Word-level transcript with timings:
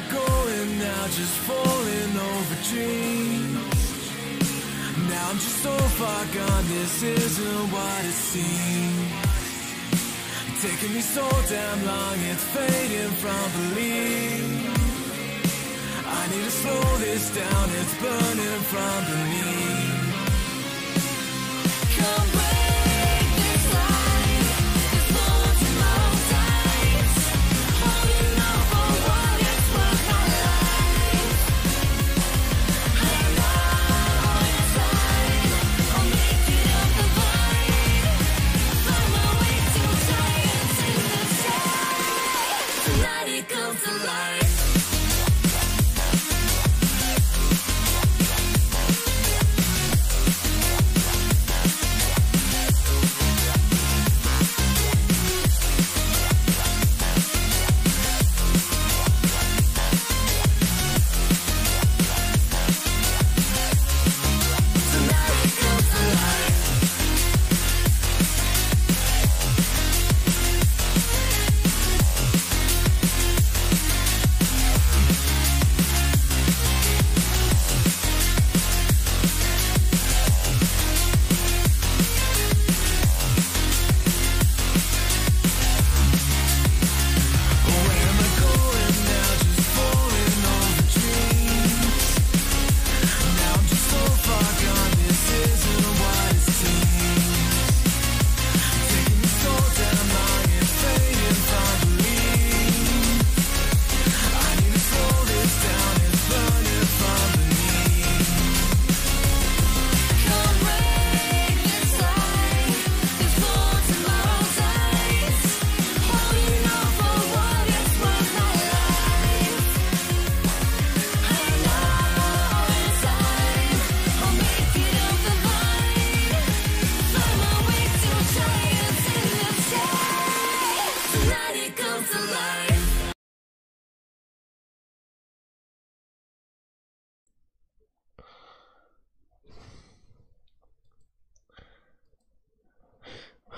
I 0.00 0.12
going 0.12 0.78
now? 0.78 1.06
Just 1.08 1.36
falling 1.48 2.16
over 2.30 2.56
dreams. 2.70 3.58
Now 5.08 5.30
I'm 5.30 5.38
just 5.38 5.62
so 5.62 5.76
far 5.98 6.24
gone, 6.26 6.64
this 6.68 7.02
isn't 7.02 7.72
what 7.72 8.04
it 8.04 8.18
seems. 8.32 9.12
Taking 10.62 10.94
me 10.94 11.00
so 11.00 11.26
damn 11.48 11.84
long, 11.86 12.18
it's 12.30 12.44
fading 12.54 13.14
from 13.22 13.50
belief. 13.56 14.44
I 16.06 16.26
need 16.30 16.44
to 16.44 16.50
slow 16.50 16.98
this 16.98 17.34
down, 17.34 17.70
it's 17.80 17.94
burning 18.02 18.62
from 18.72 19.04
beneath. 19.10 20.00
Come 21.98 22.39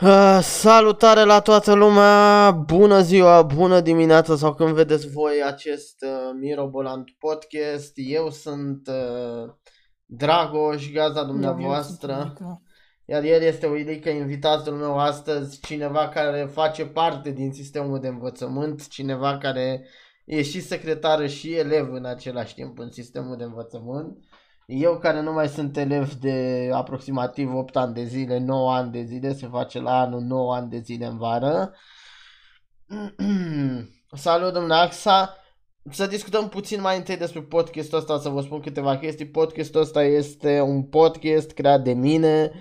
Uh, 0.03 0.39
salutare 0.43 1.25
la 1.25 1.41
toată 1.41 1.73
lumea, 1.73 2.51
bună 2.51 3.01
ziua, 3.01 3.43
bună 3.43 3.81
dimineața 3.81 4.37
sau 4.37 4.55
când 4.55 4.75
vedeți 4.75 5.11
voi 5.11 5.43
acest 5.47 6.05
uh, 6.05 6.31
Mirobolant 6.41 7.11
podcast. 7.19 7.93
Eu 7.95 8.31
sunt 8.31 8.89
uh, 8.89 9.53
Dragoș, 10.05 10.91
gazda 10.93 11.25
dumneavoastră, 11.25 12.33
iar 13.05 13.23
el 13.23 13.43
este 13.43 13.67
Uilica, 13.67 14.11
invitatul 14.11 14.73
meu 14.73 14.99
astăzi, 14.99 15.61
cineva 15.61 16.09
care 16.09 16.49
face 16.53 16.87
parte 16.87 17.31
din 17.31 17.53
sistemul 17.53 18.01
de 18.01 18.09
învățământ, 18.09 18.89
cineva 18.89 19.39
care 19.39 19.87
e 20.25 20.43
și 20.43 20.61
secretară 20.61 21.27
și 21.27 21.55
elev 21.55 21.93
în 21.93 22.05
același 22.05 22.55
timp 22.55 22.79
în 22.79 22.91
sistemul 22.91 23.37
de 23.37 23.45
învățământ. 23.45 24.19
Eu 24.67 24.99
care 24.99 25.21
nu 25.21 25.33
mai 25.33 25.49
sunt 25.49 25.77
elev 25.77 26.12
de 26.12 26.69
aproximativ 26.73 27.55
8 27.55 27.77
ani 27.77 27.95
de 27.95 28.05
zile, 28.05 28.39
9 28.39 28.73
ani 28.75 28.93
de 28.93 29.03
zile, 29.03 29.33
se 29.33 29.47
face 29.47 29.81
la 29.81 30.00
anul 30.00 30.21
9 30.21 30.55
ani 30.55 30.71
de 30.71 30.78
zile 30.78 31.06
în 31.06 31.19
vară. 31.19 31.75
Salut 34.12 34.53
dumneavoastră! 34.53 35.37
Să 35.91 36.06
discutăm 36.06 36.49
puțin 36.49 36.81
mai 36.81 36.97
întâi 36.97 37.17
despre 37.17 37.41
podcastul 37.41 37.99
ăsta, 37.99 38.19
să 38.19 38.28
vă 38.28 38.41
spun 38.41 38.61
câteva 38.61 38.99
chestii. 38.99 39.27
Podcastul 39.27 39.81
ăsta 39.81 40.05
este 40.05 40.61
un 40.61 40.83
podcast 40.83 41.51
creat 41.51 41.83
de 41.83 41.93
mine, 41.93 42.53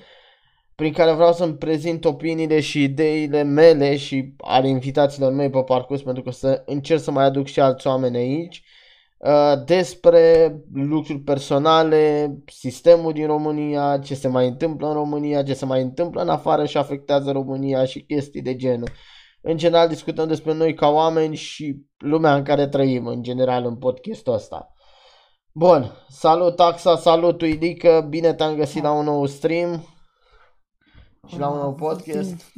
prin 0.75 0.94
care 0.94 1.11
vreau 1.11 1.34
să-mi 1.34 1.57
prezint 1.57 2.06
opiniile 2.06 2.59
și 2.59 2.84
ideile 2.84 3.44
mele 3.44 3.97
și 3.97 4.35
ale 4.38 4.67
invitaților 4.67 5.31
mei 5.31 5.50
pe 5.50 5.63
parcurs, 5.63 6.01
pentru 6.01 6.23
că 6.23 6.31
să 6.31 6.63
încerc 6.66 7.01
să 7.01 7.11
mai 7.11 7.23
aduc 7.23 7.47
și 7.47 7.59
alți 7.59 7.88
oameni 7.88 8.17
aici 8.17 8.57
uh, 8.57 8.70
despre 9.65 10.55
lucruri 10.73 11.19
personale, 11.19 12.33
sistemul 12.45 13.13
din 13.13 13.25
România, 13.25 13.99
ce 13.99 14.15
se 14.15 14.27
mai 14.27 14.47
întâmplă 14.47 14.87
în 14.87 14.93
România, 14.93 15.43
ce 15.43 15.53
se 15.53 15.65
mai 15.65 15.81
întâmplă 15.81 16.21
în 16.21 16.29
afară 16.29 16.65
și 16.65 16.77
afectează 16.77 17.31
România 17.31 17.85
și 17.85 18.05
chestii 18.05 18.41
de 18.41 18.55
genul. 18.55 18.89
În 19.41 19.57
general 19.57 19.87
discutăm 19.87 20.27
despre 20.27 20.53
noi 20.53 20.73
ca 20.73 20.87
oameni 20.87 21.35
și 21.35 21.85
lumea 21.97 22.35
în 22.35 22.43
care 22.43 22.67
trăim, 22.67 23.07
în 23.07 23.23
general, 23.23 23.65
în 23.65 23.77
podcastul 23.77 24.33
ăsta. 24.33 24.73
Bun, 25.53 25.91
salut 26.09 26.59
Axa, 26.59 26.95
salut 26.95 27.41
Uilică, 27.41 28.05
bine 28.09 28.33
te-am 28.33 28.55
găsit 28.55 28.83
la 28.83 28.91
un 28.91 29.05
nou 29.05 29.25
stream 29.25 29.85
și 31.27 31.39
la 31.39 31.49
un 31.49 31.57
nou 31.57 31.73
podcast. 31.73 32.51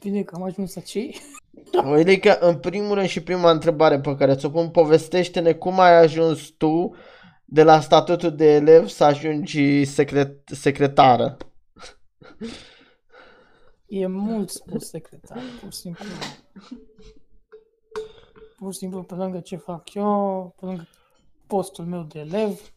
Bine 0.00 0.22
că 0.22 0.34
am 0.34 0.42
ajuns 0.42 0.76
aici. 0.76 1.20
Uilică, 1.92 2.38
în 2.38 2.58
primul 2.58 2.94
rând 2.94 3.08
și 3.08 3.22
prima 3.22 3.50
întrebare 3.50 4.00
pe 4.00 4.16
care 4.16 4.34
ți-o 4.34 4.50
pun, 4.50 4.70
povestește-ne 4.70 5.52
cum 5.52 5.80
ai 5.80 5.94
ajuns 5.94 6.48
tu 6.48 6.94
de 7.44 7.62
la 7.62 7.80
statutul 7.80 8.36
de 8.36 8.54
elev 8.54 8.86
să 8.86 9.04
ajungi 9.04 9.84
secret- 9.84 10.48
secretară. 10.50 11.36
E 13.86 14.06
mult 14.06 14.50
spus 14.50 14.88
secretar, 14.88 15.42
pur 15.60 15.72
și 15.72 15.78
simplu. 15.78 16.04
Pur 18.56 18.72
și 18.72 18.78
simplu, 18.78 19.02
pe 19.02 19.14
lângă 19.14 19.40
ce 19.40 19.56
fac 19.56 19.94
eu, 19.94 20.54
pe 20.60 20.66
lângă 20.66 20.88
postul 21.46 21.84
meu 21.84 22.02
de 22.02 22.18
elev, 22.18 22.72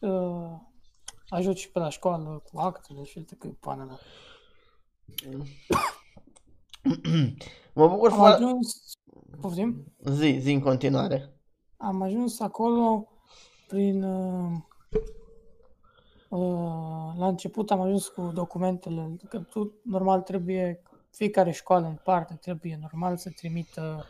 uh, 0.00 0.58
ajut 1.28 1.56
și 1.56 1.70
pe 1.70 1.78
la 1.78 1.88
școală 1.88 2.42
cu 2.52 2.58
actele 2.58 3.04
și 3.04 3.18
uite 3.18 3.36
că 3.38 3.46
e 3.46 3.56
pana 3.60 3.84
mea. 3.84 3.98
Mă 7.74 7.88
bucur 7.88 8.10
Am 8.10 8.16
foarte... 8.16 8.44
ajuns, 8.44 8.92
poftim? 9.40 9.92
Zi, 10.04 10.38
zi 10.40 10.52
în 10.52 10.60
continuare. 10.60 11.34
Am 11.76 12.02
ajuns 12.02 12.40
acolo 12.40 13.08
prin... 13.68 14.02
Uh, 14.02 14.52
uh, 16.28 17.14
la 17.18 17.26
început 17.26 17.70
am 17.70 17.80
ajuns 17.80 18.08
cu 18.08 18.30
documentele, 18.34 19.16
că 19.28 19.38
tu 19.38 19.74
normal 19.82 20.20
trebuie, 20.20 20.82
fiecare 21.10 21.50
școală 21.50 21.86
în 21.86 21.98
parte 22.04 22.34
trebuie 22.34 22.78
normal 22.80 23.16
să 23.16 23.30
trimită 23.30 24.06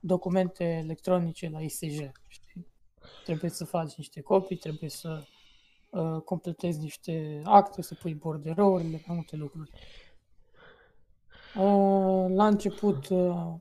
documente 0.00 0.64
electronice 0.64 1.48
la 1.48 1.60
ISJ. 1.60 1.98
Știi? 2.28 2.66
Trebuie 3.24 3.50
să 3.50 3.64
faci 3.64 3.94
niște 3.94 4.20
copii, 4.20 4.56
trebuie 4.56 4.90
să 4.90 5.22
uh, 5.90 6.20
completezi 6.24 6.80
niște 6.80 7.40
acte, 7.44 7.82
să 7.82 7.94
pui 7.94 8.14
borderourile, 8.14 9.02
mai 9.06 9.16
multe 9.16 9.36
lucruri. 9.36 9.70
Uh, 11.58 12.24
la 12.28 12.46
început 12.46 13.08
uh, 13.08 13.54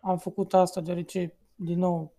am 0.00 0.18
făcut 0.18 0.54
asta 0.54 0.80
deoarece, 0.80 1.38
din 1.54 1.78
nou, 1.78 2.12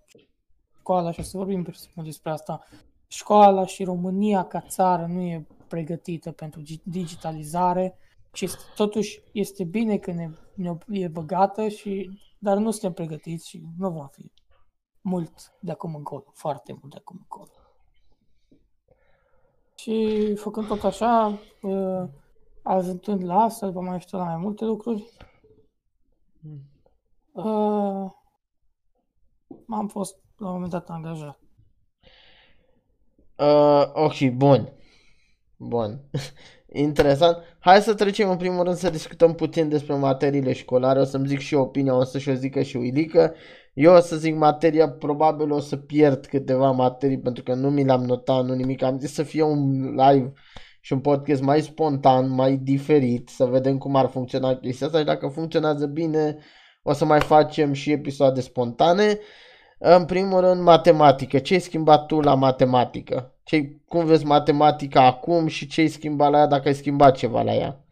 școala, 0.79 1.11
și 1.11 1.19
o 1.19 1.23
să 1.23 1.37
vorbim 1.37 1.67
despre 1.95 2.31
asta, 2.31 2.63
școala 3.07 3.65
și 3.65 3.83
România 3.83 4.43
ca 4.43 4.61
țară 4.61 5.05
nu 5.05 5.21
e 5.21 5.47
pregătită 5.67 6.31
pentru 6.31 6.61
gi- 6.61 6.83
digitalizare 6.83 7.97
Și 8.33 8.45
este, 8.45 8.63
totuși 8.75 9.21
este 9.31 9.63
bine 9.63 9.97
că 9.97 10.11
ne, 10.11 10.29
ne 10.55 10.77
e 10.87 11.07
băgată, 11.07 11.67
și, 11.67 12.09
dar 12.39 12.57
nu 12.57 12.71
suntem 12.71 12.93
pregătiți 12.93 13.49
și 13.49 13.63
nu 13.77 13.91
vom 13.91 14.07
fi 14.07 14.31
mult 15.01 15.53
de 15.59 15.71
acum 15.71 15.95
încolo, 15.95 16.23
foarte 16.33 16.77
mult 16.79 16.93
de 16.93 16.97
acum 16.99 17.17
încolo. 17.19 17.51
Și 19.75 20.35
făcând 20.35 20.67
tot 20.67 20.83
așa, 20.83 21.39
uh, 22.65 22.73
ajungând 22.73 23.23
la 23.23 23.35
asta, 23.35 23.65
după 23.65 23.81
mai 23.81 23.99
știu 23.99 24.17
la 24.17 24.23
mai 24.23 24.37
multe 24.37 24.65
lucruri, 24.65 25.11
uh, 27.31 28.11
am 29.67 29.87
fost 29.87 30.17
la 30.37 30.47
un 30.47 30.53
moment 30.53 30.71
dat 30.71 30.89
angajat. 30.89 31.39
Uh, 33.37 33.83
ok, 33.93 34.29
bun. 34.33 34.73
Bun. 35.57 35.99
Interesant. 36.73 37.37
Hai 37.59 37.81
să 37.81 37.93
trecem 37.93 38.29
în 38.29 38.37
primul 38.37 38.63
rând 38.63 38.75
să 38.75 38.89
discutăm 38.89 39.33
puțin 39.33 39.69
despre 39.69 39.95
materiile 39.95 40.53
școlare. 40.53 40.99
O 40.99 41.03
să-mi 41.03 41.27
zic 41.27 41.39
și 41.39 41.53
opinia, 41.53 41.95
o 41.95 42.03
să 42.03 42.19
și 42.19 42.29
o 42.29 42.33
zică 42.33 42.61
și 42.61 42.77
Uilică. 42.77 43.33
Eu 43.73 43.93
o 43.93 43.99
să 43.99 44.15
zic 44.15 44.35
materia, 44.35 44.89
probabil 44.89 45.51
o 45.51 45.59
să 45.59 45.77
pierd 45.77 46.25
câteva 46.25 46.71
materii 46.71 47.19
pentru 47.19 47.43
că 47.43 47.53
nu 47.53 47.69
mi 47.69 47.83
le-am 47.83 48.03
notat, 48.03 48.45
nu 48.45 48.53
nimic. 48.53 48.81
Am 48.81 48.99
zis 48.99 49.13
să 49.13 49.23
fie 49.23 49.43
un 49.43 49.81
live 49.95 50.33
și 50.85 50.93
un 50.93 50.99
podcast 50.99 51.41
mai 51.41 51.61
spontan, 51.61 52.29
mai 52.29 52.57
diferit, 52.57 53.29
să 53.29 53.45
vedem 53.45 53.77
cum 53.77 53.95
ar 53.95 54.07
funcționa 54.07 54.55
chestia 54.55 54.85
asta 54.87 54.99
și 54.99 55.05
dacă 55.05 55.27
funcționează 55.27 55.85
bine, 55.85 56.37
o 56.83 56.93
să 56.93 57.05
mai 57.05 57.21
facem 57.21 57.73
și 57.73 57.91
episoade 57.91 58.41
spontane. 58.41 59.19
În 59.77 60.05
primul 60.05 60.39
rând, 60.39 60.61
matematică. 60.61 61.39
Ce 61.39 61.53
ai 61.53 61.59
schimbat 61.59 62.05
tu 62.05 62.19
la 62.19 62.35
matematică? 62.35 63.33
Ce, 63.43 63.79
cum 63.87 64.05
vezi 64.05 64.25
matematica 64.25 65.05
acum 65.05 65.47
și 65.47 65.67
ce 65.67 65.81
ai 65.81 65.87
schimbat 65.87 66.31
la 66.31 66.37
ea 66.37 66.47
dacă 66.47 66.67
ai 66.67 66.73
schimbat 66.75 67.15
ceva 67.15 67.41
la 67.41 67.53
ea? 67.55 67.85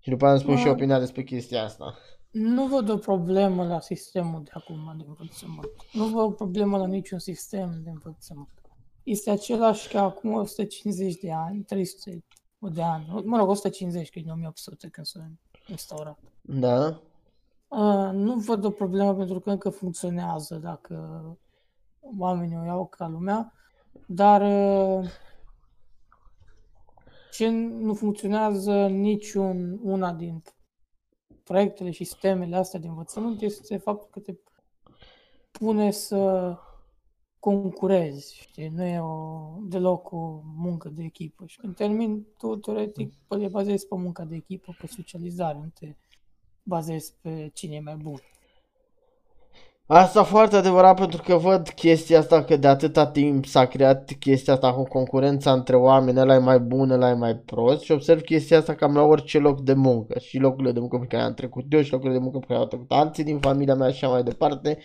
Și 0.00 0.10
după 0.10 0.24
aceea 0.24 0.30
îmi 0.32 0.40
spun 0.40 0.56
și 0.56 0.66
Ah. 0.66 0.72
opinia 0.72 0.98
despre 0.98 1.22
chestia 1.22 1.62
asta. 1.64 1.98
Nu 2.30 2.66
văd 2.66 2.88
o 2.90 2.96
problemă 2.96 3.64
la 3.64 3.80
sistemul 3.80 4.42
de 4.44 4.50
acum 4.54 4.94
de 4.96 5.04
învățământ. 5.08 5.70
Nu 5.92 6.04
văd 6.04 6.22
o 6.24 6.30
problemă 6.30 6.78
la 6.78 6.86
niciun 6.86 7.18
sistem 7.18 7.80
de 7.84 7.90
învățământ. 7.90 8.61
Este 9.02 9.30
același 9.30 9.88
ca 9.88 10.02
acum 10.02 10.32
150 10.32 11.14
de 11.14 11.32
ani, 11.32 11.62
300 11.62 12.24
de 12.58 12.82
ani, 12.82 13.22
mă 13.24 13.36
rog, 13.36 13.48
150, 13.48 14.10
că 14.10 14.18
e 14.18 14.22
din 14.22 14.30
1800 14.30 14.88
când 14.88 15.06
s-a 15.06 15.30
instaurat. 15.66 16.18
Da? 16.40 17.00
Uh, 17.68 18.10
nu 18.12 18.34
văd 18.34 18.64
o 18.64 18.70
problemă 18.70 19.14
pentru 19.14 19.40
că 19.40 19.50
încă 19.50 19.70
funcționează 19.70 20.54
dacă 20.56 21.22
oamenii 22.00 22.56
o 22.56 22.64
iau 22.64 22.86
ca 22.86 23.08
lumea, 23.08 23.52
dar 24.06 24.40
uh, 24.40 25.08
ce 27.30 27.48
nu 27.48 27.94
funcționează 27.94 28.86
niciun 28.86 29.80
una 29.82 30.12
din 30.12 30.42
proiectele 31.44 31.90
și 31.90 32.04
sistemele 32.04 32.56
astea 32.56 32.80
de 32.80 32.86
învățământ 32.86 33.40
este 33.40 33.76
faptul 33.76 34.08
că 34.10 34.20
te 34.20 34.34
pune 35.50 35.90
să 35.90 36.54
concurezi, 37.42 38.36
știi? 38.40 38.68
Nu 38.68 38.84
e 38.84 38.98
o, 38.98 39.48
deloc 39.62 40.12
o 40.12 40.40
muncă 40.56 40.88
de 40.88 41.02
echipă. 41.02 41.44
Și 41.46 41.58
când 41.58 41.76
termin, 41.76 42.26
tu 42.38 42.56
teoretic 42.56 43.12
te 43.28 43.48
bazezi 43.48 43.86
pe 43.86 43.94
munca 43.94 44.24
de 44.24 44.34
echipă, 44.34 44.76
pe 44.80 44.86
socializare, 44.86 45.58
nu 45.62 45.70
te 45.80 45.94
bazezi 46.62 47.14
pe 47.20 47.50
cine 47.54 47.74
e 47.74 47.80
mai 47.80 47.96
bun. 47.96 48.20
Asta 49.86 50.22
foarte 50.22 50.56
adevărat 50.56 50.96
pentru 50.96 51.22
că 51.22 51.36
văd 51.36 51.68
chestia 51.68 52.18
asta 52.18 52.44
că 52.44 52.56
de 52.56 52.66
atâta 52.66 53.06
timp 53.06 53.46
s-a 53.46 53.66
creat 53.66 54.12
chestia 54.18 54.52
asta 54.52 54.74
cu 54.74 54.82
concurența 54.82 55.52
între 55.52 55.76
oameni, 55.76 56.18
ăla 56.18 56.34
e 56.34 56.38
mai 56.38 56.58
bun, 56.58 56.90
ăla 56.90 57.10
e 57.10 57.14
mai 57.14 57.36
prost 57.36 57.82
și 57.82 57.92
observ 57.92 58.20
chestia 58.20 58.58
asta 58.58 58.74
cam 58.74 58.94
la 58.94 59.02
orice 59.02 59.38
loc 59.38 59.60
de 59.60 59.72
muncă 59.72 60.18
și 60.18 60.38
locurile 60.38 60.72
de 60.72 60.80
muncă 60.80 60.98
pe 60.98 61.06
care 61.06 61.22
am 61.22 61.34
trecut 61.34 61.64
eu 61.68 61.82
și 61.82 61.92
locurile 61.92 62.16
de 62.16 62.22
muncă 62.22 62.38
pe 62.38 62.46
care 62.46 62.58
au 62.58 62.66
trecut 62.66 62.90
alții 62.90 63.24
din 63.24 63.38
familia 63.38 63.74
mea 63.74 63.90
și 63.90 64.04
așa 64.04 64.12
mai 64.12 64.22
departe. 64.22 64.78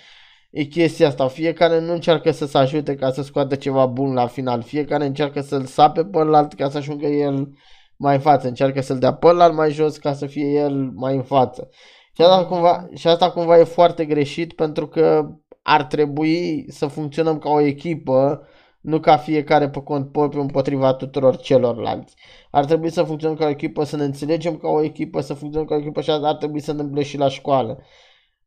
E 0.50 0.64
chestia 0.64 1.08
asta, 1.08 1.28
fiecare 1.28 1.80
nu 1.80 1.94
încearcă 1.94 2.32
să 2.32 2.46
se 2.46 2.58
ajute 2.58 2.96
ca 2.96 3.12
să 3.12 3.22
scoată 3.22 3.56
ceva 3.56 3.86
bun 3.86 4.14
la 4.14 4.28
final, 4.28 4.62
fiecare 4.62 5.06
încearcă 5.06 5.42
să-l 5.42 5.66
sape 5.66 6.06
pe 6.06 6.18
ălalt 6.18 6.54
ca 6.54 6.70
să 6.70 6.78
ajungă 6.78 7.06
el 7.08 7.50
mai 7.98 8.16
în 8.16 8.22
față, 8.22 8.48
încearcă 8.48 8.82
să-l 8.82 9.00
dea 9.00 9.14
pe 9.14 9.28
ălalt 9.28 9.54
mai 9.54 9.72
jos 9.72 9.98
ca 9.98 10.14
să 10.14 10.26
fie 10.26 10.46
el 10.46 10.92
mai 10.96 11.16
în 11.16 11.24
față. 11.24 11.70
Și 12.14 12.22
asta, 12.22 12.46
cumva, 12.46 12.88
și 12.94 13.08
asta 13.08 13.32
cumva 13.32 13.58
e 13.58 13.64
foarte 13.64 14.06
greșit 14.06 14.54
pentru 14.54 14.88
că 14.88 15.30
ar 15.62 15.84
trebui 15.84 16.66
să 16.68 16.88
funcționăm 16.88 17.38
ca 17.38 17.50
o 17.50 17.60
echipă, 17.60 18.48
nu 18.82 19.00
ca 19.00 19.18
fiecare 19.18 19.70
pe 19.70 19.82
cont 19.82 20.12
propriu 20.12 20.42
împotriva 20.42 20.94
tuturor 20.94 21.38
celorlalți. 21.38 22.16
Ar 22.52 22.66
trebui 22.66 22.90
să 22.90 23.04
funcționăm 23.04 23.36
ca 23.36 23.46
o 23.46 23.50
echipă, 23.50 23.84
să 23.84 23.96
ne 23.96 24.04
înțelegem 24.04 24.58
ca 24.58 24.68
o 24.68 24.84
echipă, 24.84 25.22
să 25.22 25.34
funcționăm 25.34 25.68
ca 25.68 25.76
o 25.76 25.78
echipă 25.78 26.02
și 26.02 26.10
asta 26.10 26.28
ar 26.28 26.36
trebui 26.36 26.60
să 26.60 26.72
întâmple 26.72 27.04
și 27.04 27.18
la 27.18 27.30
școală. 27.30 27.80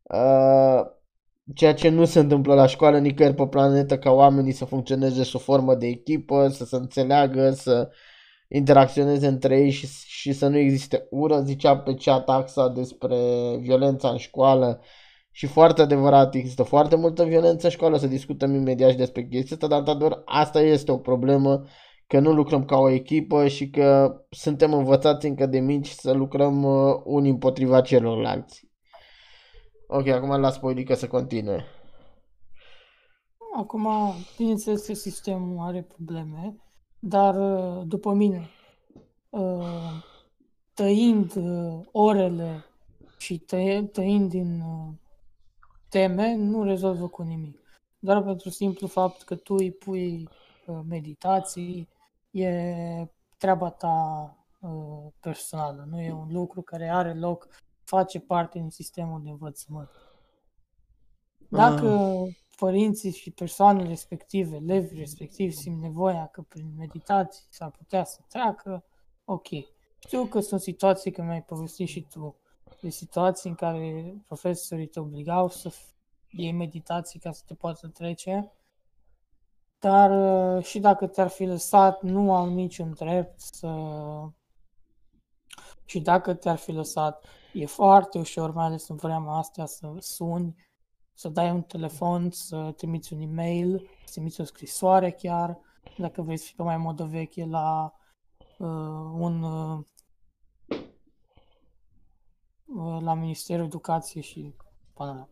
Uh, 0.03 0.81
ceea 1.55 1.75
ce 1.75 1.89
nu 1.89 2.05
se 2.05 2.19
întâmplă 2.19 2.55
la 2.55 2.67
școală 2.67 2.99
nicăieri 2.99 3.35
pe 3.35 3.47
planetă 3.47 3.99
ca 3.99 4.11
oamenii 4.11 4.53
să 4.53 4.65
funcționeze 4.65 5.23
sub 5.23 5.41
formă 5.41 5.75
de 5.75 5.87
echipă, 5.87 6.49
să 6.49 6.65
se 6.65 6.77
înțeleagă, 6.77 7.51
să 7.51 7.91
interacționeze 8.49 9.27
între 9.27 9.59
ei 9.59 9.71
și, 9.71 9.87
și 10.07 10.33
să 10.33 10.49
nu 10.49 10.57
existe 10.57 11.07
ură. 11.11 11.41
Zicea 11.41 11.77
pe 11.79 11.95
chat 11.95 12.25
taxa 12.25 12.69
despre 12.69 13.17
violența 13.61 14.09
în 14.09 14.17
școală 14.17 14.81
și 15.31 15.47
foarte 15.47 15.83
adevărat, 15.83 16.35
există 16.35 16.63
foarte 16.63 16.97
multă 16.97 17.25
violență 17.25 17.67
în 17.67 17.73
școală, 17.73 17.97
să 17.97 18.07
discutăm 18.07 18.55
imediat 18.55 18.91
și 18.91 18.97
despre 18.97 19.27
chestia 19.27 19.57
asta, 19.57 19.67
dar 19.67 19.79
într-adevăr 19.79 20.23
asta 20.25 20.61
este 20.61 20.93
o 20.93 20.99
problemă 20.99 21.65
că 22.07 22.21
nu 22.21 22.33
lucrăm 22.33 22.65
ca 22.65 22.77
o 22.77 22.91
echipă 22.91 23.49
și 23.49 23.71
că 23.71 24.17
suntem 24.31 24.73
învățați 24.73 25.27
încă 25.27 25.47
de 25.47 25.59
mici 25.59 25.89
să 25.89 26.13
lucrăm 26.13 26.63
uh, 26.63 26.95
unii 27.05 27.31
împotriva 27.31 27.81
celorlalți. 27.81 28.70
Ok, 29.93 30.07
acum 30.07 30.41
las 30.41 30.59
pe 30.59 30.71
Ilica 30.71 30.95
să 30.95 31.09
continue. 31.09 31.65
Acum, 33.57 33.89
bineînțeles 34.37 34.87
că 34.87 34.93
sistemul 34.93 35.67
are 35.67 35.83
probleme, 35.83 36.57
dar 36.99 37.35
uh, 37.37 37.83
după 37.87 38.13
mine, 38.13 38.49
uh, 39.31 40.03
tăind 40.75 41.35
uh, 41.37 41.81
orele 41.93 42.65
și 43.19 43.39
tăie, 43.39 43.83
tăind 43.83 44.31
din 44.31 44.61
uh, 44.61 44.95
teme, 45.89 46.35
nu 46.35 46.63
rezolvă 46.63 47.09
cu 47.09 47.23
nimic. 47.23 47.59
Doar 47.99 48.23
pentru 48.23 48.49
simplu 48.51 48.87
fapt 48.87 49.23
că 49.23 49.35
tu 49.35 49.55
îi 49.55 49.73
pui 49.73 50.29
uh, 50.67 50.81
meditații, 50.89 51.89
e 52.31 52.51
treaba 53.37 53.71
ta 53.71 54.37
uh, 54.61 55.13
personală, 55.21 55.87
nu 55.91 56.01
e 56.01 56.13
un 56.13 56.33
lucru 56.33 56.63
care 56.63 56.89
are 56.89 57.15
loc, 57.15 57.49
face 57.91 58.21
parte 58.21 58.59
din 58.59 58.71
sistemul 58.71 59.23
de 59.23 59.31
învățământ. 59.31 59.89
Dacă 61.49 62.23
părinții 62.57 63.13
și 63.13 63.31
persoanele 63.31 63.89
respective, 63.89 64.57
elevii 64.57 64.99
respectiv, 64.99 65.53
simt 65.53 65.81
nevoia 65.81 66.27
că 66.27 66.43
prin 66.43 66.75
meditații 66.79 67.47
s-ar 67.51 67.71
putea 67.71 68.05
să 68.05 68.21
treacă, 68.29 68.85
ok. 69.25 69.47
Știu 69.99 70.25
că 70.25 70.41
sunt 70.41 70.61
situații, 70.61 71.11
că 71.11 71.23
mi-ai 71.23 71.43
povestit 71.43 71.89
și 71.89 72.07
tu, 72.11 72.37
de 72.81 72.89
situații 72.89 73.51
în 73.51 73.55
care 73.55 74.15
profesorii 74.27 74.87
te 74.87 75.01
obligau 75.01 75.49
să 75.49 75.71
f- 75.71 75.95
iei 76.29 76.53
meditații 76.53 77.21
ca 77.21 77.33
să 77.33 77.43
te 77.47 77.55
poată 77.55 77.89
trece, 77.89 78.53
dar 79.79 80.11
uh, 80.57 80.65
și 80.65 80.79
dacă 80.79 81.07
te-ar 81.07 81.29
fi 81.29 81.45
lăsat, 81.45 82.03
nu 82.03 82.35
au 82.35 82.55
niciun 82.55 82.93
drept 82.93 83.41
să... 83.41 83.69
Și 85.85 86.01
dacă 86.01 86.35
te-ar 86.35 86.57
fi 86.57 86.73
lăsat, 86.73 87.25
e 87.53 87.67
foarte 87.67 88.19
ușor, 88.19 88.53
mai 88.53 88.65
ales 88.65 88.89
în 88.89 88.97
vremea 88.97 89.33
asta, 89.33 89.67
să 89.67 89.95
suni, 89.99 90.55
să 91.15 91.29
dai 91.29 91.51
un 91.51 91.63
telefon, 91.63 92.31
să 92.31 92.73
trimiți 92.77 93.13
un 93.13 93.21
e-mail, 93.21 93.89
să 94.05 94.13
trimiți 94.13 94.41
o 94.41 94.45
scrisoare 94.45 95.11
chiar, 95.11 95.59
dacă 95.99 96.23
vrei 96.23 96.37
să 96.37 96.45
fii 96.45 96.57
pe 96.57 96.63
mai 96.63 96.77
modă 96.77 97.05
veche 97.05 97.45
la 97.45 97.93
uh, 98.59 98.69
un 99.13 99.43
uh, 99.43 99.79
uh, 102.65 103.01
la 103.01 103.15
Ministerul 103.15 103.65
Educației 103.65 104.23
și 104.23 104.55
până 104.95 105.13
la 105.13 105.29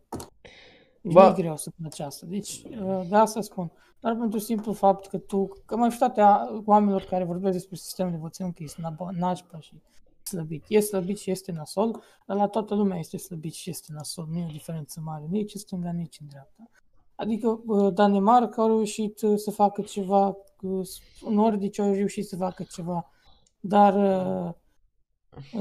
deci 1.01 1.13
Ba- 1.13 1.23
nu 1.23 1.29
e 1.29 1.41
greu 1.41 1.57
să 1.57 1.71
faci 1.81 1.99
asta. 1.99 2.25
Deci, 2.25 2.63
uh, 2.63 3.07
de 3.09 3.15
asta 3.15 3.41
spun. 3.41 3.71
Dar 3.99 4.15
pentru 4.15 4.39
simplu 4.39 4.73
fapt 4.73 5.07
că 5.07 5.17
tu, 5.17 5.47
că 5.65 5.75
majoritatea 5.75 6.61
oamenilor 6.65 7.01
care 7.03 7.23
vorbesc 7.23 7.53
despre 7.53 7.75
sistemul 7.75 8.11
de 8.11 8.17
învățământ 8.17 8.55
că 8.55 8.63
este 8.63 8.81
naba- 8.81 9.17
nașpa 9.17 9.59
și 9.59 9.81
slăbit. 10.29 10.65
E 10.67 10.79
slăbit 10.79 11.17
și 11.17 11.31
este 11.31 11.51
nasol, 11.51 12.03
dar 12.25 12.37
la 12.37 12.47
toată 12.47 12.75
lumea 12.75 12.97
este 12.97 13.17
slăbit 13.17 13.53
și 13.53 13.69
este 13.69 13.93
nasol. 13.93 14.27
Nu 14.31 14.37
e 14.37 14.45
o 14.45 14.51
diferență 14.51 15.01
mare, 15.03 15.25
nici 15.29 15.53
în 15.53 15.59
stânga, 15.59 15.91
nici 15.91 16.17
în 16.21 16.27
dreapta. 16.27 16.69
Adică 17.15 17.61
uh, 17.65 17.93
Danemarca 17.93 18.63
a 18.63 18.65
reușit 18.65 19.21
uh, 19.21 19.37
să 19.37 19.51
facă 19.51 19.81
ceva, 19.81 20.37
uh, 20.61 20.87
nordici 21.29 21.79
au 21.79 21.93
reușit 21.93 22.27
să 22.27 22.35
facă 22.35 22.63
ceva, 22.63 23.11
dar 23.59 23.93
uh, 23.95 24.53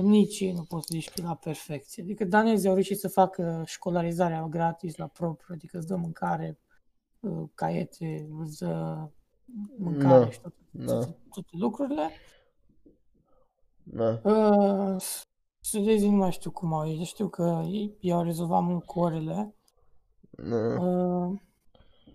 nici 0.02 0.40
ei 0.40 0.52
nu 0.52 0.62
pot 0.62 0.82
să 0.82 0.88
zici 0.92 1.10
că 1.10 1.20
e 1.20 1.24
la 1.24 1.34
perfecție. 1.34 2.02
Adică 2.02 2.24
danezii 2.24 2.68
au 2.68 2.74
reușit 2.74 2.98
să 2.98 3.08
facă 3.08 3.62
școlarizarea 3.66 4.46
gratis 4.46 4.96
la 4.96 5.06
propriu, 5.06 5.54
adică 5.54 5.78
îți 5.78 5.86
dă 5.86 5.96
mâncare, 5.96 6.58
uh, 7.20 7.48
caiete, 7.54 8.28
îți 8.40 8.58
dă 8.58 9.08
mâncare 9.78 10.24
Da, 10.24 10.30
și 10.30 10.40
toate, 10.40 10.56
da. 10.70 10.98
toate 11.30 11.50
lucrurile. 11.50 12.10
Da. 13.90 14.20
Uh, 14.22 14.96
Suedezii 15.60 16.10
nu 16.10 16.16
mai 16.16 16.30
știu 16.30 16.50
cum 16.50 16.72
au 16.72 16.88
ei, 16.88 17.04
știu 17.04 17.28
că 17.28 17.62
ei, 17.66 17.96
ei 18.00 18.12
au 18.12 18.22
rezolvat 18.22 18.62
mult 18.62 18.84
cu 18.84 19.00
orele. 19.00 19.54
Da. 20.30 20.56
Uh, 20.56 21.40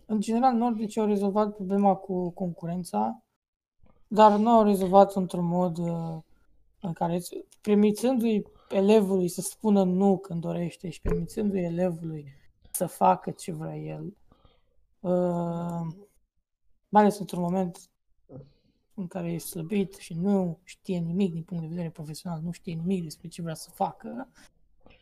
în 0.05 0.19
general, 0.19 0.53
nordicii 0.53 1.01
au 1.01 1.07
rezolvat 1.07 1.55
problema 1.55 1.95
cu 1.95 2.29
concurența, 2.29 3.23
dar 4.07 4.37
nu 4.37 4.49
au 4.49 4.63
rezolvat 4.63 5.15
într-un 5.15 5.45
mod 5.45 5.77
uh, 5.77 6.17
în 6.81 6.93
care, 6.93 7.21
permițându-i 7.61 8.43
elevului 8.69 9.27
să 9.27 9.41
spună 9.41 9.83
nu 9.83 10.17
când 10.17 10.41
dorește 10.41 10.89
și 10.89 11.01
permițându-i 11.01 11.63
elevului 11.63 12.33
să 12.71 12.85
facă 12.85 13.31
ce 13.31 13.51
vrea 13.51 13.77
el, 13.77 14.17
uh, 14.99 15.87
mai 16.89 17.01
ales 17.01 17.19
într-un 17.19 17.41
moment 17.41 17.92
în 18.95 19.07
care 19.07 19.31
e 19.31 19.37
slăbit 19.37 19.95
și 19.95 20.13
nu 20.13 20.59
știe 20.63 20.97
nimic 20.97 21.33
din 21.33 21.43
punct 21.43 21.63
de 21.63 21.69
vedere 21.69 21.89
profesional, 21.89 22.41
nu 22.41 22.51
știe 22.51 22.73
nimic 22.73 23.03
despre 23.03 23.27
ce 23.27 23.41
vrea 23.41 23.53
să 23.53 23.69
facă, 23.73 24.29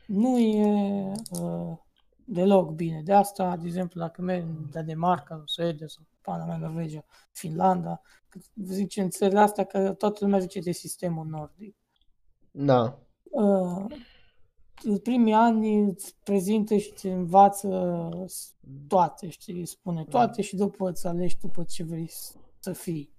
nu 0.08 0.40
e 0.40 1.12
uh, 1.42 1.78
deloc 2.26 2.72
bine. 2.72 3.02
De 3.02 3.14
asta, 3.14 3.58
de 3.58 3.68
exemplu, 3.68 4.00
dacă 4.00 4.22
merg 4.22 4.44
în 4.48 4.70
Danemarca, 4.72 5.36
sau 5.36 5.44
Suedia, 5.46 5.88
sau 5.88 6.04
pana 6.22 6.46
mea, 6.46 6.58
Norvegia, 6.58 7.06
Finlanda, 7.32 8.02
că 8.30 8.40
zice 8.64 9.02
în 9.02 9.10
țările 9.10 9.40
astea 9.40 9.64
că 9.64 9.94
toată 9.94 10.18
lumea 10.26 10.40
zice 10.40 10.60
de 10.60 10.72
sistemul 10.72 11.26
nordic. 11.26 11.76
Da. 12.52 13.00
Uh, 13.24 13.86
în 14.84 14.98
primii 14.98 15.34
ani 15.34 15.80
îți 15.80 16.16
prezintă 16.24 16.76
și 16.78 16.92
îți 16.94 17.08
învață 17.08 18.10
s- 18.26 18.56
toate, 18.88 19.30
știi, 19.30 19.66
spune 19.66 20.06
toate 20.06 20.42
și 20.42 20.56
după 20.56 20.90
îți 20.90 21.08
alegi 21.08 21.38
după 21.38 21.64
ce 21.64 21.84
vrei 21.84 22.08
s- 22.08 22.36
să 22.60 22.74
fii. 22.74 23.14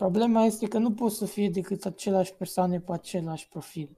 Problema 0.00 0.44
este 0.44 0.68
că 0.68 0.78
nu 0.78 0.92
poți 0.92 1.16
să 1.16 1.26
fie 1.26 1.50
decât 1.50 1.84
aceleași 1.84 2.34
persoane 2.34 2.80
pe 2.80 2.92
același 2.92 3.48
profil. 3.48 3.96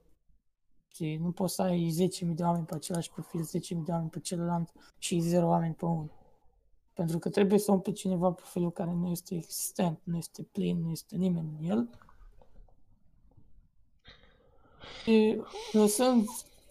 Știi, 0.87 1.17
nu 1.17 1.31
poți 1.31 1.55
să 1.55 1.61
ai 1.61 2.09
10.000 2.25 2.33
de 2.35 2.43
oameni 2.43 2.65
pe 2.65 2.75
același 2.75 3.11
profil, 3.11 3.41
10.000 3.41 3.83
de 3.85 3.91
oameni 3.91 4.09
pe 4.09 4.19
celălalt 4.19 4.71
și 4.97 5.19
0 5.19 5.47
oameni 5.47 5.73
pe 5.73 5.85
unul. 5.85 6.11
Pentru 6.93 7.19
că 7.19 7.29
trebuie 7.29 7.59
să 7.59 7.71
umple 7.71 7.91
cineva 7.91 8.31
profilul 8.31 8.71
care 8.71 8.91
nu 8.91 9.09
este 9.09 9.35
existent, 9.35 9.99
nu 10.03 10.17
este 10.17 10.43
plin, 10.51 10.81
nu 10.81 10.91
este 10.91 11.15
nimeni 11.15 11.55
în 11.59 11.69
el. 11.69 11.89
Și 15.03 15.41
lăsând 15.71 16.25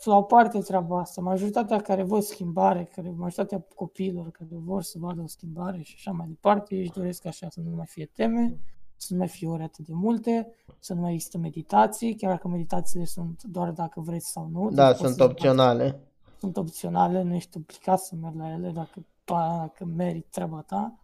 la 0.05 0.17
o 0.17 0.23
parte 0.23 0.59
treaba 0.59 1.01
asta, 1.01 1.21
majoritatea 1.21 1.81
care 1.81 2.03
vor 2.03 2.21
schimbare, 2.21 2.85
care, 2.85 3.11
majoritatea 3.11 3.67
copiilor 3.75 4.31
care 4.31 4.51
vor 4.51 4.83
să 4.83 4.99
vadă 4.99 5.21
o 5.21 5.27
schimbare 5.27 5.83
și 5.83 5.95
așa 5.97 6.11
mai 6.11 6.27
departe, 6.27 6.77
își 6.77 6.93
doresc 6.93 7.25
așa 7.25 7.49
să 7.49 7.61
nu 7.61 7.77
mai 7.77 7.87
fie 7.87 8.07
teme, 8.07 8.61
să 9.03 9.13
nu 9.13 9.19
mai 9.19 9.29
fie 9.29 9.49
ore 9.49 9.63
atât 9.63 9.87
de 9.87 9.93
multe, 9.95 10.55
să 10.79 10.95
nu 10.95 11.01
mai 11.01 11.13
există 11.13 11.39
meditații, 11.39 12.15
chiar 12.15 12.31
dacă 12.31 12.49
meditațiile 12.49 13.05
sunt 13.05 13.43
doar 13.43 13.71
dacă 13.71 14.01
vreți 14.01 14.31
sau 14.31 14.49
nu. 14.53 14.71
Da, 14.71 14.87
deci 14.87 14.97
poți 14.97 15.07
sunt 15.07 15.15
să- 15.15 15.25
opționale. 15.25 16.01
sunt 16.39 16.57
opționale, 16.57 17.23
nu 17.23 17.35
ești 17.35 17.57
obligat 17.57 18.01
să 18.01 18.15
mergi 18.21 18.37
la 18.39 18.51
ele 18.53 18.71
dacă, 18.71 19.07
dacă 19.25 19.85
meriți 19.85 20.31
treaba 20.31 20.61
ta. 20.67 20.97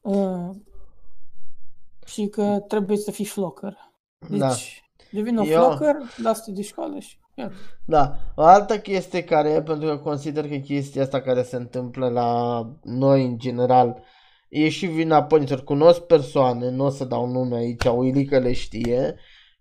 Uh, 0.00 0.50
și 2.06 2.26
că 2.26 2.64
trebuie 2.68 2.96
să 2.96 3.10
fii 3.10 3.24
flocăr. 3.24 3.76
Deci, 4.28 4.38
Da. 4.38 4.52
devin 5.12 5.38
o 5.38 5.44
Eu- 5.44 5.64
flocăr, 5.66 5.96
lasă 6.22 6.50
de 6.50 6.62
școală 6.62 6.98
și 6.98 7.18
iată. 7.34 7.52
Da, 7.84 8.16
o 8.34 8.42
altă 8.42 8.78
chestie 8.78 9.24
care, 9.24 9.62
pentru 9.62 9.88
că 9.88 9.98
consider 9.98 10.48
că 10.48 10.56
chestia 10.56 11.02
asta 11.02 11.20
care 11.20 11.42
se 11.42 11.56
întâmplă 11.56 12.08
la 12.08 12.60
noi 12.82 13.24
în 13.26 13.38
general, 13.38 14.02
e 14.48 14.68
și 14.68 14.86
vina 14.86 15.22
părinților. 15.22 15.64
Cunosc 15.64 16.00
persoane, 16.00 16.70
nu 16.70 16.84
o 16.84 16.88
să 16.88 17.04
dau 17.04 17.26
nume 17.26 17.56
aici, 17.56 17.84
Uilică 17.84 18.38
le 18.38 18.52
știe, 18.52 19.14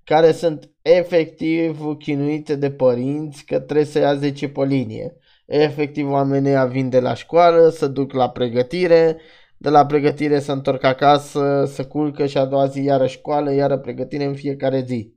care 0.03 0.31
sunt 0.31 0.71
efectiv 0.81 1.97
chinuite 1.99 2.55
de 2.55 2.71
părinți 2.71 3.45
că 3.45 3.59
trebuie 3.59 3.85
să 3.85 3.99
ia 3.99 4.15
10 4.15 4.49
pe 4.49 4.65
linie. 4.65 5.15
Efectiv 5.45 6.11
oamenii 6.11 6.49
ăia 6.49 6.65
vin 6.65 6.89
de 6.89 6.99
la 6.99 7.13
școală, 7.13 7.69
se 7.69 7.87
duc 7.87 8.13
la 8.13 8.29
pregătire, 8.29 9.17
de 9.57 9.69
la 9.69 9.85
pregătire 9.85 10.39
se 10.39 10.51
întorc 10.51 10.83
acasă, 10.83 11.71
se 11.73 11.83
culcă 11.83 12.25
și 12.25 12.37
a 12.37 12.45
doua 12.45 12.65
zi 12.67 12.83
iară 12.83 13.07
școală, 13.07 13.53
iară 13.53 13.77
pregătire 13.77 14.23
în 14.23 14.35
fiecare 14.35 14.83
zi 14.87 15.15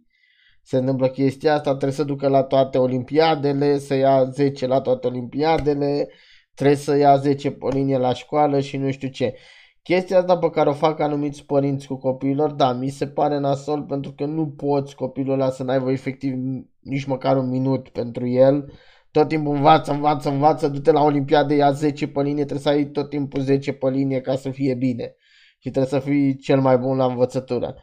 se 0.63 0.77
întâmplă 0.77 1.09
chestia 1.09 1.55
asta, 1.55 1.71
trebuie 1.71 1.93
să 1.93 2.05
ducă 2.05 2.29
la 2.29 2.43
toate 2.43 2.79
olimpiadele, 2.79 3.79
să 3.79 3.95
ia 3.95 4.25
10 4.25 4.67
la 4.67 4.81
toate 4.81 5.07
olimpiadele, 5.07 6.09
trebuie 6.55 6.77
să 6.77 6.97
ia 6.97 7.17
10 7.17 7.51
pe 7.51 7.69
linie 7.71 7.99
la 7.99 8.15
școală 8.15 8.61
și 8.61 8.77
nu 8.77 8.91
știu 8.91 9.09
ce. 9.09 9.35
Chestia 9.83 10.19
asta 10.19 10.39
pe 10.39 10.51
care 10.51 10.69
o 10.69 10.73
fac 10.73 11.01
anumiți 11.01 11.45
părinți 11.45 11.87
cu 11.87 11.97
copiilor, 11.97 12.53
da, 12.53 12.73
mi 12.73 12.89
se 12.89 13.07
pare 13.07 13.39
nasol 13.39 13.83
pentru 13.83 14.13
că 14.13 14.25
nu 14.25 14.49
poți 14.49 14.95
copilul 14.95 15.33
ăla 15.33 15.51
să 15.51 15.63
n-aibă 15.63 15.91
efectiv 15.91 16.35
nici 16.81 17.05
măcar 17.05 17.37
un 17.37 17.49
minut 17.49 17.89
pentru 17.89 18.27
el. 18.27 18.73
Tot 19.11 19.29
timpul 19.29 19.55
învață, 19.55 19.93
învață, 19.93 20.29
învață, 20.29 20.69
du-te 20.69 20.91
la 20.91 21.03
olimpiade, 21.03 21.55
ia 21.55 21.71
10 21.71 22.09
pe 22.09 22.21
linie, 22.23 22.45
trebuie 22.45 22.59
să 22.59 22.69
ai 22.69 22.85
tot 22.85 23.09
timpul 23.09 23.41
10 23.41 23.73
pe 23.73 23.91
linie 23.91 24.21
ca 24.21 24.37
să 24.37 24.51
fie 24.51 24.75
bine. 24.75 25.15
Și 25.59 25.71
trebuie 25.71 26.01
să 26.01 26.09
fii 26.09 26.37
cel 26.37 26.61
mai 26.61 26.79
bun 26.79 26.97
la 26.97 27.05
învățătură. 27.05 27.75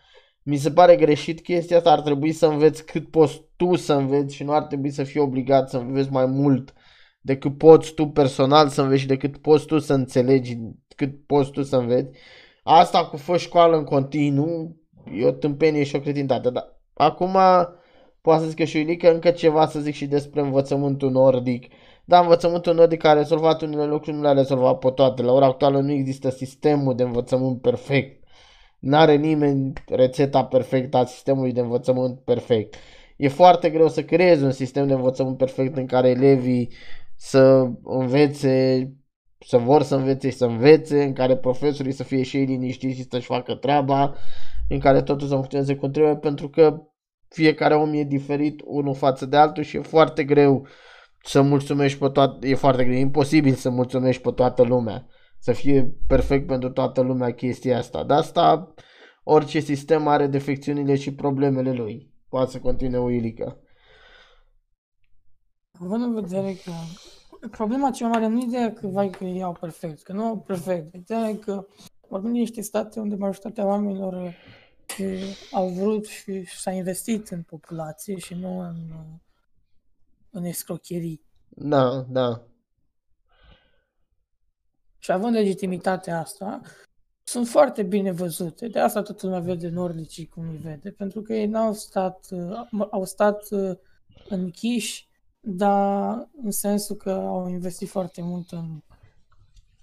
Mi 0.43 0.57
se 0.57 0.71
pare 0.71 0.95
greșit 0.95 1.41
chestia 1.41 1.77
asta, 1.77 1.91
ar 1.91 2.01
trebui 2.01 2.31
să 2.31 2.45
înveți 2.45 2.85
cât 2.85 3.11
poți 3.11 3.41
tu 3.55 3.75
să 3.75 3.93
înveți 3.93 4.35
și 4.35 4.43
nu 4.43 4.51
ar 4.53 4.63
trebui 4.63 4.89
să 4.89 5.03
fii 5.03 5.19
obligat 5.19 5.69
să 5.69 5.77
înveți 5.77 6.11
mai 6.11 6.25
mult 6.25 6.73
decât 7.27 7.57
poți 7.57 7.93
tu 7.93 8.07
personal 8.07 8.67
să 8.67 8.81
înveți 8.81 9.01
și 9.01 9.07
decât 9.07 9.37
poți 9.37 9.65
tu 9.65 9.79
să 9.79 9.93
înțelegi, 9.93 10.57
cât 10.95 11.25
poți 11.25 11.51
tu 11.51 11.63
să 11.63 11.75
înveți. 11.75 12.17
Asta 12.63 13.05
cu 13.05 13.17
fă 13.17 13.37
școală 13.37 13.77
în 13.77 13.83
continuu 13.83 14.75
e 15.13 15.25
o 15.25 15.31
tâmpenie 15.31 15.83
și 15.83 15.95
o 15.95 15.99
cretinitate, 15.99 16.49
dar 16.49 16.79
acum 16.93 17.37
poate 18.21 18.41
să 18.41 18.47
zic 18.47 18.57
că 18.57 18.63
și 18.63 18.79
Ilica 18.79 19.09
încă 19.09 19.31
ceva 19.31 19.67
să 19.67 19.79
zic 19.79 19.93
și 19.93 20.05
despre 20.05 20.41
învățământul 20.41 21.11
nordic. 21.11 21.73
Da, 22.05 22.19
învățământul 22.19 22.73
nordic 22.73 23.03
a 23.03 23.13
rezolvat 23.13 23.61
unele 23.61 23.85
lucruri, 23.85 24.15
nu 24.15 24.21
le-a 24.21 24.33
rezolvat 24.33 24.77
pe 24.77 24.89
toate. 24.89 25.21
La 25.21 25.31
ora 25.31 25.45
actuală 25.45 25.79
nu 25.79 25.91
există 25.91 26.29
sistemul 26.29 26.95
de 26.95 27.03
învățământ 27.03 27.61
perfect. 27.61 28.23
N-are 28.79 29.15
nimeni 29.15 29.73
rețeta 29.85 30.45
perfectă 30.45 30.97
a 30.97 31.05
sistemului 31.05 31.51
de 31.51 31.59
învățământ 31.59 32.19
perfect. 32.19 32.75
E 33.17 33.27
foarte 33.27 33.69
greu 33.69 33.87
să 33.87 34.03
creezi 34.03 34.43
un 34.43 34.51
sistem 34.51 34.87
de 34.87 34.93
învățământ 34.93 35.37
perfect 35.37 35.77
în 35.77 35.85
care 35.85 36.09
elevii 36.09 36.69
să 37.17 37.71
învețe, 37.83 38.87
să 39.39 39.57
vor 39.57 39.81
să 39.81 39.95
învețe 39.95 40.29
și 40.29 40.37
să 40.37 40.45
învețe, 40.45 41.03
în 41.03 41.13
care 41.13 41.37
profesorii 41.37 41.91
să 41.91 42.03
fie 42.03 42.23
și 42.23 42.37
ei 42.37 42.45
liniștiți 42.45 42.95
și 42.95 43.07
să-și 43.09 43.25
facă 43.25 43.55
treaba, 43.55 44.15
în 44.69 44.79
care 44.79 45.01
totul 45.01 45.27
să 45.27 45.33
funcționeze 45.33 45.75
cum 45.75 45.91
trebuie, 45.91 46.15
pentru 46.15 46.49
că 46.49 46.81
fiecare 47.27 47.75
om 47.75 47.93
e 47.93 48.03
diferit 48.03 48.61
unul 48.65 48.95
față 48.95 49.25
de 49.25 49.37
altul 49.37 49.63
și 49.63 49.77
e 49.77 49.81
foarte 49.81 50.23
greu 50.23 50.67
să 51.23 51.41
mulțumești 51.41 51.99
pe 51.99 52.09
toată, 52.09 52.47
e 52.47 52.55
foarte 52.55 52.83
greu, 52.83 52.95
e 52.95 52.99
imposibil 52.99 53.53
să 53.53 53.69
mulțumești 53.69 54.21
pe 54.21 54.31
toată 54.31 54.63
lumea 54.63 55.07
să 55.39 55.51
fie 55.51 55.95
perfect 56.07 56.47
pentru 56.47 56.69
toată 56.69 57.01
lumea 57.01 57.33
chestia 57.33 57.77
asta. 57.77 58.03
De 58.03 58.13
asta 58.13 58.73
orice 59.23 59.59
sistem 59.59 60.07
are 60.07 60.27
defecțiunile 60.27 60.95
și 60.95 61.13
problemele 61.13 61.71
lui. 61.71 62.11
Poate 62.29 62.51
să 62.51 62.59
continue 62.59 62.99
Uilica. 62.99 63.57
Având 65.81 66.03
în 66.03 66.13
vedere 66.13 66.53
că 66.53 66.71
problema 67.51 67.91
cea 67.91 68.07
mare 68.07 68.27
nu 68.27 68.39
e 68.39 68.45
ideea 68.45 68.73
că 68.73 68.87
vai 68.87 69.09
că 69.09 69.23
iau 69.23 69.57
perfect, 69.59 70.01
că 70.01 70.13
nu 70.13 70.23
au 70.23 70.37
perfect. 70.37 70.93
Ideea 70.93 71.29
e 71.29 71.33
că 71.33 71.67
vorbim 72.07 72.31
de 72.33 72.39
niște 72.39 72.61
state 72.61 72.99
unde 72.99 73.15
majoritatea 73.15 73.65
oamenilor 73.65 74.33
eh, 74.97 75.37
au 75.51 75.69
vrut 75.69 76.05
și 76.05 76.45
s-a 76.45 76.71
investit 76.71 77.27
în 77.27 77.41
populație 77.41 78.17
și 78.17 78.33
nu 78.33 78.59
în, 78.59 78.75
eh, 78.89 79.19
în 80.29 80.43
escrocherii. 80.43 81.21
Da, 81.49 82.05
da. 82.09 82.41
Și 84.97 85.11
având 85.11 85.33
legitimitatea 85.33 86.19
asta, 86.19 86.61
sunt 87.23 87.47
foarte 87.47 87.83
bine 87.83 88.11
văzute. 88.11 88.67
De 88.67 88.79
asta 88.79 89.01
toată 89.01 89.25
lumea 89.25 89.41
vede 89.41 89.69
nordicii 89.69 90.27
cum 90.27 90.49
îi 90.49 90.57
vede, 90.57 90.91
pentru 90.91 91.21
că 91.21 91.33
ei 91.33 91.47
n-au 91.47 91.73
stat, 91.73 92.27
uh, 92.31 92.87
au 92.91 93.05
stat 93.05 93.47
uh, 93.51 93.77
închiși, 94.29 95.06
dar 95.49 96.29
în 96.43 96.51
sensul 96.51 96.95
că 96.95 97.11
au 97.11 97.47
investit 97.47 97.89
foarte 97.89 98.21
mult 98.21 98.51
în, 98.51 98.81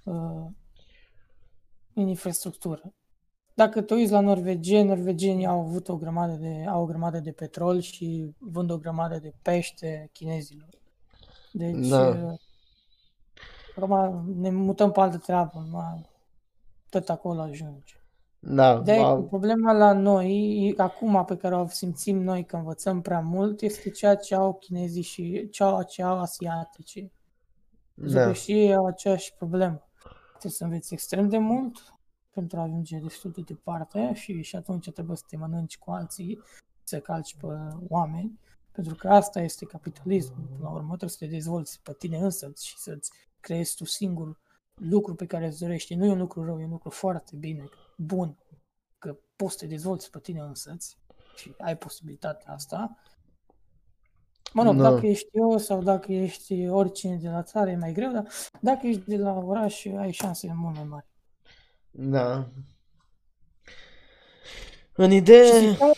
uh, 0.04 0.46
în 1.94 2.08
infrastructură. 2.08 2.94
Dacă 3.54 3.82
te 3.82 3.94
uiți 3.94 4.12
la 4.12 4.20
norvegieni, 4.20 4.88
norvegienii 4.88 5.46
au 5.46 5.60
avut 5.60 5.88
o 5.88 5.96
grămadă 5.96 6.32
de, 6.32 6.64
au 6.68 6.82
o 6.82 6.86
grămadă 6.86 7.18
de 7.18 7.32
petrol 7.32 7.80
și 7.80 8.34
vând 8.38 8.70
o 8.70 8.78
grămadă 8.78 9.18
de 9.18 9.32
pește 9.42 10.10
chinezilor. 10.12 10.68
Deci, 11.52 11.88
Da. 11.88 12.08
uh, 12.08 12.38
acum 13.76 14.24
ne 14.34 14.50
mutăm 14.50 14.92
pe 14.92 15.00
altă 15.00 15.18
treabă, 15.18 15.58
numai 15.58 16.10
tot 16.88 17.08
acolo 17.08 17.40
ajunge. 17.40 18.03
Da, 18.46 18.80
de 18.80 18.96
ba- 19.00 19.14
problema 19.14 19.72
la 19.72 19.92
noi, 19.92 20.74
acum 20.76 21.24
pe 21.24 21.36
care 21.36 21.56
o 21.56 21.66
simțim 21.66 22.22
noi 22.22 22.44
că 22.44 22.56
învățăm 22.56 23.00
prea 23.00 23.20
mult, 23.20 23.60
este 23.60 23.90
ceea 23.90 24.14
ce 24.14 24.34
au 24.34 24.54
chinezii 24.54 25.02
și 25.02 25.48
ceea 25.50 25.82
ce 25.82 26.02
au 26.02 26.18
asiaticii. 26.18 27.12
Pentru 27.94 28.14
da. 28.14 28.24
că 28.26 28.32
și 28.32 28.52
ei 28.52 28.74
au 28.74 28.86
aceeași 28.86 29.34
problemă. 29.34 29.88
Trebuie 30.28 30.52
să 30.52 30.64
înveți 30.64 30.92
extrem 30.92 31.28
de 31.28 31.38
mult 31.38 31.94
pentru 32.30 32.58
a 32.58 32.62
ajunge 32.62 32.98
destul 32.98 33.30
de 33.30 33.40
departe 33.40 34.12
și, 34.14 34.42
și 34.42 34.56
atunci 34.56 34.90
trebuie 34.90 35.16
să 35.16 35.24
te 35.28 35.36
mănânci 35.36 35.78
cu 35.78 35.90
alții, 35.90 36.42
să 36.82 37.00
calci 37.00 37.36
pe 37.36 37.46
oameni, 37.88 38.38
pentru 38.72 38.94
că 38.94 39.08
asta 39.08 39.40
este 39.40 39.64
capitalismul. 39.64 40.46
Până 40.46 40.58
la 40.62 40.70
urmă 40.70 40.86
trebuie 40.86 41.10
să 41.10 41.16
te 41.18 41.26
dezvolți 41.26 41.80
pe 41.82 41.94
tine 41.98 42.18
însăți 42.18 42.66
și 42.66 42.78
să-ți 42.78 43.10
creezi 43.40 43.76
tu 43.76 43.84
singur 43.84 44.38
lucru 44.74 45.14
pe 45.14 45.26
care 45.26 45.46
îți 45.46 45.60
dorești. 45.60 45.94
Nu 45.94 46.04
e 46.04 46.10
un 46.10 46.18
lucru 46.18 46.44
rău, 46.44 46.60
e 46.60 46.64
un 46.64 46.70
lucru 46.70 46.90
foarte 46.90 47.36
bine, 47.36 47.68
bun, 47.96 48.38
că 48.98 49.16
poți 49.36 49.52
să 49.52 49.58
te 49.58 49.66
dezvolți 49.66 50.10
pe 50.10 50.18
tine 50.20 50.40
însăți 50.40 50.98
și 51.36 51.54
ai 51.58 51.76
posibilitatea 51.76 52.52
asta. 52.52 52.96
Mă 54.52 54.62
rog, 54.62 54.76
Da. 54.76 54.90
dacă 54.90 55.06
ești 55.06 55.28
eu 55.32 55.58
sau 55.58 55.82
dacă 55.82 56.12
ești 56.12 56.68
oricine 56.68 57.16
de 57.16 57.28
la 57.28 57.42
țară 57.42 57.70
e 57.70 57.76
mai 57.76 57.92
greu, 57.92 58.12
dar 58.12 58.28
dacă 58.60 58.86
ești 58.86 59.02
de 59.06 59.16
la 59.16 59.32
oraș 59.32 59.84
ai 59.84 60.10
șanse 60.10 60.52
mult 60.54 60.74
mai 60.74 60.84
mari. 60.84 61.06
Da. 61.90 62.50
În 64.92 65.10
idee... 65.10 65.44
Și 65.44 65.70
ziceam, 65.70 65.92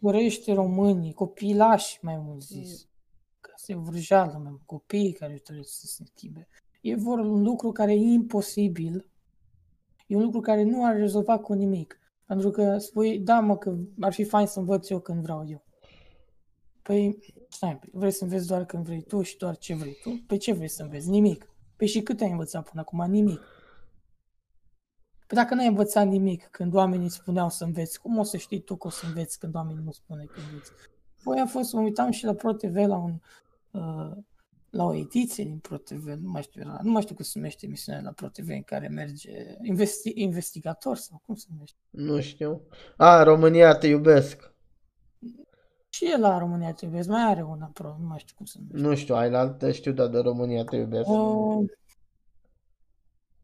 dorește 0.00 0.52
românii, 0.52 1.12
copilași 1.12 1.98
mai 2.02 2.16
mult 2.16 2.42
zis, 2.42 2.88
că 3.40 3.50
se 3.56 3.74
vrăjeală 3.74 4.32
mai 4.32 4.50
mult, 4.50 4.62
copiii 4.66 5.12
care 5.12 5.42
doresc 5.48 5.78
să 5.78 5.86
se 5.86 6.04
schimbe. 6.04 6.48
E 6.80 6.94
vor 6.94 7.18
un 7.18 7.42
lucru 7.42 7.72
care 7.72 7.92
e 7.92 7.96
imposibil, 7.96 9.10
e 10.06 10.16
un 10.16 10.22
lucru 10.22 10.40
care 10.40 10.62
nu 10.62 10.84
ar 10.84 10.96
rezolva 10.96 11.38
cu 11.38 11.52
nimic. 11.52 11.98
Pentru 12.26 12.50
că 12.50 12.78
spui, 12.78 13.18
da 13.18 13.40
mă, 13.40 13.56
că 13.56 13.76
ar 14.00 14.12
fi 14.12 14.24
fain 14.24 14.46
să 14.46 14.58
învăț 14.58 14.88
eu 14.88 15.00
când 15.00 15.22
vreau 15.22 15.44
eu. 15.48 15.64
Păi, 16.82 17.18
stai, 17.48 17.78
păi, 17.78 17.90
vrei 17.92 18.10
să 18.10 18.24
înveți 18.24 18.46
doar 18.46 18.64
când 18.64 18.84
vrei 18.84 19.02
tu 19.02 19.22
și 19.22 19.36
doar 19.36 19.56
ce 19.56 19.74
vrei 19.74 19.96
tu? 20.02 20.22
Păi 20.26 20.38
ce 20.38 20.52
vrei 20.52 20.68
să 20.68 20.82
înveți? 20.82 21.08
Nimic. 21.08 21.50
Păi 21.76 21.86
și 21.86 22.02
cât 22.02 22.20
ai 22.20 22.30
învățat 22.30 22.68
până 22.68 22.80
acum? 22.80 23.10
Nimic. 23.10 23.40
Păi 25.26 25.36
dacă 25.36 25.54
n-ai 25.54 25.66
învățat 25.66 26.06
nimic 26.06 26.48
când 26.50 26.74
oamenii 26.74 27.04
îți 27.04 27.14
spuneau 27.14 27.48
să 27.48 27.64
înveți, 27.64 28.00
cum 28.00 28.18
o 28.18 28.22
să 28.22 28.36
știi 28.36 28.60
tu 28.60 28.76
că 28.76 28.86
o 28.86 28.90
să 28.90 29.06
înveți 29.06 29.38
când 29.38 29.54
oamenii 29.54 29.82
nu 29.84 29.90
spune 29.90 30.24
că 30.24 30.40
înveți? 30.40 30.70
Păi 31.24 31.40
a 31.40 31.46
fost, 31.46 31.72
mă 31.72 31.80
uitam 31.80 32.10
și 32.10 32.24
la 32.24 32.34
ProTV 32.34 32.74
la 32.74 32.96
un 32.96 33.20
uh, 33.70 34.16
la 34.76 34.84
o 34.84 34.94
ediție 34.94 35.44
din 35.44 35.58
ProTV, 35.58 36.06
nu 36.06 36.30
mai 36.30 36.42
știu, 36.42 36.60
era, 36.60 36.78
nu 36.82 36.90
mai 36.90 37.02
știu 37.02 37.14
cum 37.14 37.24
se 37.24 37.32
numește 37.34 37.66
emisiunea 37.66 38.00
la 38.02 38.10
ProTV 38.10 38.48
în 38.48 38.62
care 38.62 38.88
merge 38.88 39.30
investi, 39.62 40.12
investigator 40.14 40.96
sau 40.96 41.22
cum 41.26 41.34
se 41.34 41.46
numește. 41.50 41.76
Nu 41.90 42.20
știu. 42.20 42.62
A, 42.96 43.22
România 43.22 43.74
te 43.74 43.86
iubesc. 43.86 44.54
Și 45.88 46.10
el 46.12 46.20
la 46.20 46.38
România 46.38 46.72
TV, 46.72 47.06
mai 47.06 47.22
are 47.22 47.42
una 47.42 47.70
pro, 47.72 47.96
nu 48.00 48.06
mai 48.06 48.18
știu 48.18 48.34
cum 48.36 48.46
se 48.46 48.58
numește. 48.58 48.88
Nu 48.88 48.94
știu, 48.94 49.14
ai 49.14 49.30
la 49.30 49.38
altă, 49.38 49.72
știu, 49.72 49.92
dar 49.92 50.08
de 50.08 50.18
România 50.18 50.64
te 50.64 50.76
iubesc. 50.76 51.08
Uh, 51.08 51.70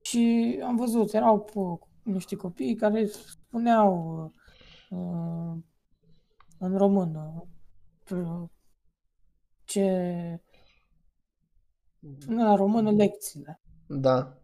și 0.01 0.59
am 0.65 0.77
văzut, 0.77 1.13
erau 1.13 1.49
po- 1.51 1.89
niște 2.03 2.37
copii 2.37 2.75
care 2.75 3.07
spuneau 3.07 4.23
uh, 4.91 5.57
în 6.59 6.77
română 6.77 7.47
uh, 8.11 8.49
ce 9.65 9.81
spunea 9.81 10.52
la 12.27 12.55
română 12.55 12.91
lecțiile. 12.91 13.61
Da. 13.87 14.37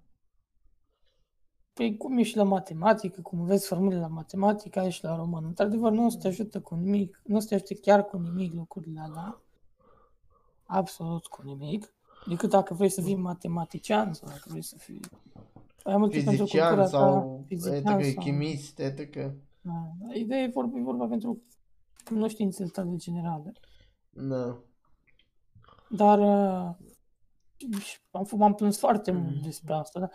Păi 1.73 1.97
cum 1.97 2.19
ești 2.19 2.37
la 2.37 2.43
matematică, 2.43 3.21
cum 3.21 3.45
vezi 3.45 3.67
formule 3.67 3.99
la 3.99 4.07
matematică, 4.07 4.81
ești 4.81 5.05
la 5.05 5.17
română. 5.17 5.47
Într-adevăr, 5.47 5.93
nu 5.93 6.05
o 6.05 6.09
să 6.09 6.19
te 6.19 6.27
ajută 6.27 6.61
cu 6.61 6.75
nimic, 6.75 7.21
nu 7.25 7.37
o 7.37 7.39
să 7.39 7.47
te 7.47 7.55
ajute 7.55 7.75
chiar 7.75 8.05
cu 8.05 8.17
nimic 8.17 8.53
lucrurile 8.53 9.01
alea. 9.01 9.43
Absolut 10.65 11.27
cu 11.27 11.43
nimic. 11.43 11.95
Decât 12.27 12.51
dacă 12.51 12.75
vrei 12.75 12.89
să 12.89 13.03
fii 13.03 13.15
matematician 13.15 14.13
sau 14.13 14.29
dacă 14.29 14.45
vrei 14.49 14.63
să 14.63 14.77
fii 14.79 15.01
mai 15.85 15.97
mult 15.97 16.13
e 16.13 16.23
pentru 16.23 16.45
Fizician 16.45 16.67
cultura 16.67 16.87
sau 16.87 17.37
ta, 17.39 17.45
fizician 17.47 17.99
etc. 17.99 18.13
sau... 18.15 18.23
chimist, 18.23 18.79
etc. 18.79 19.17
Da. 19.61 19.93
Ideea 20.15 20.43
e 20.43 20.51
vorba, 20.55 20.79
e 20.79 20.83
vorba 20.83 21.07
pentru 21.07 21.43
cunoștințele 22.05 22.69
tale 22.69 22.97
generale. 22.97 23.53
Da. 24.11 24.59
Dar 25.89 26.19
uh, 26.19 26.77
și 27.81 27.99
am, 28.11 28.27
f- 28.27 28.37
m-am 28.37 28.55
plâns 28.55 28.79
foarte 28.79 29.11
mult 29.11 29.43
despre 29.43 29.75
asta. 29.75 30.01
Dar 30.01 30.11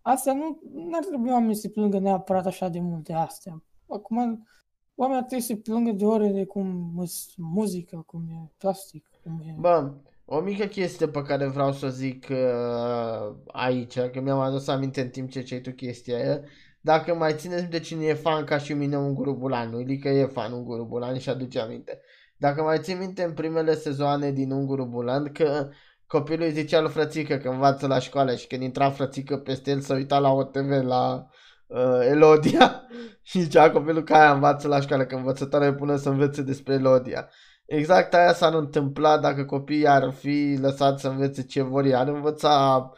astea 0.00 0.32
nu 0.32 0.58
ar 0.92 1.04
trebui 1.04 1.30
oamenii 1.30 1.54
să 1.54 1.60
se 1.60 1.68
plângă 1.68 1.98
neapărat 1.98 2.46
așa 2.46 2.68
de 2.68 2.80
mult 2.80 3.04
de 3.04 3.12
astea. 3.12 3.62
Acum, 3.88 4.46
oamenii 4.94 5.22
ar 5.22 5.26
trebui 5.26 5.44
să 5.44 5.52
se 5.54 5.60
plângă 5.60 5.92
de 5.92 6.04
ore 6.04 6.28
de 6.28 6.44
cum 6.44 6.94
e 7.00 7.04
muzică, 7.36 8.02
cum 8.06 8.28
e 8.28 8.50
plastic, 8.58 9.10
cum 9.22 9.40
e... 9.46 9.54
Bă, 9.58 9.92
o 10.24 10.40
mică 10.40 10.66
chestie 10.66 11.08
pe 11.08 11.22
care 11.22 11.46
vreau 11.46 11.72
să 11.72 11.86
o 11.86 11.88
zic 11.88 12.26
uh, 12.30 13.36
aici, 13.46 13.98
că 13.98 14.20
mi-am 14.20 14.38
adus 14.38 14.68
aminte 14.68 15.00
în 15.00 15.08
timp 15.08 15.30
ce 15.30 15.42
cei 15.42 15.60
tu 15.60 15.70
chestia 15.70 16.16
aia. 16.16 16.40
Dacă 16.80 17.14
mai 17.14 17.34
țineți 17.34 17.60
minte 17.60 17.80
cine 17.80 18.04
e 18.04 18.14
fan 18.14 18.44
ca 18.44 18.58
și 18.58 18.72
mine 18.72 18.96
un 18.96 19.14
guru 19.14 19.34
Bulan, 19.34 19.78
Ilica 19.78 20.10
e 20.10 20.26
fan 20.26 20.52
un 20.52 20.64
guru 20.64 20.84
Bulan 20.84 21.18
și 21.18 21.28
aduce 21.28 21.60
aminte. 21.60 22.00
Dacă 22.36 22.62
mai 22.62 22.78
țin 22.80 22.98
minte 22.98 23.22
în 23.22 23.32
primele 23.32 23.74
sezoane 23.74 24.30
din 24.30 24.50
Unguru 24.50 24.84
Bulan 24.84 25.32
că 25.32 25.68
copilul 26.06 26.46
îi 26.46 26.52
zicea 26.52 26.80
lui 26.80 26.90
frățică 26.90 27.36
că 27.36 27.48
învață 27.48 27.86
la 27.86 27.98
școală 27.98 28.34
și 28.34 28.46
când 28.46 28.62
intra 28.62 28.90
frățică 28.90 29.36
peste 29.36 29.70
el 29.70 29.80
să 29.80 29.94
uita 29.94 30.18
la 30.18 30.30
OTV 30.30 30.70
la 30.70 31.26
uh, 31.66 31.98
Elodia 32.00 32.82
și 33.22 33.40
zicea 33.40 33.70
copilul 33.70 34.02
că 34.02 34.14
aia 34.14 34.32
învață 34.32 34.68
la 34.68 34.80
școală, 34.80 35.04
că 35.04 35.14
învățătoarea 35.14 35.68
îi 35.68 35.74
pune 35.74 35.96
să 35.96 36.08
învețe 36.08 36.42
despre 36.42 36.74
Elodia. 36.74 37.28
Exact 37.66 38.14
aia 38.14 38.32
s-ar 38.32 38.54
întâmpla 38.54 39.18
dacă 39.18 39.44
copiii 39.44 39.86
ar 39.86 40.10
fi 40.10 40.56
lăsați 40.60 41.02
să 41.02 41.08
învețe 41.08 41.42
ce 41.42 41.62
vor 41.62 41.84
ei. 41.84 41.94
Ar 41.94 42.08
învăța 42.08 42.90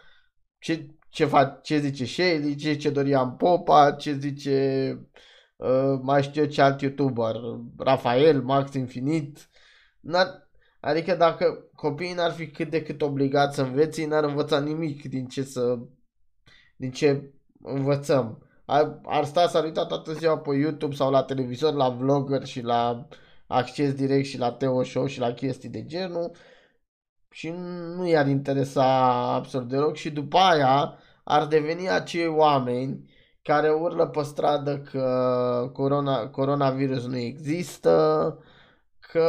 ce, 0.58 0.86
ce, 1.08 1.24
fa, 1.24 1.58
ce 1.62 1.78
zice 1.78 2.04
Shelly, 2.04 2.54
ce 2.54 2.72
zice 2.72 2.90
Dorian 2.90 3.30
Popa, 3.30 3.92
ce 3.92 4.12
zice 4.12 4.90
uh, 5.56 5.98
mai 6.02 6.22
știu 6.22 6.42
eu 6.42 6.48
ce 6.48 6.62
alt 6.62 6.80
youtuber, 6.80 7.34
Rafael, 7.78 8.42
Max 8.42 8.74
Infinit. 8.74 9.48
N-ar, 10.00 10.45
adică 10.80 11.14
dacă 11.14 11.70
copiii 11.74 12.14
n-ar 12.14 12.32
fi 12.32 12.50
cât 12.50 12.70
de 12.70 12.82
cât 12.82 13.02
obligați 13.02 13.54
să 13.54 13.62
învețe, 13.62 14.00
ei 14.00 14.06
n-ar 14.06 14.24
învăța 14.24 14.60
nimic 14.60 15.08
din 15.08 15.26
ce 15.26 15.42
să 15.42 15.78
din 16.76 16.90
ce 16.90 17.32
învățăm. 17.62 18.46
Ar, 18.64 19.00
ar 19.04 19.24
sta 19.24 19.48
să 19.48 19.56
ar 19.56 19.64
uita 19.64 19.86
toată 19.86 20.12
ziua 20.12 20.38
pe 20.38 20.54
YouTube 20.54 20.94
sau 20.94 21.10
la 21.10 21.22
televizor, 21.22 21.74
la 21.74 21.88
vlogger 21.88 22.44
și 22.44 22.60
la 22.60 23.08
acces 23.46 23.94
direct 23.94 24.26
și 24.26 24.38
la 24.38 24.52
Teo 24.52 24.82
Show 24.82 25.06
și 25.06 25.18
la 25.18 25.32
chestii 25.32 25.68
de 25.68 25.84
genul 25.84 26.30
și 27.30 27.54
nu 27.96 28.08
i-ar 28.08 28.26
interesa 28.26 28.84
absolut 29.34 29.68
deloc 29.68 29.96
și 29.96 30.10
după 30.10 30.38
aia 30.38 30.98
ar 31.24 31.46
deveni 31.46 31.90
acei 31.90 32.26
oameni 32.26 33.10
care 33.42 33.70
urlă 33.70 34.06
pe 34.06 34.22
stradă 34.22 34.78
că 34.78 35.70
corona, 35.72 36.28
coronavirus 36.28 37.06
nu 37.06 37.16
există, 37.16 38.38
că 39.16 39.28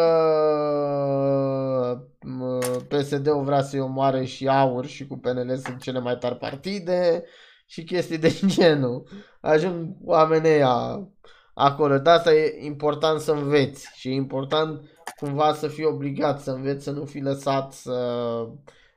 m, 2.21 2.59
PSD-ul 2.87 3.43
vrea 3.43 3.61
să-i 3.61 3.79
omoare 3.79 4.25
și 4.25 4.47
aur 4.47 4.85
și 4.85 5.07
cu 5.07 5.17
PNL 5.17 5.57
sunt 5.57 5.81
cele 5.81 5.99
mai 5.99 6.17
tari 6.17 6.37
partide 6.37 7.23
și 7.65 7.83
chestii 7.83 8.17
de 8.17 8.39
genul. 8.55 9.07
Ajung 9.41 9.95
oamenii 10.03 10.49
ăia 10.49 11.07
acolo. 11.53 11.97
De 11.97 12.09
asta 12.09 12.33
e 12.33 12.65
important 12.65 13.19
să 13.19 13.31
înveți 13.31 13.91
și 13.95 14.09
e 14.09 14.13
important 14.13 14.81
cumva 15.19 15.53
să 15.53 15.67
fii 15.67 15.85
obligat 15.85 16.41
să 16.41 16.51
înveți, 16.51 16.83
să 16.83 16.91
nu 16.91 17.05
fii 17.05 17.21
lăsat 17.21 17.73
să 17.73 18.49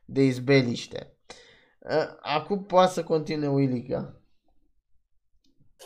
de 0.05 0.22
izbeliște. 0.22 1.14
Ă, 1.90 2.18
Acum 2.20 2.64
poate 2.64 2.92
să 2.92 3.03
continue 3.03 3.48
Willica. 3.48 4.14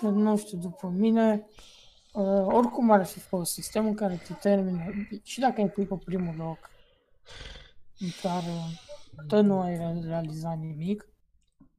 Nu 0.00 0.36
știu, 0.36 0.58
după 0.58 0.92
mine, 0.96 1.46
uh, 2.14 2.46
oricum 2.46 2.90
ar 2.90 3.04
fi 3.04 3.18
fost 3.18 3.52
sistemul 3.52 3.94
care 3.94 4.20
te 4.26 4.32
termină, 4.32 4.84
și 5.22 5.40
dacă 5.40 5.60
ai 5.60 5.68
fi 5.68 5.84
pe 5.84 5.96
primul 6.04 6.34
loc, 6.36 6.70
dar 8.22 8.42
uh, 8.42 9.26
tot 9.26 9.44
nu 9.44 9.60
ai 9.60 9.76
re- 9.76 10.00
realizat 10.06 10.58
nimic. 10.58 11.08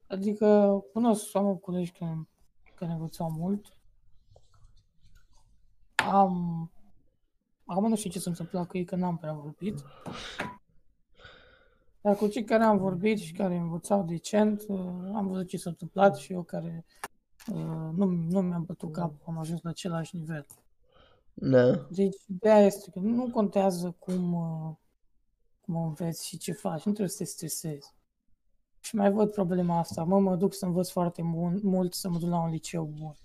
Adică 0.07 0.79
cunosc, 0.93 1.35
am 1.35 1.55
colegi 1.55 1.91
care, 1.91 2.27
care 2.75 2.91
învățau 2.91 3.31
mult. 3.31 3.65
Am... 5.95 6.71
Acum 7.65 7.89
nu 7.89 7.95
știu 7.95 8.09
ce 8.09 8.19
s-a 8.19 8.29
întâmplat 8.29 8.67
cu 8.67 8.77
ei, 8.77 8.85
că 8.85 8.95
n-am 8.95 9.17
prea 9.17 9.33
vorbit. 9.33 9.83
Dar 12.01 12.15
cu 12.15 12.27
cei 12.27 12.43
care 12.43 12.63
am 12.63 12.77
vorbit 12.77 13.19
și 13.19 13.33
care 13.33 13.55
învățau 13.55 14.03
decent, 14.03 14.63
uh, 14.67 14.79
am 15.13 15.27
văzut 15.27 15.47
ce 15.47 15.57
s-a 15.57 15.69
întâmplat 15.69 16.15
și 16.15 16.33
eu 16.33 16.43
care 16.43 16.85
uh, 16.87 17.14
nu, 17.95 18.05
nu 18.05 18.41
mi-am 18.41 18.63
bătut 18.63 18.93
capul, 18.93 19.23
am 19.25 19.37
ajuns 19.37 19.61
la 19.61 19.69
același 19.69 20.15
nivel. 20.15 20.45
Da. 21.33 21.71
Deci, 21.89 22.15
ideea 22.27 22.59
este 22.59 22.89
că 22.89 22.99
nu 22.99 23.29
contează 23.29 23.95
cum, 23.99 24.33
uh, 24.33 24.75
cum 25.61 25.75
înveți 25.75 26.27
și 26.27 26.37
ce 26.37 26.51
faci, 26.51 26.83
nu 26.83 26.91
trebuie 26.91 27.09
să 27.09 27.17
te 27.17 27.25
stresezi. 27.25 27.93
Și 28.79 28.95
mai 28.95 29.11
văd 29.11 29.31
problema 29.31 29.77
asta, 29.77 30.03
mă, 30.03 30.19
mă 30.19 30.35
duc 30.35 30.53
să 30.53 30.65
învăț 30.65 30.89
foarte 30.89 31.21
bun, 31.21 31.59
mult, 31.63 31.93
să 31.93 32.09
mă 32.09 32.17
duc 32.17 32.29
la 32.29 32.41
un 32.41 32.49
liceu 32.49 32.83
bun. 32.99 33.15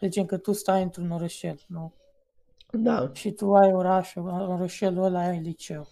Deci 0.00 0.24
că 0.24 0.36
tu 0.36 0.52
stai 0.52 0.82
într-un 0.82 1.10
orășel, 1.10 1.60
nu? 1.66 1.92
Da. 2.70 3.10
Și 3.12 3.30
tu 3.30 3.54
ai 3.54 3.72
orașul, 3.72 4.28
orășelul 4.28 5.04
ăla 5.04 5.20
ai 5.20 5.40
liceu. 5.40 5.86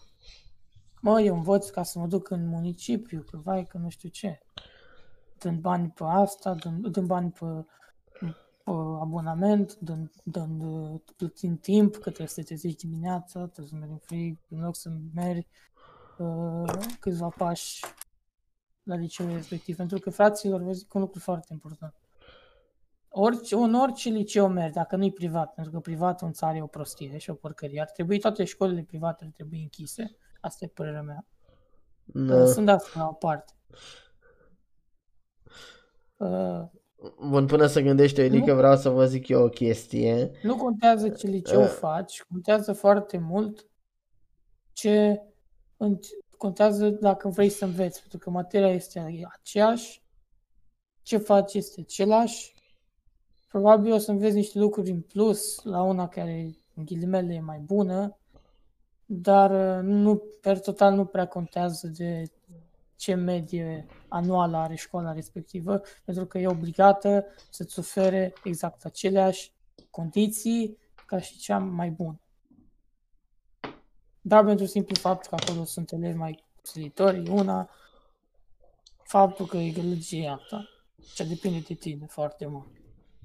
Mă, 1.01 1.21
eu 1.21 1.35
învăț 1.35 1.69
ca 1.69 1.83
să 1.83 1.99
mă 1.99 2.07
duc 2.07 2.31
în 2.31 2.49
municipiu, 2.49 3.25
că 3.31 3.37
vai, 3.43 3.65
că 3.65 3.79
nu 3.79 3.89
știu 3.89 4.09
ce. 4.09 4.41
Dând 5.47 5.61
bani 5.61 5.89
pe 5.89 6.05
asta, 6.05 6.55
dând, 6.55 6.87
dând 6.87 7.07
bani 7.07 7.31
pe 7.31 7.45
uh, 7.45 8.99
abonament, 9.01 9.77
dând, 9.79 10.11
dând 10.25 10.63
uh, 10.63 11.01
plătind 11.17 11.61
timp, 11.61 11.93
că 11.93 12.01
trebuie 12.01 12.27
să 12.27 12.35
te 12.35 12.43
trezești 12.43 12.87
dimineața, 12.87 13.47
trebuie 13.47 13.67
să 13.67 13.75
mergi 13.75 13.93
în 13.93 13.99
frig, 13.99 14.39
în 14.49 14.61
loc 14.61 14.77
să 14.77 14.91
mergi 15.15 15.47
uh, 16.19 16.73
câțiva 17.01 17.29
pași 17.29 17.85
la 18.83 18.95
liceul 18.95 19.33
respectiv. 19.33 19.77
Pentru 19.77 19.99
că, 19.99 20.11
fraților, 20.11 20.63
vă 20.63 20.73
zic 20.73 20.95
un 20.95 21.01
lucru 21.01 21.19
foarte 21.19 21.49
important. 21.53 21.95
Orice, 23.09 23.55
în 23.55 23.75
orice 23.75 24.09
liceu 24.09 24.49
mergi, 24.49 24.75
dacă 24.75 24.97
nu-i 24.97 25.13
privat, 25.13 25.55
pentru 25.55 25.73
că 25.73 25.81
privatul 25.81 26.27
în 26.27 26.33
țară 26.33 26.57
e 26.57 26.63
o 26.63 26.67
prostie 26.67 27.19
și 27.19 27.31
o 27.31 27.35
porcărie, 27.35 27.81
ar 27.81 27.91
trebui 27.91 28.19
toate 28.19 28.45
școlile 28.45 28.83
private 28.83 29.25
ar 29.25 29.31
trebui 29.31 29.63
închise. 29.63 30.17
Asta 30.41 30.65
e 30.65 30.69
părerea 30.69 31.03
mea. 31.03 31.27
Da. 32.05 32.47
Sunt 32.47 32.69
asta 32.69 32.99
la 32.99 33.09
o 33.09 33.13
parte. 33.13 33.53
Uh, 36.17 36.63
Bun, 37.29 37.47
până 37.47 37.67
să 37.67 37.81
gândești, 37.81 38.21
Elică, 38.21 38.55
vreau 38.55 38.77
să 38.77 38.89
vă 38.89 39.07
zic 39.07 39.29
eu 39.29 39.43
o 39.45 39.49
chestie. 39.49 40.31
nu 40.43 40.57
contează 40.57 41.09
ce 41.09 41.27
liceu 41.27 41.61
Uh. 41.61 41.67
faci, 41.69 42.23
contează 42.23 42.73
foarte 42.73 43.19
mult 43.19 43.67
ce 44.73 45.23
în- 45.77 45.99
contează 46.37 46.89
dacă 46.91 47.29
vrei 47.29 47.49
să 47.49 47.65
înveți, 47.65 48.01
pentru 48.01 48.19
că 48.19 48.31
materia 48.31 48.71
este 48.71 49.27
aceeași, 49.33 50.03
ce 51.03 51.17
faci 51.17 51.55
este 51.55 51.81
același, 51.81 52.55
probabil 53.49 53.93
o 53.93 53.99
să 53.99 54.11
înveți 54.11 54.35
niște 54.35 54.59
lucruri 54.59 54.91
în 54.91 55.01
plus 55.01 55.63
la 55.63 55.83
una 55.83 56.09
care, 56.09 56.51
în 56.75 56.85
ghilimele, 56.85 57.35
e 57.35 57.41
mai 57.41 57.59
bună, 57.59 58.19
dar 59.05 59.51
uh, 59.79 59.83
nu, 59.83 60.23
per 60.41 60.61
total 60.61 60.95
nu 60.95 61.05
prea 61.05 61.27
contează 61.27 61.87
de 61.87 62.23
ce 62.97 63.15
medie 63.15 63.87
anuală 64.09 64.57
are 64.57 64.75
școala 64.75 65.13
respectivă, 65.13 65.81
pentru 66.05 66.27
că 66.27 66.39
e 66.39 66.47
obligată 66.47 67.27
să-ți 67.51 67.79
ofere 67.79 68.33
exact 68.45 68.85
aceleași 68.85 69.53
condiții 69.91 70.79
ca 71.07 71.21
și 71.21 71.39
cea 71.39 71.59
mai 71.59 71.91
bună. 71.91 72.21
Dar 74.21 74.45
pentru 74.45 74.67
simplu 74.67 74.95
fapt 74.95 75.27
că 75.27 75.37
acolo 75.41 75.65
sunt 75.65 75.93
elevi 75.93 76.17
mai 76.17 76.45
silitori, 76.63 77.27
e 77.27 77.31
una, 77.31 77.71
faptul 79.03 79.47
că 79.47 79.57
e 79.57 79.71
gălăgie 79.71 80.29
alta. 80.29 80.69
Ce 81.15 81.25
depinde 81.25 81.59
de 81.59 81.75
tine 81.75 82.07
foarte 82.07 82.47
mult. 82.47 82.67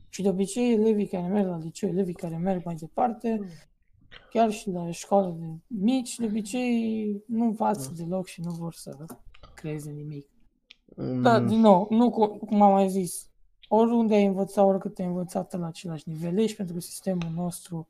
Și 0.10 0.22
de 0.22 0.30
obicei, 0.30 0.74
elevii 0.74 1.08
care 1.08 1.28
merg 1.28 1.48
la 1.48 1.58
liceu, 1.58 1.90
elevii 1.90 2.14
care 2.14 2.38
merg 2.38 2.66
mai 2.66 2.76
departe, 2.76 3.40
chiar 4.30 4.52
și 4.52 4.70
la 4.70 4.92
școală 4.92 5.36
de 5.40 5.46
mici, 5.68 6.16
de 6.16 6.26
obicei 6.26 7.24
nu 7.28 7.44
învață 7.44 7.92
deloc 7.96 8.28
și 8.28 8.42
nu 8.42 8.52
vor 8.52 8.74
să 8.74 8.96
creeze 9.62 9.90
nimic. 9.92 10.28
Da, 10.96 11.38
Mm, 11.40 11.48
din 11.48 11.60
nou, 11.60 11.88
nu 11.90 12.10
cu- 12.10 12.38
cum 12.38 12.62
am 12.62 12.72
mai 12.72 12.90
zis, 12.90 13.30
oriunde 13.68 14.16
ai 14.16 14.26
învățat, 14.26 14.66
oricât 14.66 15.00
ai 15.00 15.06
învățat 15.06 15.60
la 15.60 15.66
același 15.68 16.10
nivel, 16.10 16.40
ești 16.40 16.56
pentru 16.58 16.76
că 16.76 16.82
sistemul 16.82 17.30
nostru, 17.36 17.88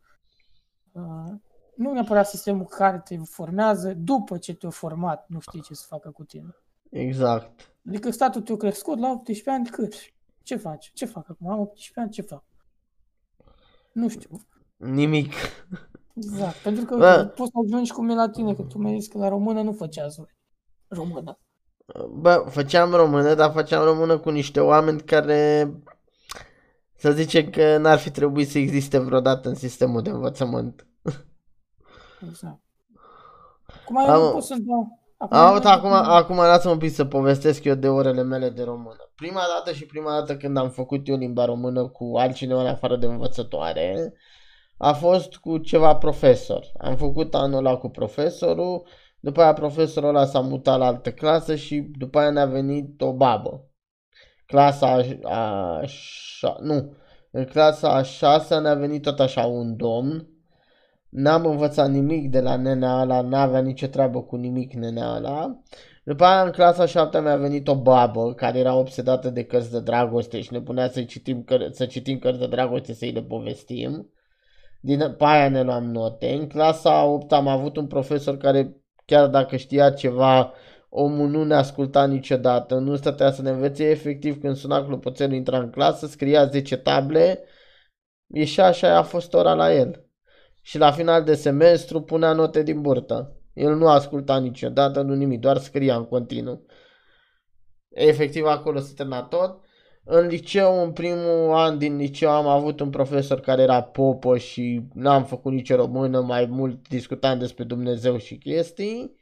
uh, 0.92 1.32
nu 1.76 1.92
neapărat 1.94 2.28
sistemul 2.28 2.66
care 2.66 3.02
te 3.06 3.18
formează, 3.18 3.94
după 3.94 4.38
ce 4.38 4.54
te-a 4.54 4.70
format, 4.70 5.26
nu 5.28 5.40
știi 5.40 5.62
ce 5.62 5.74
să 5.74 5.86
facă 5.88 6.10
cu 6.12 6.24
tine. 6.24 6.56
Exact. 6.90 7.74
Adică 7.88 8.10
statul 8.12 8.42
te-a 8.42 8.56
crescut 8.58 9.00
la 9.00 9.10
18 9.12 9.50
ani, 9.50 9.68
cât? 9.68 9.94
Ce 10.44 10.56
faci? 10.56 10.92
Ce 10.94 11.06
fac 11.06 11.30
acum? 11.30 11.50
Am 11.50 11.60
18 11.60 12.00
ani, 12.00 12.10
ce 12.12 12.22
fac? 12.22 12.44
Nu 13.92 14.08
știu. 14.10 14.40
Nimic. 14.78 15.34
Exact. 16.16 16.56
Pentru 16.56 16.86
că 16.86 16.96
Bă. 16.98 17.32
poți 17.36 17.52
să 17.52 17.58
ajungi 17.66 17.92
cum 17.92 18.10
e 18.10 18.14
la 18.14 18.30
tine, 18.30 18.54
că 18.56 18.62
tu 18.62 18.78
mi-ai 18.78 19.00
zis 19.00 19.10
că 19.12 19.18
la 19.18 19.28
română 19.28 19.62
nu 19.62 19.72
făcea 19.74 20.08
voi. 20.18 20.38
Română. 20.88 21.40
Bă, 22.10 22.46
făceam 22.50 22.92
română, 22.92 23.34
dar 23.34 23.52
făceam 23.52 23.84
română 23.84 24.18
cu 24.18 24.30
niște 24.30 24.60
oameni 24.60 25.02
care 25.02 25.72
să 26.96 27.12
zicem 27.12 27.50
că 27.50 27.78
n-ar 27.78 27.98
fi 27.98 28.12
trebuit 28.12 28.50
să 28.50 28.58
existe 28.58 28.98
vreodată 28.98 29.50
în 29.50 29.56
sistemul 29.56 30.02
de 30.02 30.10
învățământ. 30.10 30.88
Exact. 32.30 32.60
Cum 33.86 33.98
ai 33.98 34.06
Am- 34.06 34.22
nu 34.22 34.32
pot 34.32 34.44
să-l 34.44 34.58
dau. 34.62 35.00
Am 35.30 35.46
avut 35.46 35.66
acum, 35.66 35.92
acum 35.92 36.36
lasă-mă 36.36 36.74
un 36.74 36.80
pic 36.80 36.92
să 36.92 37.06
povestesc 37.06 37.64
eu 37.64 37.76
de 37.76 37.88
orele 37.88 38.24
mele 38.24 38.50
de 38.50 38.64
română. 38.64 39.10
Prima 39.16 39.42
dată 39.56 39.76
și 39.76 39.86
prima 39.86 40.12
dată 40.12 40.38
când 40.38 40.58
am 40.58 40.70
făcut 40.70 41.08
eu 41.08 41.16
limba 41.16 41.46
română 41.46 41.88
cu 41.88 42.14
altcineva 42.18 42.62
în 42.62 42.68
afară 42.68 42.96
de 42.96 43.06
învățătoare, 43.06 44.14
a 44.78 44.94
fost 44.94 45.36
cu 45.36 45.58
ceva 45.58 45.96
profesor. 45.96 46.66
Am 46.80 46.96
făcut 46.96 47.36
anul 47.36 47.58
ăla 47.66 47.78
cu 47.78 47.90
profesorul, 47.90 48.88
după 49.22 49.42
aia 49.42 49.54
profesorul 49.54 50.10
ăla 50.10 50.26
s-a 50.26 50.40
mutat 50.40 50.78
la 50.78 50.86
altă 50.86 51.12
clasă 51.12 51.56
și 51.56 51.80
după 51.80 52.20
aia 52.20 52.30
ne-a 52.30 52.46
venit 52.46 53.02
o 53.02 53.14
babă. 53.14 53.66
Clasa 54.46 54.88
a, 54.88 55.02
șa 55.02 55.82
șa, 55.86 56.58
nu, 56.62 56.96
în 57.32 57.46
clasa 57.46 57.94
a 57.94 58.02
șasea 58.02 58.60
ne-a 58.60 58.76
venit 58.76 59.02
tot 59.02 59.20
așa 59.20 59.46
un 59.46 59.76
domn, 59.76 60.32
N-am 61.12 61.46
învățat 61.46 61.90
nimic 61.90 62.30
de 62.30 62.42
la 62.42 62.56
nenea 62.56 63.02
ăla, 63.02 63.22
n-avea 63.22 63.60
nicio 63.60 63.88
treabă 63.88 64.22
cu 64.22 64.36
nimic 64.36 64.74
nenea 64.74 65.16
ăla. 65.16 65.62
După 66.04 66.24
aia 66.24 66.44
în 66.44 66.52
clasa 66.52 66.86
7 66.86 67.20
mi-a 67.20 67.36
venit 67.36 67.68
o 67.68 67.82
babă 67.82 68.34
care 68.34 68.60
era 68.60 68.76
obsedată 68.76 69.30
de 69.30 69.44
cărți 69.44 69.72
de 69.72 69.80
dragoste 69.80 70.42
și 70.42 70.54
ne 70.54 70.62
punea 70.62 70.90
să 70.90 71.04
citim, 71.04 71.46
căr- 71.46 71.70
să 71.72 71.86
citim 71.86 72.20
cărți 72.20 72.40
de 72.40 72.48
dragoste 72.48 72.94
să-i 72.94 73.12
le 73.12 73.22
povestim. 73.22 74.10
Din 74.82 75.16
pe 75.18 75.24
aia 75.24 75.50
ne 75.50 75.62
luam 75.62 75.84
note. 75.84 76.34
În 76.34 76.48
clasa 76.48 77.06
8 77.06 77.32
am 77.32 77.48
avut 77.48 77.78
un 77.78 77.88
profesor 77.88 78.38
care 78.38 78.81
chiar 79.12 79.28
dacă 79.28 79.56
știa 79.56 79.90
ceva, 79.90 80.54
omul 80.90 81.30
nu 81.30 81.44
ne 81.44 81.56
asculta 81.56 82.06
niciodată, 82.06 82.76
nu 82.76 82.96
stătea 82.96 83.32
să 83.32 83.42
ne 83.42 83.50
învețe, 83.50 83.90
efectiv 83.90 84.40
când 84.40 84.56
suna 84.56 84.86
clopoțelul 84.86 85.36
intra 85.36 85.58
în 85.58 85.70
clasă, 85.70 86.08
scria 86.08 86.46
10 86.46 86.78
table, 86.78 87.44
ieșea 88.28 88.72
și 88.72 88.86
aia 88.86 88.98
a 88.98 89.04
fost 89.04 89.34
ora 89.34 89.54
la 89.54 89.74
el 89.74 90.06
și 90.62 90.78
la 90.78 90.92
final 90.92 91.24
de 91.24 91.36
semestru 91.36 92.02
punea 92.02 92.34
note 92.34 92.64
din 92.64 92.82
burtă. 92.82 93.36
El 93.54 93.76
nu 93.76 93.88
asculta 93.88 94.40
niciodată, 94.40 95.02
nu 95.02 95.14
nimic, 95.14 95.40
doar 95.40 95.58
scria 95.58 95.96
în 95.96 96.06
continuu. 96.06 96.66
Efectiv 97.90 98.46
acolo 98.46 98.80
se 98.80 98.94
termina 98.94 99.22
tot. 99.22 99.60
În 100.04 100.28
liceu, 100.28 100.84
în 100.84 100.92
primul 100.92 101.54
an 101.54 101.78
din 101.78 101.98
liceu 101.98 102.30
am 102.30 102.48
avut 102.48 102.80
un 102.80 102.90
profesor 102.90 103.40
care 103.40 103.62
era 103.62 103.82
popă 103.82 104.38
și 104.38 104.82
n-am 104.94 105.24
făcut 105.24 105.52
nicio 105.52 105.76
română, 105.76 106.22
mai 106.22 106.46
mult 106.46 106.88
discutam 106.88 107.40
despre 107.40 107.64
Dumnezeu 107.64 108.18
și 108.18 108.38
chestii. 108.38 109.20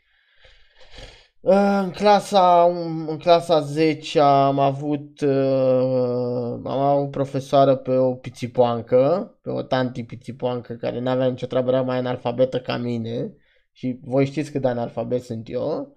În 1.42 1.92
clasa, 1.92 2.64
în 3.08 3.18
clasa 3.18 3.60
10 3.60 4.20
am 4.20 4.60
avut, 4.60 5.22
uh, 5.22 6.60
am 6.64 6.80
avut 6.80 7.12
profesoară 7.12 7.76
pe 7.76 7.92
o 7.96 8.14
pițipoancă, 8.14 9.34
pe 9.42 9.50
o 9.50 9.62
tanti 9.62 10.04
pițipoancă 10.04 10.74
care 10.74 11.00
n-avea 11.00 11.28
nicio 11.28 11.46
treabă, 11.46 11.70
era 11.70 11.82
mai 11.82 11.98
analfabetă 11.98 12.60
ca 12.60 12.78
mine 12.78 13.34
și 13.72 14.00
voi 14.04 14.26
știți 14.26 14.52
cât 14.52 14.62
de 14.62 14.68
analfabet 14.68 15.24
sunt 15.24 15.50
eu. 15.50 15.96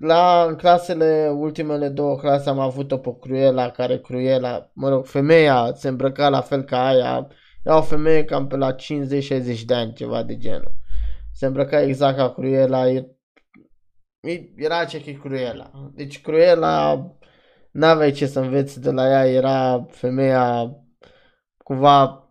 La 0.00 0.44
în 0.48 0.56
clasele, 0.56 1.28
ultimele 1.36 1.88
două 1.88 2.16
clase 2.16 2.48
am 2.48 2.58
avut-o 2.58 2.98
pe 2.98 3.16
Cruela, 3.20 3.70
care 3.70 3.98
Cruela, 3.98 4.70
mă 4.74 4.88
rog, 4.88 5.06
femeia 5.06 5.72
se 5.74 5.88
îmbrăca 5.88 6.28
la 6.28 6.40
fel 6.40 6.62
ca 6.62 6.86
aia, 6.86 7.28
era 7.64 7.76
o 7.76 7.82
femeie 7.82 8.24
cam 8.24 8.46
pe 8.46 8.56
la 8.56 8.74
50-60 8.74 8.76
de 9.66 9.74
ani, 9.74 9.92
ceva 9.92 10.22
de 10.22 10.36
genul. 10.36 10.74
Se 11.32 11.46
îmbrăca 11.46 11.82
exact 11.82 12.16
ca 12.16 12.32
Cruela, 12.32 12.88
e- 12.88 13.16
e- 14.20 14.50
era 14.56 14.84
ce 14.84 15.02
că 15.02 15.10
e 15.10 15.12
Cruela. 15.12 15.70
Deci 15.94 16.20
Cruela, 16.20 17.06
n-aveai 17.70 18.12
ce 18.12 18.26
să 18.26 18.40
înveți 18.40 18.80
de 18.80 18.90
la 18.90 19.08
ea, 19.08 19.26
era 19.26 19.86
femeia 19.90 20.76
cumva 21.64 22.28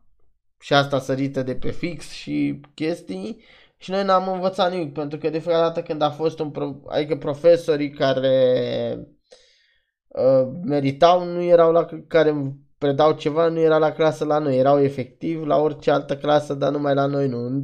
și 0.60 0.74
asta 0.74 1.00
sărită 1.00 1.44
de 1.44 1.56
pe 1.56 1.72
fix 1.72 2.12
și 2.12 2.62
chestii 2.74 3.42
și 3.82 3.92
noi 3.92 4.04
n-am 4.04 4.28
învățat 4.34 4.72
nimic 4.72 4.94
pentru 4.94 5.18
că 5.18 5.30
de 5.30 5.40
fiecare 5.40 5.64
dată 5.64 5.82
când 5.82 6.02
a 6.02 6.10
fost 6.10 6.40
un 6.40 6.52
pro- 6.52 6.82
adică 6.88 7.18
profesorii 7.18 7.92
care 7.92 9.08
uh, 10.08 10.48
meritau 10.64 11.24
nu 11.26 11.42
erau 11.42 11.72
la 11.72 11.86
care 12.08 12.30
îmi 12.30 12.56
predau 12.78 13.12
ceva, 13.12 13.48
nu 13.48 13.60
era 13.60 13.78
la 13.78 13.92
clasă 13.92 14.26
la 14.26 14.40
noi, 14.40 14.58
erau 14.58 14.82
efectiv 14.82 15.46
la 15.46 15.58
orice 15.58 15.92
altă 15.92 16.18
clasă, 16.18 16.54
dar 16.54 16.72
numai 16.72 16.94
la 16.94 17.06
noi 17.06 17.28
nu. 17.28 17.64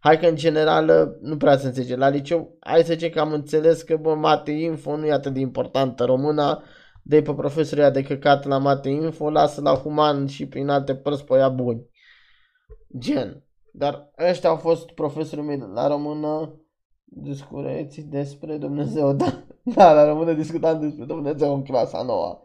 Hai 0.00 0.18
că 0.18 0.26
în 0.26 0.36
general 0.36 0.88
uh, 0.88 1.28
nu 1.28 1.36
prea 1.36 1.56
se 1.56 1.66
înțelege. 1.66 1.96
La 1.96 2.08
liceu, 2.08 2.56
hai 2.60 2.82
să 2.82 2.92
zicem 2.92 3.10
că 3.10 3.20
am 3.20 3.32
înțeles 3.32 3.82
că 3.82 3.96
bă, 3.96 4.14
mate 4.14 4.50
info 4.50 4.96
nu 4.96 5.06
e 5.06 5.12
atât 5.12 5.32
de 5.32 5.40
importantă. 5.40 6.04
Româna, 6.04 6.62
de 7.02 7.22
pe 7.22 7.34
profesorii 7.34 7.82
ăia 7.82 7.92
de 7.92 8.02
căcat 8.02 8.44
la 8.44 8.58
mate 8.58 8.88
info, 8.88 9.30
lasă 9.30 9.60
la 9.60 9.74
human 9.74 10.26
și 10.26 10.46
prin 10.46 10.68
alte 10.68 10.94
părți 10.94 11.24
pe 11.24 11.34
ea 11.34 11.48
buni. 11.48 11.86
Gen. 12.98 13.45
Dar 13.76 14.12
ăștia 14.18 14.48
au 14.48 14.56
fost 14.56 14.90
profesorii 14.90 15.44
mei 15.44 15.58
la 15.72 15.86
română 15.86 16.60
discureți 17.04 18.00
despre 18.00 18.56
Dumnezeu, 18.56 19.12
da, 19.12 19.44
da, 19.62 19.92
la 19.92 20.06
română 20.06 20.32
discutam 20.32 20.80
despre 20.80 21.04
Dumnezeu 21.04 21.54
în 21.54 21.62
clasa 21.62 22.02
nouă. 22.02 22.42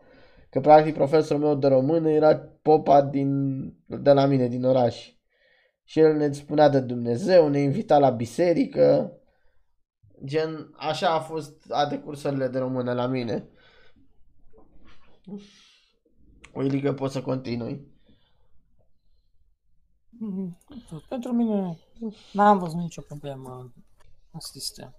Că 0.50 0.60
practic 0.60 0.94
profesorul 0.94 1.44
meu 1.44 1.56
de 1.56 1.68
română 1.68 2.10
era 2.10 2.36
popa 2.62 3.02
din, 3.02 3.62
de 3.86 4.12
la 4.12 4.26
mine, 4.26 4.48
din 4.48 4.64
oraș. 4.64 5.12
Și 5.84 6.00
el 6.00 6.16
ne 6.16 6.32
spunea 6.32 6.70
de 6.70 6.80
Dumnezeu, 6.80 7.48
ne 7.48 7.60
invita 7.60 8.00
la 8.00 8.10
biserică. 8.10 9.14
Gen, 10.24 10.74
așa 10.78 11.10
a 11.10 11.20
fost 11.20 11.66
a 11.70 11.86
decursurile 11.86 12.48
de 12.48 12.60
română 12.60 12.94
la 12.94 13.08
mine. 13.08 13.48
Uite 16.54 16.82
că 16.82 16.94
poți 16.94 17.14
să 17.14 17.22
continui. 17.22 17.91
Mm, 20.24 20.58
tot. 20.90 21.04
Pentru 21.04 21.32
mine 21.32 21.78
n-am 22.34 22.58
văzut 22.58 22.80
nicio 22.80 23.02
problemă 23.02 23.58
în, 23.60 23.72
în 24.32 24.40
sistem. 24.40 24.96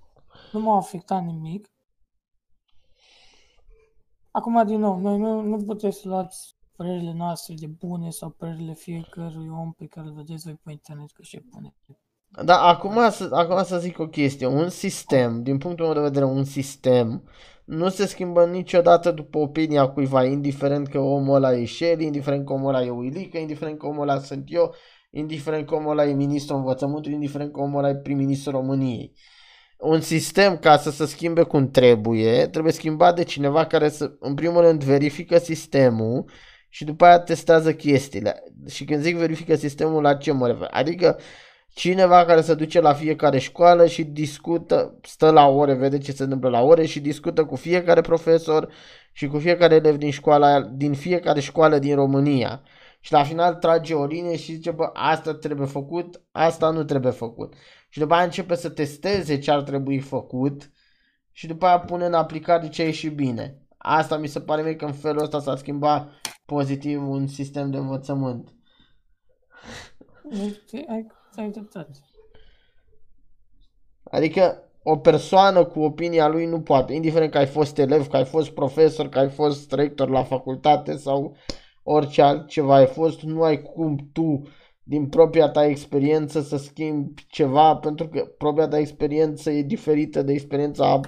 Nu 0.52 0.60
m-a 0.60 0.76
afectat 0.76 1.24
nimic. 1.24 1.66
Acum, 4.30 4.66
din 4.66 4.80
nou, 4.80 4.98
noi 4.98 5.18
nu, 5.18 5.40
nu 5.40 5.56
puteți 5.56 6.00
să 6.00 6.08
luați 6.08 6.56
părerile 6.76 7.12
noastre 7.12 7.54
de 7.54 7.66
bune 7.66 8.10
sau 8.10 8.30
părerile 8.30 8.74
fiecărui 8.74 9.48
om 9.48 9.72
pe 9.72 9.86
care 9.86 10.06
îl 10.06 10.14
vedeți 10.14 10.44
voi 10.44 10.60
pe 10.62 10.70
internet 10.70 11.10
că 11.10 11.22
și 11.22 11.40
pune. 11.40 11.74
Da, 12.44 12.60
acum 12.62 13.10
să, 13.10 13.28
acum 13.32 13.64
să 13.64 13.78
zic 13.78 13.98
o 13.98 14.08
chestie. 14.08 14.46
Un 14.46 14.68
sistem, 14.68 15.42
din 15.42 15.58
punctul 15.58 15.84
meu 15.84 15.94
de 15.94 16.00
vedere, 16.00 16.24
un 16.24 16.44
sistem 16.44 17.28
nu 17.64 17.88
se 17.88 18.06
schimbă 18.06 18.46
niciodată 18.46 19.10
după 19.10 19.38
opinia 19.38 19.88
cuiva, 19.88 20.24
indiferent 20.24 20.88
că 20.88 20.98
omul 20.98 21.34
ăla 21.34 21.52
e 21.52 21.64
Shelly, 21.64 22.04
indiferent 22.04 22.46
că 22.46 22.52
omul 22.52 22.68
ăla 22.68 22.84
e 22.84 22.90
Uilică, 22.90 23.38
indiferent 23.38 23.78
că 23.78 23.86
omul 23.86 24.08
ăla 24.08 24.20
sunt 24.20 24.44
eu, 24.46 24.74
indiferent 25.14 25.66
că 25.66 25.74
omul 25.74 25.90
ăla 25.90 26.04
e 26.04 26.12
ministrul 26.12 26.58
învățământului, 26.58 27.14
indiferent 27.14 27.52
că 27.52 27.60
omul 27.60 27.78
ăla 27.78 27.88
e 27.88 27.94
prim-ministrul 27.94 28.52
României. 28.52 29.12
Un 29.78 30.00
sistem, 30.00 30.56
ca 30.56 30.76
să 30.76 30.90
se 30.90 31.06
schimbe 31.06 31.42
cum 31.42 31.70
trebuie, 31.70 32.46
trebuie 32.46 32.72
schimbat 32.72 33.16
de 33.16 33.22
cineva 33.24 33.66
care 33.66 33.88
să, 33.88 34.12
în 34.20 34.34
primul 34.34 34.60
rând, 34.60 34.84
verifică 34.84 35.38
sistemul 35.38 36.24
și 36.68 36.84
după 36.84 37.04
aia 37.04 37.18
testează 37.18 37.74
chestiile. 37.74 38.42
Și 38.68 38.84
când 38.84 39.02
zic 39.02 39.16
verifică 39.16 39.54
sistemul, 39.54 40.02
la 40.02 40.14
ce 40.14 40.32
mă 40.32 40.46
refer? 40.46 40.68
Adică 40.70 41.18
cineva 41.74 42.24
care 42.24 42.40
se 42.40 42.54
duce 42.54 42.80
la 42.80 42.92
fiecare 42.92 43.38
școală 43.38 43.86
și 43.86 44.04
discută, 44.04 44.98
stă 45.02 45.30
la 45.30 45.48
ore, 45.48 45.74
vede 45.74 45.98
ce 45.98 46.12
se 46.12 46.22
întâmplă 46.22 46.48
la 46.48 46.60
ore 46.60 46.86
și 46.86 47.00
discută 47.00 47.44
cu 47.44 47.56
fiecare 47.56 48.00
profesor 48.00 48.72
și 49.12 49.26
cu 49.26 49.38
fiecare 49.38 49.74
elev 49.74 49.96
din 49.96 50.10
școala 50.10 50.46
aia, 50.46 50.60
din 50.60 50.94
fiecare 50.94 51.40
școală 51.40 51.78
din 51.78 51.94
România. 51.94 52.62
Și 53.04 53.12
la 53.12 53.24
final 53.24 53.54
trage 53.54 53.94
o 53.94 54.04
linie 54.04 54.36
și 54.36 54.52
zice, 54.52 54.70
bă, 54.70 54.90
asta 54.92 55.34
trebuie 55.34 55.66
făcut, 55.66 56.22
asta 56.30 56.70
nu 56.70 56.84
trebuie 56.84 57.12
făcut. 57.12 57.54
Și 57.88 57.98
după 57.98 58.14
aia 58.14 58.24
începe 58.24 58.54
să 58.54 58.70
testeze 58.70 59.38
ce 59.38 59.50
ar 59.50 59.62
trebui 59.62 60.00
făcut 60.00 60.70
și 61.32 61.46
după 61.46 61.66
aia 61.66 61.80
pune 61.80 62.04
în 62.04 62.14
aplicare 62.14 62.68
ce 62.68 62.82
a 62.82 62.84
ieșit 62.84 63.14
bine. 63.14 63.66
Asta 63.76 64.16
mi 64.16 64.26
se 64.26 64.40
pare 64.40 64.62
mie 64.62 64.76
că 64.76 64.84
în 64.84 64.92
felul 64.92 65.22
ăsta 65.22 65.40
s-a 65.40 65.56
schimbat 65.56 66.10
pozitiv 66.44 67.08
un 67.08 67.26
sistem 67.26 67.70
de 67.70 67.76
învățământ. 67.76 68.54
Ai, 70.32 70.84
ai, 70.88 71.06
ai 71.36 71.50
dreptate. 71.50 71.98
Adică 74.02 74.62
o 74.82 74.96
persoană 74.96 75.64
cu 75.64 75.80
opinia 75.80 76.28
lui 76.28 76.46
nu 76.46 76.60
poate, 76.60 76.92
indiferent 76.92 77.30
că 77.30 77.38
ai 77.38 77.46
fost 77.46 77.78
elev, 77.78 78.06
că 78.06 78.16
ai 78.16 78.24
fost 78.24 78.50
profesor, 78.50 79.08
că 79.08 79.18
ai 79.18 79.30
fost 79.30 79.72
rector 79.72 80.08
la 80.08 80.22
facultate 80.22 80.96
sau 80.96 81.36
orice 81.82 82.22
altceva 82.22 82.74
ai 82.74 82.86
fost, 82.86 83.22
nu 83.22 83.42
ai 83.42 83.62
cum 83.62 84.10
tu 84.12 84.42
din 84.82 85.08
propria 85.08 85.48
ta 85.48 85.64
experiență 85.66 86.40
să 86.40 86.56
schimbi 86.56 87.26
ceva 87.28 87.76
pentru 87.76 88.08
că 88.08 88.20
propria 88.38 88.68
ta 88.68 88.78
experiență 88.78 89.50
e 89.50 89.62
diferită 89.62 90.22
de 90.22 90.32
experiența 90.32 90.92
a, 90.92 91.00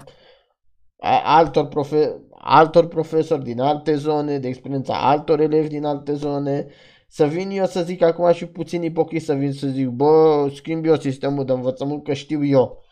a 0.98 1.36
altor, 1.36 1.66
profe, 1.66 2.22
altor 2.30 2.88
profesori 2.88 3.44
din 3.44 3.60
alte 3.60 3.94
zone, 3.94 4.38
de 4.38 4.48
experiența 4.48 5.08
altor 5.08 5.40
elevi 5.40 5.68
din 5.68 5.84
alte 5.84 6.12
zone. 6.12 6.66
Să 7.08 7.26
vin 7.26 7.50
eu 7.50 7.66
să 7.66 7.82
zic 7.82 8.02
acum 8.02 8.32
și 8.32 8.46
puțin 8.46 8.82
ipocrit 8.82 9.22
să 9.22 9.34
vin 9.34 9.52
să 9.52 9.66
zic, 9.66 9.88
bă, 9.88 10.48
schimb 10.54 10.84
eu 10.84 10.96
sistemul 10.96 11.44
de 11.44 11.52
învățământ 11.52 12.04
că 12.04 12.12
știu 12.12 12.44
eu. 12.44 12.82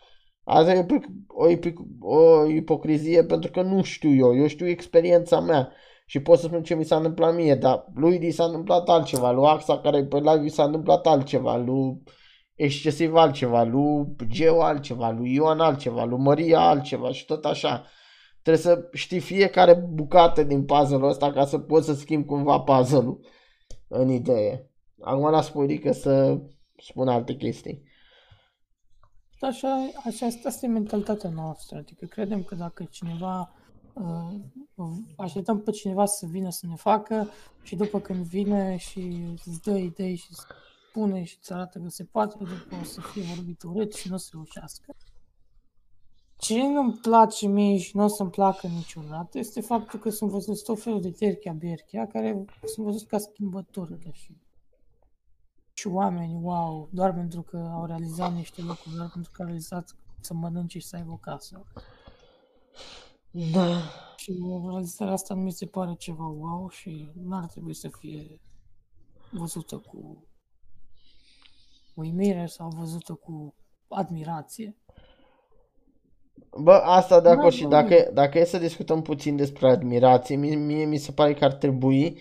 Asta 0.43 0.73
e 0.73 0.85
o, 1.27 1.49
ipic- 1.49 1.99
o 1.99 2.45
ipocrizie 2.45 3.23
pentru 3.23 3.51
că 3.51 3.61
nu 3.61 3.83
știu 3.83 4.15
eu, 4.15 4.37
eu 4.37 4.47
știu 4.47 4.67
experiența 4.67 5.39
mea 5.39 5.71
și 6.05 6.19
pot 6.19 6.39
să 6.39 6.45
spun 6.45 6.63
ce 6.63 6.75
mi 6.75 6.85
s-a 6.85 6.95
întâmplat 6.95 7.35
mie, 7.35 7.55
dar 7.55 7.85
lui 7.93 8.19
i 8.21 8.31
s-a 8.31 8.43
întâmplat 8.43 8.89
altceva, 8.89 9.31
lui 9.31 9.45
Axa 9.45 9.79
care 9.79 9.97
e 9.97 10.05
pe 10.05 10.17
live 10.17 10.45
i 10.45 10.49
s-a 10.49 10.63
întâmplat 10.63 11.05
altceva, 11.05 11.57
lui 11.57 12.03
excesiv 12.55 13.15
altceva, 13.15 13.63
lui 13.63 14.15
Geo 14.27 14.61
altceva, 14.61 15.09
lui 15.09 15.33
Ioan 15.33 15.59
altceva, 15.59 16.03
lui 16.03 16.19
Maria 16.19 16.59
altceva 16.59 17.11
și 17.11 17.25
tot 17.25 17.45
așa. 17.45 17.85
Trebuie 18.41 18.63
să 18.63 18.89
știi 18.93 19.19
fiecare 19.19 19.73
bucată 19.73 20.43
din 20.43 20.65
puzzle-ul 20.65 21.03
ăsta 21.03 21.31
ca 21.31 21.45
să 21.45 21.59
poți 21.59 21.85
să 21.85 21.93
schimbi 21.93 22.25
cumva 22.25 22.59
puzzle-ul 22.59 23.25
în 23.87 24.09
idee. 24.09 24.69
Acum 25.01 25.29
las 25.29 25.49
Purică 25.49 25.91
să 25.91 26.39
spun 26.77 27.07
alte 27.07 27.33
chestii. 27.35 27.83
Așa, 29.39 29.89
așa 30.05 30.25
asta 30.25 30.47
este 30.47 30.67
mentalitatea 30.67 31.29
noastră. 31.29 31.77
Adică 31.77 32.05
credem 32.05 32.43
că 32.43 32.55
dacă 32.55 32.83
cineva 32.83 33.39
uh, 33.39 33.62
așteptăm 35.17 35.61
pe 35.61 35.71
cineva 35.71 36.05
să 36.05 36.25
vină 36.25 36.49
să 36.49 36.67
ne 36.67 36.75
facă 36.75 37.29
și 37.61 37.75
după 37.75 37.99
când 37.99 38.25
vine 38.25 38.77
și 38.77 39.23
îți 39.45 39.61
dă 39.61 39.77
idei 39.77 40.15
și 40.15 40.33
spune 40.33 41.23
și 41.23 41.37
îți 41.39 41.53
arată 41.53 41.79
că 41.79 41.89
se 41.89 42.03
poate, 42.03 42.35
după 42.37 42.75
o 42.81 42.83
să 42.83 43.01
fie 43.01 43.23
vorbit 43.35 43.63
urât 43.63 43.93
și 43.93 44.09
nu 44.09 44.15
o 44.15 44.17
să 44.17 44.29
reușească. 44.33 44.95
Ce 46.37 46.67
nu-mi 46.67 46.93
place 46.93 47.47
mie 47.47 47.77
și 47.77 47.97
nu 47.97 48.03
o 48.03 48.07
să-mi 48.07 48.29
placă 48.29 48.67
niciodată 48.67 49.37
este 49.37 49.61
faptul 49.61 49.99
că 49.99 50.09
sunt 50.09 50.29
văzut 50.29 50.63
tot 50.63 50.81
felul 50.81 51.01
de 51.01 51.11
terchea 51.11 51.51
berchea 51.51 52.07
care 52.07 52.45
sunt 52.73 52.85
văzut 52.85 53.07
ca 53.07 53.17
schimbătorile 53.17 54.11
și 54.11 54.37
și 55.73 55.87
oameni, 55.87 56.39
wow, 56.41 56.89
doar 56.91 57.13
pentru 57.13 57.41
că 57.41 57.69
au 57.73 57.85
realizat 57.85 58.33
niște 58.33 58.61
lucruri, 58.61 58.95
doar 58.95 59.09
pentru 59.13 59.31
că 59.31 59.41
au 59.41 59.47
realizat 59.47 59.95
să 60.19 60.33
mănânce 60.33 60.79
și 60.79 60.87
să 60.87 60.95
aibă 60.95 61.11
o 61.11 61.17
casă. 61.17 61.65
Da. 63.33 63.81
Și 64.15 64.33
realizarea 64.69 65.13
asta 65.13 65.33
nu 65.33 65.41
mi 65.41 65.51
se 65.51 65.65
pare 65.65 65.95
ceva 65.97 66.25
wow 66.25 66.69
și 66.69 67.11
n-ar 67.23 67.45
trebui 67.45 67.73
să 67.73 67.89
fie 67.99 68.39
văzută 69.31 69.77
cu 69.77 70.27
uimire 71.93 72.45
sau 72.45 72.67
văzută 72.67 73.13
cu 73.13 73.55
admirație. 73.87 74.77
Bă, 76.61 76.71
asta 76.73 77.21
de 77.21 77.29
acord 77.29 77.49
Da, 77.49 77.55
și 77.55 77.63
bă. 77.63 77.69
dacă, 77.69 78.09
dacă 78.13 78.39
e 78.39 78.45
să 78.45 78.57
discutăm 78.57 79.01
puțin 79.01 79.35
despre 79.35 79.69
admirație, 79.69 80.35
mie, 80.35 80.55
mie 80.55 80.85
mi 80.85 80.97
se 80.97 81.11
pare 81.11 81.33
că 81.33 81.45
ar 81.45 81.53
trebui 81.53 82.19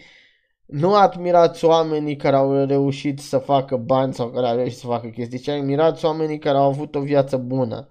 nu 0.66 0.94
admirați 0.94 1.64
oamenii 1.64 2.16
care 2.16 2.36
au 2.36 2.64
reușit 2.64 3.20
să 3.20 3.38
facă 3.38 3.76
bani 3.76 4.14
sau 4.14 4.30
care 4.30 4.46
au 4.46 4.56
reușit 4.56 4.78
să 4.78 4.86
facă 4.86 5.08
chestii, 5.08 5.38
ci 5.38 5.48
admirați 5.48 6.04
oamenii 6.04 6.38
care 6.38 6.58
au 6.58 6.68
avut 6.68 6.94
o 6.94 7.00
viață 7.00 7.36
bună. 7.36 7.88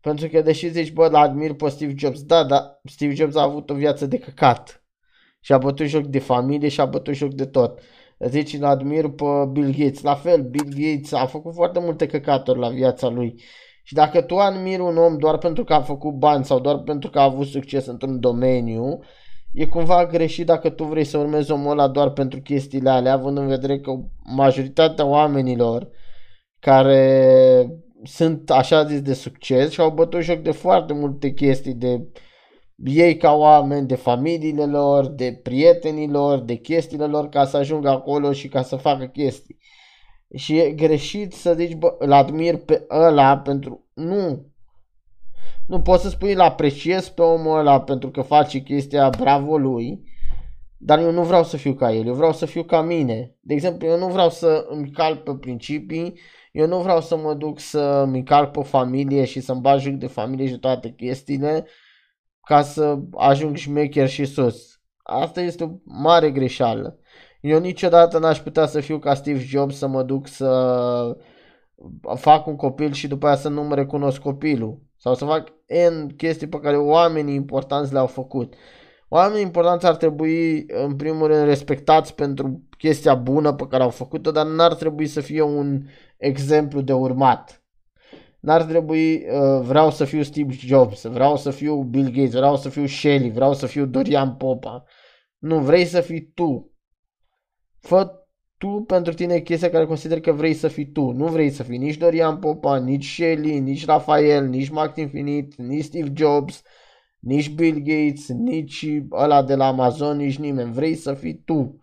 Pentru 0.00 0.28
că 0.28 0.40
deși 0.40 0.68
zici, 0.68 0.92
bă, 0.92 1.08
la 1.08 1.20
admir 1.20 1.54
pe 1.54 1.68
Steve 1.68 1.94
Jobs, 1.96 2.22
da, 2.22 2.44
dar 2.44 2.80
Steve 2.84 3.14
Jobs 3.14 3.36
a 3.36 3.42
avut 3.42 3.70
o 3.70 3.74
viață 3.74 4.06
de 4.06 4.18
căcat. 4.18 4.84
Și 5.40 5.52
a 5.52 5.58
bătut 5.58 5.86
joc 5.86 6.06
de 6.06 6.18
familie 6.18 6.68
și 6.68 6.80
a 6.80 6.84
bătut 6.84 7.14
joc 7.14 7.32
de 7.32 7.46
tot. 7.46 7.80
Zici, 8.18 8.52
îl 8.52 8.64
admir 8.64 9.08
pe 9.08 9.24
Bill 9.52 9.74
Gates. 9.78 10.02
La 10.02 10.14
fel, 10.14 10.42
Bill 10.42 10.68
Gates 10.76 11.12
a 11.12 11.26
făcut 11.26 11.54
foarte 11.54 11.80
multe 11.80 12.06
căcaturi 12.06 12.58
la 12.58 12.68
viața 12.68 13.08
lui. 13.08 13.42
Și 13.82 13.94
dacă 13.94 14.20
tu 14.20 14.36
admiri 14.36 14.80
un 14.80 14.96
om 14.96 15.18
doar 15.18 15.38
pentru 15.38 15.64
că 15.64 15.74
a 15.74 15.80
făcut 15.80 16.12
bani 16.12 16.44
sau 16.44 16.60
doar 16.60 16.78
pentru 16.78 17.10
că 17.10 17.18
a 17.18 17.22
avut 17.22 17.46
succes 17.46 17.86
într-un 17.86 18.20
domeniu, 18.20 18.98
e 19.52 19.66
cumva 19.66 20.06
greșit 20.06 20.46
dacă 20.46 20.70
tu 20.70 20.84
vrei 20.84 21.04
să 21.04 21.18
urmezi 21.18 21.52
omul 21.52 21.70
ăla 21.70 21.88
doar 21.88 22.10
pentru 22.10 22.40
chestiile 22.40 22.90
alea, 22.90 23.12
având 23.12 23.38
în 23.38 23.46
vedere 23.46 23.80
că 23.80 23.92
majoritatea 24.34 25.04
oamenilor 25.04 25.88
care 26.58 27.66
sunt 28.02 28.50
așa 28.50 28.84
zis 28.84 29.02
de 29.02 29.14
succes 29.14 29.70
și 29.70 29.80
au 29.80 29.90
bătut 29.90 30.20
joc 30.22 30.38
de 30.38 30.50
foarte 30.50 30.92
multe 30.92 31.32
chestii 31.32 31.74
de 31.74 32.08
ei 32.84 33.16
ca 33.16 33.32
oameni, 33.32 33.86
de 33.86 33.94
familiile 33.94 34.66
lor, 34.66 35.06
de 35.06 35.40
prietenii 35.42 36.08
lor, 36.08 36.38
de 36.38 36.54
chestiile 36.54 37.06
lor 37.06 37.28
ca 37.28 37.44
să 37.44 37.56
ajungă 37.56 37.88
acolo 37.88 38.32
și 38.32 38.48
ca 38.48 38.62
să 38.62 38.76
facă 38.76 39.04
chestii. 39.04 39.58
Și 40.34 40.58
e 40.58 40.70
greșit 40.70 41.32
să 41.32 41.54
zici, 41.54 41.74
bă, 41.74 41.94
îl 41.98 42.12
admir 42.12 42.56
pe 42.56 42.86
ăla 42.90 43.38
pentru... 43.38 43.86
Nu. 43.94 44.46
Nu 45.66 45.80
poți 45.80 46.02
să 46.02 46.08
spui, 46.08 46.32
îl 46.32 46.40
apreciez 46.40 47.08
pe 47.08 47.22
omul 47.22 47.58
ăla 47.58 47.80
pentru 47.80 48.10
că 48.10 48.22
face 48.22 48.58
chestia, 48.58 49.08
bravo 49.08 49.58
lui, 49.58 50.02
dar 50.76 50.98
eu 50.98 51.10
nu 51.10 51.22
vreau 51.22 51.44
să 51.44 51.56
fiu 51.56 51.74
ca 51.74 51.92
el, 51.92 52.06
eu 52.06 52.14
vreau 52.14 52.32
să 52.32 52.46
fiu 52.46 52.62
ca 52.62 52.82
mine. 52.82 53.36
De 53.40 53.54
exemplu, 53.54 53.86
eu 53.86 53.98
nu 53.98 54.06
vreau 54.06 54.30
să 54.30 54.66
îmi 54.68 54.90
calc 54.90 55.22
pe 55.22 55.34
principii, 55.34 56.18
eu 56.50 56.66
nu 56.66 56.78
vreau 56.78 57.00
să 57.00 57.16
mă 57.16 57.34
duc 57.34 57.58
să 57.58 57.80
îmi 57.80 58.22
calc 58.22 58.50
pe 58.50 58.62
familie 58.62 59.24
și 59.24 59.40
să-mi 59.40 59.60
bag 59.60 59.78
joc 59.78 59.92
de 59.92 60.06
familie 60.06 60.46
și 60.46 60.58
toate 60.58 60.88
chestiile 60.88 61.66
ca 62.46 62.62
să 62.62 62.98
ajung 63.16 63.56
șmecher 63.56 64.08
și 64.08 64.24
sus. 64.24 64.80
Asta 65.02 65.40
este 65.40 65.64
o 65.64 65.68
mare 65.84 66.30
greșeală. 66.30 66.98
Eu 67.40 67.60
niciodată 67.60 68.18
n-aș 68.18 68.38
putea 68.40 68.66
să 68.66 68.80
fiu 68.80 68.98
ca 68.98 69.14
Steve 69.14 69.38
Jobs 69.38 69.76
să 69.76 69.86
mă 69.86 70.02
duc 70.02 70.26
să 70.26 71.16
fac 72.14 72.46
un 72.46 72.56
copil 72.56 72.92
și 72.92 73.08
după 73.08 73.26
aia 73.26 73.36
să 73.36 73.48
nu-mi 73.48 73.74
recunosc 73.74 74.20
copilul. 74.20 74.82
Sau 74.96 75.14
să 75.14 75.24
fac 75.24 75.48
N 75.66 76.06
chestii 76.16 76.48
pe 76.48 76.60
care 76.60 76.76
oamenii 76.76 77.34
importanți 77.34 77.92
le-au 77.92 78.06
făcut. 78.06 78.54
Oamenii 79.08 79.42
importanți 79.42 79.86
ar 79.86 79.96
trebui, 79.96 80.64
în 80.68 80.96
primul 80.96 81.26
rând, 81.26 81.44
respectați 81.44 82.14
pentru 82.14 82.62
chestia 82.78 83.14
bună 83.14 83.52
pe 83.52 83.66
care 83.66 83.82
au 83.82 83.90
făcut-o, 83.90 84.30
dar 84.30 84.46
n-ar 84.46 84.74
trebui 84.74 85.06
să 85.06 85.20
fie 85.20 85.42
un 85.42 85.82
exemplu 86.20 86.80
de 86.80 86.92
urmat. 86.92 87.64
N-ar 88.40 88.62
trebui, 88.62 89.14
uh, 89.14 89.60
vreau 89.62 89.90
să 89.90 90.04
fiu 90.04 90.22
Steve 90.22 90.54
Jobs, 90.58 91.04
vreau 91.04 91.36
să 91.36 91.50
fiu 91.50 91.82
Bill 91.82 92.10
Gates, 92.10 92.32
vreau 92.32 92.56
să 92.56 92.68
fiu 92.68 92.86
Shelly, 92.86 93.30
vreau 93.30 93.54
să 93.54 93.66
fiu 93.66 93.86
Dorian 93.86 94.34
Popa. 94.34 94.84
Nu, 95.38 95.58
vrei 95.58 95.84
să 95.84 96.00
fii 96.00 96.30
tu. 96.34 96.72
Fă 97.78 98.20
tu, 98.56 98.68
pentru 98.68 99.12
tine, 99.12 99.34
e 99.34 99.40
chestia 99.40 99.70
care 99.70 99.86
consider 99.86 100.20
că 100.20 100.32
vrei 100.32 100.54
să 100.54 100.68
fii 100.68 100.92
tu. 100.92 101.10
Nu 101.10 101.26
vrei 101.26 101.50
să 101.50 101.62
fii 101.62 101.78
nici 101.78 101.96
Dorian 101.96 102.38
Popa, 102.38 102.76
nici 102.76 103.10
Shelly, 103.10 103.58
nici 103.58 103.84
Rafael, 103.84 104.46
nici 104.46 104.68
Max 104.68 104.96
Infinite, 104.96 105.62
nici 105.62 105.84
Steve 105.84 106.12
Jobs, 106.14 106.62
nici 107.18 107.50
Bill 107.50 107.78
Gates, 107.78 108.28
nici 108.28 108.86
ăla 109.12 109.42
de 109.42 109.54
la 109.54 109.66
Amazon, 109.66 110.16
nici 110.16 110.38
nimeni. 110.38 110.72
Vrei 110.72 110.94
să 110.94 111.14
fii 111.14 111.42
tu. 111.44 111.78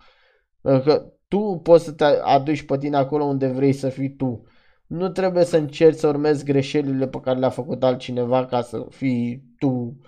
Pentru 0.62 0.82
că 0.82 1.14
tu 1.28 1.60
poți 1.64 1.84
să 1.84 1.92
te 1.92 2.04
aduci 2.04 2.66
pe 2.66 2.78
tine 2.78 2.98
acolo 2.98 3.24
unde 3.24 3.48
vrei 3.48 3.74
să 3.74 3.90
fii 3.90 4.16
tu. 4.16 4.44
Nu 4.88 5.10
trebuie 5.10 5.44
să 5.44 5.58
încerci 5.58 5.98
să 5.98 6.08
urmezi 6.08 6.44
greșelile 6.44 7.08
pe 7.08 7.20
care 7.20 7.40
le-a 7.40 7.50
făcut 7.50 7.84
altcineva 7.84 8.46
ca 8.46 8.62
să 8.62 8.86
fii 8.90 9.44
tu 9.58 10.00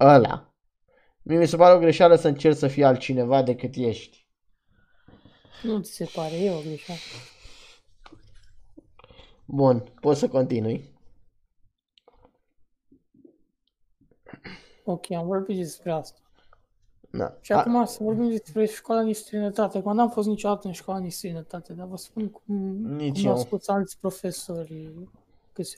ăla. 0.00 0.54
Mie 1.22 1.38
mi 1.38 1.46
se 1.46 1.56
pare 1.56 1.74
o 1.74 1.78
greșeală 1.78 2.14
să 2.14 2.28
încerci 2.28 2.56
să 2.56 2.66
fii 2.66 2.84
altcineva 2.84 3.42
decât 3.42 3.74
ești. 3.76 4.28
Nu 5.62 5.80
ți 5.80 5.92
se 5.92 6.10
pare, 6.14 6.34
e 6.34 6.50
o 6.50 6.60
greșeală. 6.60 7.00
Bun, 9.46 9.92
poți 10.00 10.18
să 10.18 10.28
continui. 10.28 10.92
Ok, 14.84 15.10
am 15.10 15.26
vorbit 15.26 15.56
despre 15.56 15.90
asta. 15.90 16.23
Da. 17.16 17.38
Și 17.40 17.52
acum 17.52 17.84
să 17.84 18.02
vorbim 18.02 18.28
despre 18.28 18.66
școala 18.66 19.02
din 19.02 19.14
străinătate. 19.14 19.82
Că 19.82 19.92
n-am 19.92 20.10
fost 20.10 20.28
niciodată 20.28 20.66
în 20.66 20.72
școala 20.72 21.00
din 21.00 21.10
străinătate, 21.10 21.72
dar 21.72 21.86
vă 21.86 21.96
spun 21.96 22.28
cum, 22.28 22.54
Nici 22.96 23.16
cum 23.20 23.24
eu. 23.24 23.32
au 23.32 23.38
spus 23.38 23.68
alți 23.68 23.98
profesori 23.98 24.90
că 25.52 25.62
se, 25.62 25.76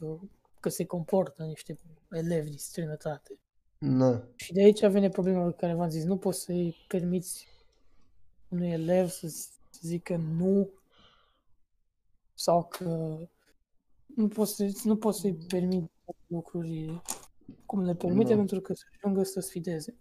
că 0.61 0.69
se 0.69 0.85
comportă 0.85 1.43
niște 1.45 1.79
elevi 2.11 2.49
din 2.49 2.59
străinătate. 2.59 3.39
Nu. 3.79 4.23
Și 4.35 4.53
de 4.53 4.63
aici 4.63 4.87
vine 4.87 5.09
problema 5.09 5.47
pe 5.47 5.55
care 5.57 5.75
v-am 5.75 5.89
zis. 5.89 6.05
Nu 6.05 6.17
poți 6.17 6.41
să-i 6.41 6.77
permiți 6.89 7.49
unui 8.49 8.71
elev 8.71 9.09
să, 9.09 9.27
zi- 9.27 9.49
să 9.71 9.81
zică 9.83 10.17
nu 10.17 10.71
sau 12.35 12.65
că 12.65 13.19
nu 14.07 14.29
poți, 14.29 14.55
să, 14.55 14.81
nu 14.85 14.97
poți 14.97 15.21
să-i 15.21 15.35
permiți 15.49 15.91
lucruri 16.27 17.03
cum 17.67 17.83
le 17.85 17.95
permite 17.95 18.31
Nu. 18.31 18.37
pentru 18.37 18.61
că 18.61 18.73
să 18.75 18.85
ajungă 18.97 19.23
să 19.23 19.41
sfideze. 19.41 19.95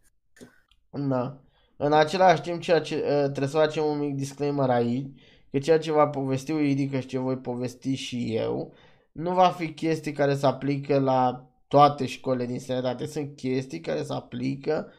Da. 0.95 1.39
În 1.77 1.93
același 1.93 2.41
timp, 2.41 2.61
ceea 2.61 2.81
ce, 2.81 2.95
uh, 2.95 3.01
trebuie 3.21 3.47
să 3.47 3.57
facem 3.57 3.83
un 3.83 3.99
mic 3.99 4.15
disclaimer 4.15 4.69
aici, 4.69 5.07
că 5.51 5.57
ceea 5.57 5.79
ce 5.79 5.91
va 5.91 6.07
povesti 6.07 6.51
Oidică 6.51 6.99
și 6.99 7.07
ce 7.07 7.17
voi 7.17 7.37
povesti 7.37 7.93
și 7.93 8.35
eu, 8.35 8.73
nu 9.11 9.33
va 9.33 9.49
fi 9.49 9.73
chestii 9.73 10.11
care 10.11 10.35
se 10.35 10.45
aplică 10.45 10.99
la 10.99 11.49
toate 11.67 12.05
școlile 12.05 12.45
din 12.45 12.59
străinătate. 12.59 13.05
Sunt 13.05 13.35
chestii 13.35 13.79
care 13.79 14.03
se 14.03 14.13
aplică 14.13 14.91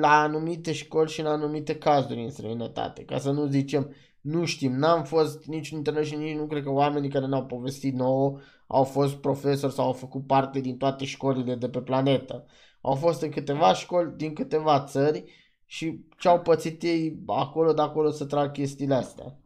la 0.00 0.20
anumite 0.20 0.72
școli 0.72 1.10
și 1.10 1.20
în 1.20 1.26
anumite 1.26 1.76
cazuri 1.76 2.22
în 2.22 2.30
străinătate. 2.30 3.04
Ca 3.04 3.18
să 3.18 3.30
nu 3.30 3.46
zicem, 3.46 3.94
nu 4.20 4.44
știm, 4.44 4.72
n-am 4.72 5.04
fost 5.04 5.44
nici 5.44 5.70
în 5.70 5.76
internet 5.76 6.04
și 6.04 6.16
nici 6.16 6.36
nu 6.36 6.46
cred 6.46 6.62
că 6.62 6.70
oamenii 6.70 7.10
care 7.10 7.26
ne-au 7.26 7.44
povestit 7.46 7.94
nouă 7.94 8.38
au 8.66 8.84
fost 8.84 9.14
profesori 9.16 9.72
sau 9.72 9.86
au 9.86 9.92
făcut 9.92 10.26
parte 10.26 10.60
din 10.60 10.76
toate 10.76 11.04
școlile 11.04 11.54
de 11.54 11.68
pe 11.68 11.80
planetă. 11.80 12.46
Au 12.88 12.94
fost 12.94 13.22
în 13.22 13.30
câteva 13.30 13.72
școli 13.72 14.16
din 14.16 14.34
câteva 14.34 14.84
țări 14.84 15.24
și 15.64 16.04
ce 16.18 16.28
au 16.28 16.40
pățit 16.40 16.82
ei 16.82 17.22
acolo 17.26 17.72
de 17.72 17.80
acolo 17.80 18.10
să 18.10 18.24
trag 18.24 18.52
chestiile 18.52 18.94
astea. 18.94 19.36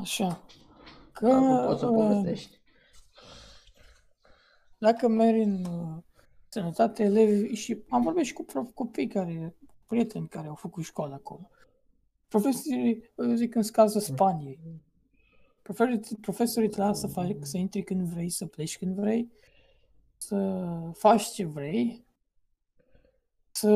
Așa. 0.00 0.42
Că, 1.12 1.26
Acum 1.26 1.66
poți 1.66 1.80
să 1.80 1.86
uh, 1.86 1.94
povestești. 1.94 2.60
dacă 4.78 5.08
mergi 5.08 5.40
în 5.40 5.64
uh, 5.64 6.02
sănătate, 6.48 7.02
elevi 7.02 7.54
și 7.54 7.82
am 7.88 8.02
vorbit 8.02 8.24
și 8.24 8.32
cu 8.32 8.44
prof, 8.44 8.70
copii 8.74 9.06
care, 9.06 9.56
prieteni 9.86 10.28
care 10.28 10.48
au 10.48 10.54
făcut 10.54 10.84
școală 10.84 11.14
acolo. 11.14 11.50
Profesorii, 12.28 13.10
eu 13.16 13.34
zic 13.34 13.54
în 13.54 13.62
cazul 13.62 14.00
Spaniei, 14.00 14.82
profesorii, 15.62 16.00
profesorii 16.20 16.68
te 16.68 16.80
lasă 16.80 17.00
să, 17.00 17.06
faci, 17.06 17.36
să 17.40 17.56
intri 17.56 17.82
când 17.82 18.08
vrei, 18.08 18.30
să 18.30 18.46
pleci 18.46 18.78
când 18.78 18.94
vrei, 18.94 19.32
să 20.26 20.90
faci 20.92 21.24
ce 21.24 21.44
vrei, 21.44 22.04
să 23.50 23.70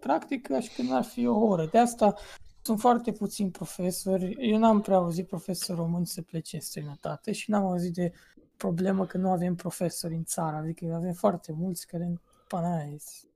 practic 0.00 0.46
ca 0.46 0.60
și 0.60 0.74
când 0.74 0.92
ar 0.92 1.04
fi 1.04 1.26
o 1.26 1.38
oră. 1.38 1.66
De 1.66 1.78
asta 1.78 2.14
sunt 2.62 2.80
foarte 2.80 3.12
puțini 3.12 3.50
profesori. 3.50 4.36
Eu 4.50 4.58
n-am 4.58 4.80
prea 4.80 4.96
auzit 4.96 5.26
profesori 5.26 5.78
români 5.78 6.06
să 6.06 6.22
plece 6.22 6.56
în 6.56 6.62
străinătate 6.62 7.32
și 7.32 7.50
n-am 7.50 7.64
auzit 7.64 7.92
de 7.92 8.12
problemă 8.56 9.06
că 9.06 9.18
nu 9.18 9.30
avem 9.30 9.54
profesori 9.54 10.14
în 10.14 10.24
țară. 10.24 10.56
Adică 10.56 10.94
avem 10.94 11.12
foarte 11.12 11.52
mulți 11.52 11.86
care 11.86 12.04
în 12.04 12.20
pana 12.48 12.76
aia 12.76 12.86
ies. 12.90 13.26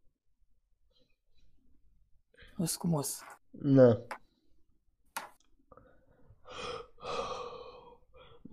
Scumos. 2.65 3.21
Da. 3.51 4.07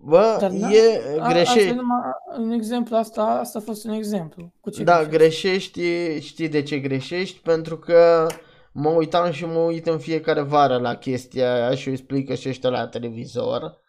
Bă, 0.06 0.38
Dar 0.40 0.50
n-a- 0.50 0.70
e 0.72 1.02
A- 1.20 1.22
Asta 1.24 1.30
e 1.30 1.34
greșești. 1.34 1.74
numai 1.74 1.98
un 2.40 2.52
exemplu, 2.52 2.96
asta, 2.96 3.22
asta 3.24 3.60
a 3.60 3.62
fost 3.66 3.86
un 3.86 3.92
exemplu. 3.94 4.54
Cu 4.62 4.70
ce 4.70 4.84
Da, 4.84 5.04
greșești? 5.06 5.72
greșești, 5.82 6.28
știi 6.28 6.50
de 6.50 6.62
ce 6.62 6.78
greșești? 6.80 7.40
Pentru 7.40 7.78
că 7.78 8.28
mă 8.72 8.90
uitam 8.90 9.32
și 9.32 9.46
mă 9.46 9.60
uit 9.60 9.88
în 9.88 9.98
fiecare 9.98 10.42
vară 10.42 10.78
la 10.78 10.96
chestia 10.96 11.54
aia 11.54 11.76
și 11.76 11.90
o 11.90 11.92
explică 11.92 12.34
și 12.34 12.50
ăștia 12.50 12.70
la 12.70 12.88
televizor 12.88 13.82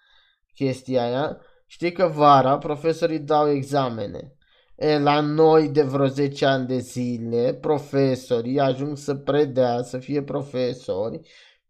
chestia 0.54 1.02
aia. 1.04 1.36
Știi 1.66 1.92
că 1.92 2.06
vara 2.14 2.58
profesorii 2.58 3.18
dau 3.18 3.50
examene. 3.50 4.32
E, 4.76 4.98
la 4.98 5.20
noi 5.20 5.68
de 5.68 5.82
vreo 5.82 6.06
10 6.06 6.46
ani 6.46 6.66
de 6.66 6.78
zile, 6.78 7.58
profesorii 7.60 8.60
ajung 8.60 8.96
să 8.96 9.14
predea, 9.14 9.82
să 9.82 9.98
fie 9.98 10.22
profesori, 10.22 11.20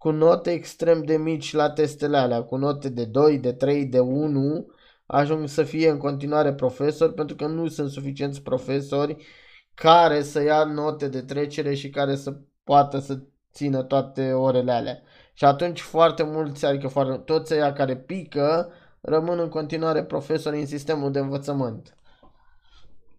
cu 0.05 0.11
note 0.11 0.51
extrem 0.51 1.03
de 1.03 1.17
mici 1.17 1.53
la 1.53 1.71
testele 1.71 2.17
alea, 2.17 2.43
cu 2.43 2.57
note 2.57 2.89
de 2.89 3.05
2, 3.05 3.39
de 3.39 3.53
3, 3.53 3.87
de 3.87 4.01
1, 4.01 4.67
ajung 5.07 5.49
să 5.49 5.63
fie 5.63 5.91
în 5.91 5.99
continuare 5.99 6.55
profesori 6.55 7.15
pentru 7.15 7.37
că 7.37 7.47
nu 7.47 7.69
sunt 7.69 7.91
suficienți 7.91 8.43
profesori 8.43 9.17
care 9.75 10.23
să 10.23 10.43
ia 10.43 10.65
note 10.65 11.09
de 11.09 11.21
trecere 11.21 11.75
și 11.75 11.91
care 11.91 12.17
să 12.17 12.37
poată 12.65 12.99
să 12.99 13.23
țină 13.53 13.83
toate 13.83 14.33
orele 14.33 14.73
alea. 14.73 15.03
Și 15.35 15.45
atunci 15.45 15.81
foarte 15.81 16.23
mulți, 16.23 16.65
adică 16.65 16.89
foarte, 16.89 17.17
toți 17.17 17.55
ăia 17.55 17.73
care 17.73 17.97
pică, 17.97 18.73
rămân 19.01 19.39
în 19.39 19.49
continuare 19.49 20.05
profesori 20.05 20.59
în 20.59 20.67
sistemul 20.67 21.13
de 21.13 21.19
învățământ. 21.19 21.97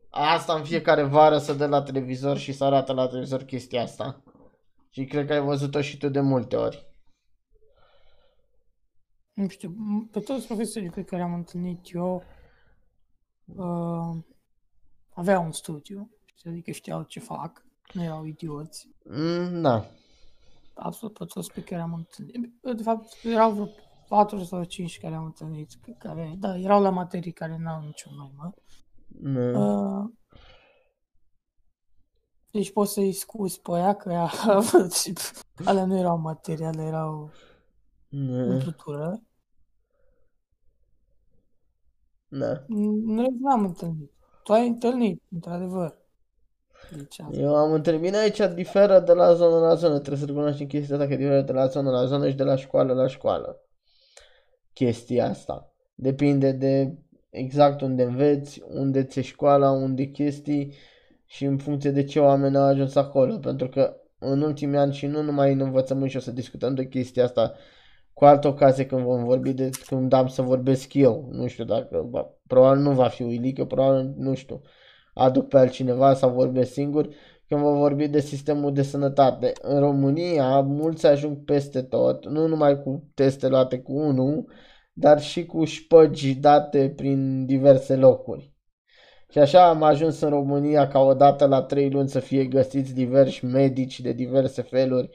Asta 0.09 0.53
în 0.53 0.63
fiecare 0.63 1.03
vară 1.03 1.37
să 1.37 1.53
dă 1.53 1.65
la 1.65 1.81
televizor 1.81 2.37
și 2.37 2.51
să 2.51 2.63
arată 2.63 2.93
la 2.93 3.07
televizor 3.07 3.43
chestia 3.43 3.81
asta. 3.81 4.21
Și 4.95 5.05
cred 5.05 5.27
că 5.27 5.33
ai 5.33 5.41
văzut-o 5.41 5.81
și 5.81 5.97
tu 5.97 6.09
de 6.09 6.19
multe 6.19 6.55
ori. 6.55 6.87
Nu 9.33 9.47
știu, 9.47 9.69
m- 9.69 10.11
pe 10.11 10.19
toți 10.19 10.45
profesorii 10.45 10.89
pe 10.89 11.03
care 11.03 11.21
am 11.21 11.33
întâlnit 11.33 11.93
eu 11.93 12.23
uh, 13.45 14.23
aveau 15.09 15.43
un 15.43 15.51
studiu, 15.51 16.09
știi, 16.25 16.49
adică 16.49 16.71
știau 16.71 17.03
ce 17.03 17.19
fac, 17.19 17.65
nu 17.93 18.03
erau 18.03 18.25
idioți. 18.25 18.89
Mm, 19.03 19.61
da. 19.61 19.85
Absolut 20.73 21.17
pe 21.17 21.25
toți 21.25 21.51
pe 21.53 21.63
care 21.63 21.81
am 21.81 21.93
întâlnit. 21.93 22.53
De 22.75 22.83
fapt, 22.83 23.07
erau 23.23 23.51
vreo 23.51 23.69
4 24.07 24.43
sau 24.43 24.63
5 24.63 24.99
care 24.99 25.15
am 25.15 25.23
întâlnit, 25.25 25.69
care, 25.97 26.35
da, 26.37 26.57
erau 26.57 26.81
la 26.81 26.89
materii 26.89 27.31
care 27.31 27.57
n-au 27.57 27.81
nicio 27.81 28.09
noimă. 28.17 28.53
Nu. 29.21 30.03
Uh, 30.03 30.09
deci 32.55 32.71
poți 32.71 32.93
să-i 32.93 33.11
scuzi 33.11 33.61
pe 33.61 33.71
aia 33.71 33.95
că 33.95 34.11
ea, 34.11 34.31
alea 35.65 35.85
nu 35.85 35.97
erau 35.97 36.17
materii, 36.17 36.65
alea 36.65 36.85
erau 36.85 37.31
Nu. 38.09 38.51
umplutură. 38.51 39.21
Da. 42.27 42.63
În 42.67 43.17
rest 43.17 43.39
n-am 43.39 43.65
întâlnit. 43.65 44.11
Tu 44.43 44.53
ai 44.53 44.67
întâlnit, 44.67 45.21
într-adevăr. 45.31 45.97
Deci, 46.95 47.19
asta. 47.19 47.39
Eu 47.39 47.55
am 47.55 47.73
întâlnit 47.73 48.01
bine 48.01 48.17
aici 48.17 48.41
diferă 48.53 48.99
de 48.99 49.13
la 49.13 49.33
zonă 49.33 49.59
la 49.59 49.73
zonă. 49.75 49.99
Trebuie 49.99 50.19
să 50.19 50.25
recunoaștem 50.25 50.67
chestia 50.67 50.95
asta 50.95 51.07
că 51.07 51.15
diferă 51.15 51.41
de 51.41 51.51
la 51.51 51.67
zonă 51.67 51.91
la 51.91 52.05
zonă 52.05 52.29
și 52.29 52.35
de 52.35 52.43
la 52.43 52.55
școală 52.55 52.93
la 52.93 53.07
școală. 53.07 53.61
Chestia 54.73 55.29
asta. 55.29 55.73
Depinde 55.95 56.51
de 56.51 56.97
exact 57.29 57.81
unde 57.81 58.03
înveți, 58.03 58.63
unde 58.67 59.03
ți 59.03 59.21
școala, 59.21 59.71
unde 59.71 60.05
chestii 60.05 60.73
și 61.35 61.45
în 61.45 61.57
funcție 61.57 61.91
de 61.91 62.03
ce 62.03 62.19
oameni 62.19 62.57
au 62.57 62.63
ajuns 62.63 62.95
acolo. 62.95 63.37
Pentru 63.37 63.69
că 63.69 63.95
în 64.19 64.41
ultimii 64.41 64.77
ani 64.77 64.93
și 64.93 65.05
nu 65.05 65.21
numai 65.21 65.53
în 65.53 65.59
învățământ 65.59 66.09
și 66.09 66.17
o 66.17 66.19
să 66.19 66.31
discutăm 66.31 66.75
de 66.75 66.87
chestia 66.87 67.23
asta 67.23 67.53
cu 68.13 68.25
altă 68.25 68.47
ocazie 68.47 68.85
când 68.85 69.01
vom 69.01 69.23
vorbi 69.23 69.53
de 69.53 69.69
când 69.87 70.13
am 70.13 70.27
să 70.27 70.41
vorbesc 70.41 70.93
eu. 70.93 71.29
Nu 71.31 71.47
știu 71.47 71.63
dacă, 71.63 72.07
ba, 72.09 72.33
probabil 72.47 72.81
nu 72.81 72.91
va 72.91 73.07
fi 73.07 73.23
Uilică, 73.23 73.65
probabil, 73.65 74.13
nu 74.17 74.33
știu, 74.33 74.61
aduc 75.13 75.47
pe 75.47 75.57
altcineva 75.57 76.13
sau 76.13 76.29
vorbesc 76.31 76.71
singur 76.71 77.07
când 77.47 77.61
vom 77.61 77.77
vorbi 77.77 78.07
de 78.07 78.19
sistemul 78.19 78.73
de 78.73 78.81
sănătate. 78.81 79.51
În 79.61 79.79
România, 79.79 80.61
mulți 80.61 81.05
ajung 81.05 81.43
peste 81.43 81.81
tot, 81.81 82.27
nu 82.27 82.47
numai 82.47 82.81
cu 82.81 83.11
teste 83.13 83.47
luate 83.47 83.79
cu 83.79 83.93
unul, 83.93 84.51
dar 84.93 85.21
și 85.21 85.45
cu 85.45 85.63
șpăgi 85.63 86.35
date 86.35 86.93
prin 86.95 87.45
diverse 87.45 87.95
locuri. 87.95 88.54
Și 89.35 89.41
așa 89.41 89.67
am 89.67 89.83
ajuns 89.83 90.19
în 90.19 90.29
România 90.29 90.87
ca 90.87 90.99
odată 90.99 91.45
la 91.45 91.61
trei 91.61 91.89
luni 91.89 92.09
să 92.09 92.19
fie 92.19 92.45
găsiți 92.45 92.93
diversi 92.93 93.45
medici 93.45 93.99
de 93.99 94.11
diverse 94.11 94.61
feluri 94.61 95.09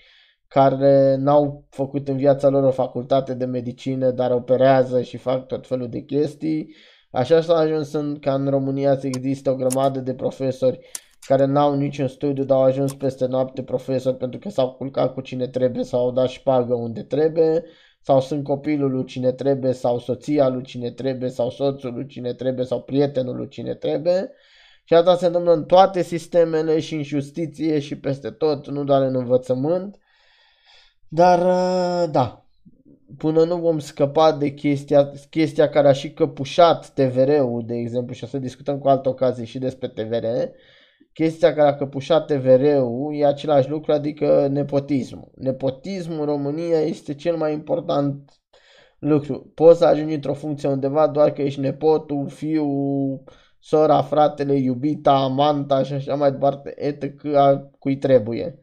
care 0.49 1.17
n-au 1.17 1.67
făcut 1.71 2.09
în 2.09 2.17
viața 2.17 2.49
lor 2.49 2.65
o 2.65 2.71
facultate 2.71 3.35
de 3.35 3.45
medicină, 3.45 4.11
dar 4.11 4.31
operează 4.31 5.03
și 5.03 5.17
fac 5.17 5.47
tot 5.47 5.67
felul 5.67 5.89
de 5.89 6.01
chestii. 6.01 6.75
Așa 7.11 7.41
s-a 7.41 7.55
ajuns 7.57 7.93
în, 7.93 8.19
ca 8.19 8.35
în 8.35 8.49
România 8.49 8.99
să 8.99 9.07
există 9.07 9.51
o 9.51 9.55
grămadă 9.55 10.01
de 10.01 10.15
profesori 10.15 10.79
care 11.21 11.45
n-au 11.45 11.75
niciun 11.75 12.09
studiu, 12.09 12.45
dar 12.45 12.57
au 12.57 12.65
ajuns 12.65 12.95
peste 12.95 13.27
noapte 13.27 13.63
profesori 13.63 14.17
pentru 14.17 14.39
că 14.39 14.49
s-au 14.49 14.73
culcat 14.73 15.13
cu 15.13 15.21
cine 15.21 15.49
trebuie 15.49 15.85
sau 15.85 16.01
au 16.01 16.13
dat 16.13 16.29
șpagă 16.29 16.75
unde 16.75 17.03
trebuie, 17.03 17.65
sau 18.03 18.21
sunt 18.21 18.45
copilul 18.45 18.91
lui 18.91 19.05
cine 19.05 19.33
trebuie, 19.33 19.73
sau 19.73 19.99
soția 19.99 20.49
lui 20.49 20.63
cine 20.63 20.91
trebuie, 20.91 21.31
sau 21.31 21.51
soțul 21.51 21.93
lui 21.93 22.07
cine 22.07 22.33
trebuie, 22.33 22.65
sau 22.65 22.83
prietenul 22.83 23.37
lui 23.37 23.49
cine 23.49 23.75
trebuie. 23.75 24.31
Și 24.85 24.95
asta 24.95 25.17
se 25.17 25.27
întâmplă 25.27 25.53
în 25.53 25.65
toate 25.65 26.03
sistemele 26.03 26.81
și 26.81 26.95
în 26.95 27.03
justiție 27.03 27.79
și 27.79 27.99
peste 27.99 28.31
tot, 28.31 28.69
nu 28.69 28.85
doar 28.85 29.03
în 29.03 29.15
învățământ. 29.15 29.99
Dar, 31.09 31.39
uh, 31.39 32.11
da, 32.11 32.45
până 33.17 33.45
nu 33.45 33.57
vom 33.57 33.79
scăpa 33.79 34.33
de 34.33 34.55
chestia, 34.55 35.13
chestia 35.31 35.69
care 35.69 35.89
a 35.89 35.93
și 35.93 36.13
căpușat 36.13 36.89
TVR-ul, 36.89 37.63
de 37.67 37.75
exemplu, 37.75 38.15
și 38.15 38.25
o 38.25 38.27
să 38.27 38.39
discutăm 38.39 38.79
cu 38.79 38.89
altă 38.89 39.09
ocazie 39.09 39.45
și 39.45 39.59
despre 39.59 39.89
TVR, 39.89 40.25
chestia 41.13 41.55
care 41.55 41.69
a 41.69 41.77
căpușat 41.77 42.27
TVR-ul 42.27 43.15
e 43.15 43.27
același 43.27 43.69
lucru, 43.69 43.93
adică 43.93 44.49
nepotismul. 44.51 45.31
Nepotismul 45.35 46.19
în 46.19 46.25
România 46.25 46.81
este 46.81 47.15
cel 47.15 47.37
mai 47.37 47.53
important 47.53 48.41
lucru. 48.99 49.53
Poți 49.55 49.79
să 49.79 49.85
ajungi 49.85 50.15
într-o 50.15 50.35
funcție 50.35 50.69
undeva 50.69 51.09
doar 51.09 51.33
că 51.33 51.43
ești 51.43 51.61
nepotul, 51.61 52.29
fiul, 52.29 53.23
sora, 53.59 54.03
fratele, 54.03 54.55
iubita, 54.55 55.15
amanta 55.15 55.83
și 55.83 55.93
așa 55.93 56.15
mai 56.15 56.31
departe, 56.31 56.75
etc. 56.77 57.25
a 57.35 57.71
cui 57.79 57.97
trebuie. 57.97 58.59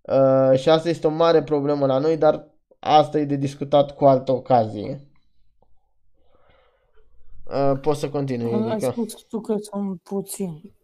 Uh, 0.00 0.58
și 0.58 0.68
asta 0.68 0.88
este 0.88 1.06
o 1.06 1.10
mare 1.10 1.42
problemă 1.42 1.86
la 1.86 1.98
noi, 1.98 2.16
dar 2.16 2.48
asta 2.78 3.18
e 3.18 3.24
de 3.24 3.36
discutat 3.36 3.94
cu 3.94 4.04
altă 4.04 4.32
ocazie. 4.32 5.08
Uh, 7.46 7.78
poți 7.80 8.00
să 8.00 8.08
continui, 8.08 8.52
Ai 8.52 8.70
adică. 8.70 8.90
spus 8.90 9.12
tu 9.28 9.40
că 9.40 9.56
sunt 9.60 10.00
puțini. 10.02 10.76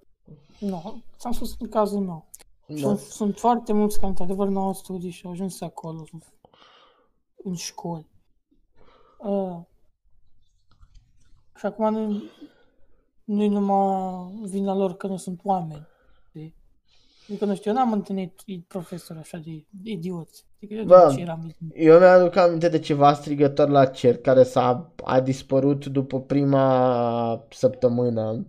Nu, 0.59 1.03
ți-am 1.19 1.33
spus 1.33 1.57
în 1.59 1.69
cazul 1.69 2.01
meu. 2.01 2.29
Da. 2.67 2.77
Sunt, 2.77 2.99
sunt 2.99 3.39
foarte 3.39 3.73
mulți 3.73 3.97
care 3.97 4.07
într-adevăr 4.07 4.49
nu 4.49 4.61
au 4.61 4.73
studii 4.73 5.11
și 5.11 5.27
au 5.27 5.31
ajuns 5.31 5.61
acolo, 5.61 6.05
în 7.37 7.55
școli. 7.55 8.09
Uh, 9.19 9.59
și 11.57 11.67
acum 11.67 11.93
nu, 11.93 12.23
nu-i 13.25 13.49
numai 13.49 14.33
vina 14.43 14.75
lor 14.75 14.97
că 14.97 15.07
nu 15.07 15.17
sunt 15.17 15.41
oameni. 15.45 15.87
știi? 16.29 16.55
Adică, 17.29 17.45
nu 17.45 17.55
știu, 17.55 17.71
eu 17.71 17.77
n-am 17.77 17.93
întâlnit 17.93 18.43
profesori 18.69 19.19
așa 19.19 19.39
de 19.39 19.65
idioți. 19.83 20.47
Adică 20.57 20.75
eu 20.75 20.85
Bă, 20.85 21.07
de 21.09 21.15
ce 21.15 21.21
eram 21.21 21.55
Eu 21.75 21.99
mi-aduc 21.99 22.37
aminte 22.37 22.69
de 22.69 22.79
ceva 22.79 23.15
strigător 23.15 23.69
la 23.69 23.87
cer 23.87 24.17
care 24.17 24.43
s-a 24.43 24.93
a 25.05 25.21
dispărut 25.21 25.87
după 25.87 26.21
prima 26.21 27.47
săptămână. 27.51 28.31
Uh, 28.31 28.45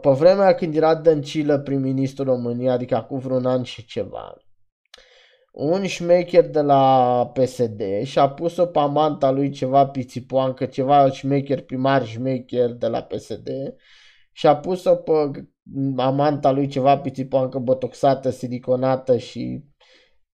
Pe 0.00 0.10
vremea 0.10 0.54
când 0.54 0.76
era 0.76 0.94
Dăncilă 0.94 1.58
prim-ministru 1.58 2.24
României, 2.24 2.70
adică 2.70 2.96
acum 2.96 3.18
vreun 3.18 3.46
an 3.46 3.62
și 3.62 3.84
ceva, 3.84 4.36
un 5.52 5.86
șmecher 5.86 6.48
de 6.50 6.60
la 6.60 7.26
PSD 7.34 7.82
și-a 8.02 8.28
pus-o 8.28 8.66
pe 8.66 8.78
amanta 8.78 9.30
lui 9.30 9.50
ceva 9.50 9.86
pițipoancă, 9.86 10.64
ceva 10.64 11.10
șmecher 11.10 11.60
primar 11.62 12.06
șmecher 12.06 12.72
de 12.72 12.86
la 12.86 13.02
PSD 13.02 13.48
și 14.32 14.46
a 14.46 14.56
pus-o 14.56 14.94
pe 14.94 15.12
amanta 15.96 16.50
lui 16.50 16.66
ceva 16.66 16.98
pițipoancă 16.98 17.58
botoxată, 17.58 18.30
siliconată 18.30 19.16
și 19.16 19.64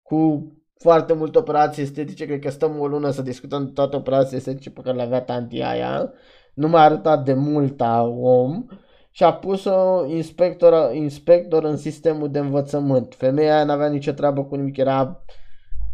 cu 0.02 0.52
foarte 0.78 1.12
multe 1.12 1.38
operații 1.38 1.82
estetice, 1.82 2.26
cred 2.26 2.38
că 2.38 2.50
stăm 2.50 2.80
o 2.80 2.86
lună 2.86 3.10
să 3.10 3.22
discutăm 3.22 3.72
toate 3.72 3.96
operațiile 3.96 4.36
estetice 4.38 4.70
pe 4.70 4.80
care 4.80 4.96
le 4.96 5.02
avea 5.02 5.20
tanti 5.20 5.60
aia, 5.60 6.12
nu 6.54 6.68
mai 6.68 6.84
arăta 6.84 7.16
de 7.16 7.32
mult 7.32 7.80
a 7.80 8.02
om 8.02 8.64
și 9.10 9.24
a 9.24 9.32
pus-o 9.32 10.04
inspector, 10.06 10.94
inspector 10.94 11.64
în 11.64 11.76
sistemul 11.76 12.30
de 12.30 12.38
învățământ. 12.38 13.14
Femeia 13.14 13.54
aia 13.54 13.64
n-avea 13.64 13.88
nicio 13.88 14.12
treabă 14.12 14.44
cu 14.44 14.54
nimic, 14.54 14.76
era 14.76 15.24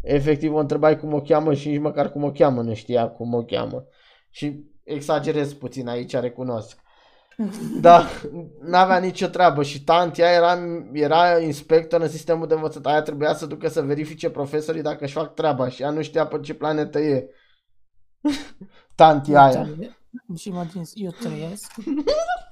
efectiv 0.03 0.55
o 0.55 0.59
întrebai 0.59 0.99
cum 0.99 1.13
o 1.13 1.21
cheamă 1.21 1.55
și 1.55 1.69
nici 1.69 1.81
măcar 1.81 2.11
cum 2.11 2.25
o 2.25 2.31
cheamă 2.31 2.63
nu 2.63 2.75
știa 2.75 3.09
cum 3.09 3.35
o 3.35 3.43
cheamă. 3.43 3.85
Și 4.31 4.65
exagerez 4.85 5.53
puțin 5.53 5.89
aici, 5.89 6.15
recunosc. 6.15 6.85
Da, 7.81 8.07
n-avea 8.61 8.99
nicio 8.99 9.27
treabă 9.27 9.63
și 9.63 9.85
tantia 9.85 10.31
era, 10.33 10.59
era 10.93 11.39
inspector 11.39 12.01
în 12.01 12.09
sistemul 12.09 12.47
de 12.47 12.55
învățământ. 12.55 12.87
Aia 12.87 13.03
trebuia 13.03 13.35
să 13.35 13.47
ducă 13.47 13.69
să 13.69 13.83
verifice 13.83 14.31
profesorii 14.31 14.83
dacă 14.83 15.05
își 15.05 15.13
fac 15.13 15.35
treaba 15.35 15.69
și 15.69 15.83
ea 15.83 15.91
nu 15.91 16.03
știa 16.03 16.27
pe 16.27 16.41
ce 16.41 16.55
planetă 16.55 16.99
e. 16.99 17.29
Tantia 18.95 19.43
aia. 19.43 19.69
Și 20.37 20.51
mă 20.51 20.67
din 20.73 20.83
eu 20.95 21.11
trăiesc. 21.11 21.73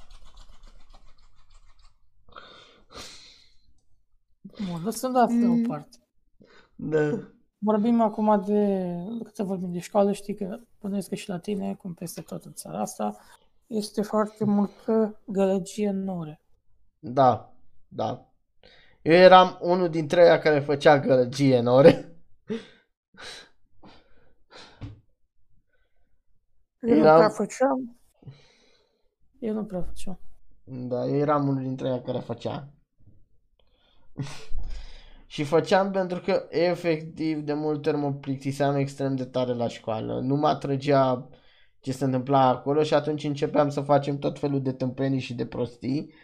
Bun, 4.71 4.83
lăsând 4.85 5.17
asta 5.17 5.35
Mm. 5.35 5.57
deoparte. 5.63 5.99
Da. 6.75 7.19
Vorbim 7.59 8.01
acum 8.01 8.43
de, 8.47 8.95
cât 9.25 9.39
vorbim 9.39 9.73
de 9.73 9.79
școală, 9.79 10.13
știi 10.13 10.35
că 10.35 10.59
puneți 10.79 11.09
că 11.09 11.15
și 11.15 11.29
la 11.29 11.39
tine, 11.39 11.75
cum 11.75 11.95
peste 11.95 12.21
tot 12.21 12.45
în 12.45 12.53
țara 12.53 12.81
asta, 12.81 13.17
este 13.67 14.03
foarte 14.03 14.45
multă 14.45 15.21
gălăgie 15.27 15.89
în 15.89 16.09
ore. 16.09 16.41
Da, 16.99 17.55
da. 17.89 18.29
Eu 19.03 19.13
eram 19.13 19.59
unul 19.61 19.89
dintre 19.89 20.23
ei 20.27 20.39
care 20.39 20.61
făcea 20.61 20.99
gălăgie 20.99 21.59
în 21.59 21.67
ore. 21.67 22.17
Eu 26.81 26.95
nu 26.95 27.03
Eram- 27.05 27.17
prea 27.17 27.29
făceam. 27.29 27.99
Eu 29.39 29.55
nu 29.55 29.65
prea 29.65 29.83
făceam. 29.83 30.19
Da, 30.65 31.07
eu 31.07 31.15
eram 31.17 31.49
unul 31.49 31.63
dintre 31.63 31.89
ei 31.89 32.03
care 32.03 32.19
făcea. 32.19 32.69
Și 35.27 35.45
făceam 35.45 35.91
pentru 35.91 36.21
că 36.21 36.47
efectiv 36.49 37.39
de 37.39 37.53
multe 37.53 37.89
ori 37.89 37.99
mă 37.99 38.13
plictiseam 38.13 38.77
extrem 38.77 39.17
de 39.17 39.25
tare 39.25 39.55
la 39.55 39.69
școală. 39.69 40.21
Nu 40.21 40.37
mă 40.37 40.49
atrăgea 40.49 41.29
ce 41.81 41.93
se 41.93 42.05
întâmpla 42.05 42.49
acolo 42.49 42.83
și 42.83 42.95
atunci 42.95 43.25
începeam 43.25 43.69
să 43.69 43.81
facem 43.81 44.19
tot 44.19 44.39
felul 44.39 44.63
de 44.63 44.73
tâmpenii 44.73 45.21
și 45.21 45.35
de 45.35 45.47
prostii 45.47 46.15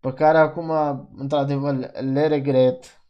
pe 0.00 0.12
care 0.12 0.38
acum 0.38 0.72
într-adevăr 1.16 1.90
le 2.12 2.26
regret. 2.26 3.00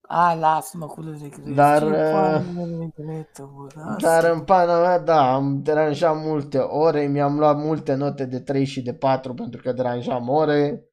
A, 0.00 0.34
lasă-mă 0.34 0.86
cu 0.86 1.00
regret. 1.00 1.54
Dar, 1.54 1.82
Ce 1.82 1.86
uh, 1.88 2.10
fain, 2.12 2.92
regretă, 2.96 3.50
bă, 3.56 3.66
lasă. 3.74 4.06
Dar 4.06 4.32
în 4.32 4.40
pana 4.40 4.80
mea, 4.80 4.98
da, 4.98 5.34
am 5.34 5.62
deranjat 5.62 6.16
multe 6.16 6.58
ore, 6.58 7.06
mi-am 7.06 7.38
luat 7.38 7.56
multe 7.56 7.94
note 7.94 8.24
de 8.24 8.40
3 8.40 8.64
și 8.64 8.82
de 8.82 8.94
4 8.94 9.34
pentru 9.34 9.60
că 9.62 9.72
deranjam 9.72 10.28
ore 10.28 10.84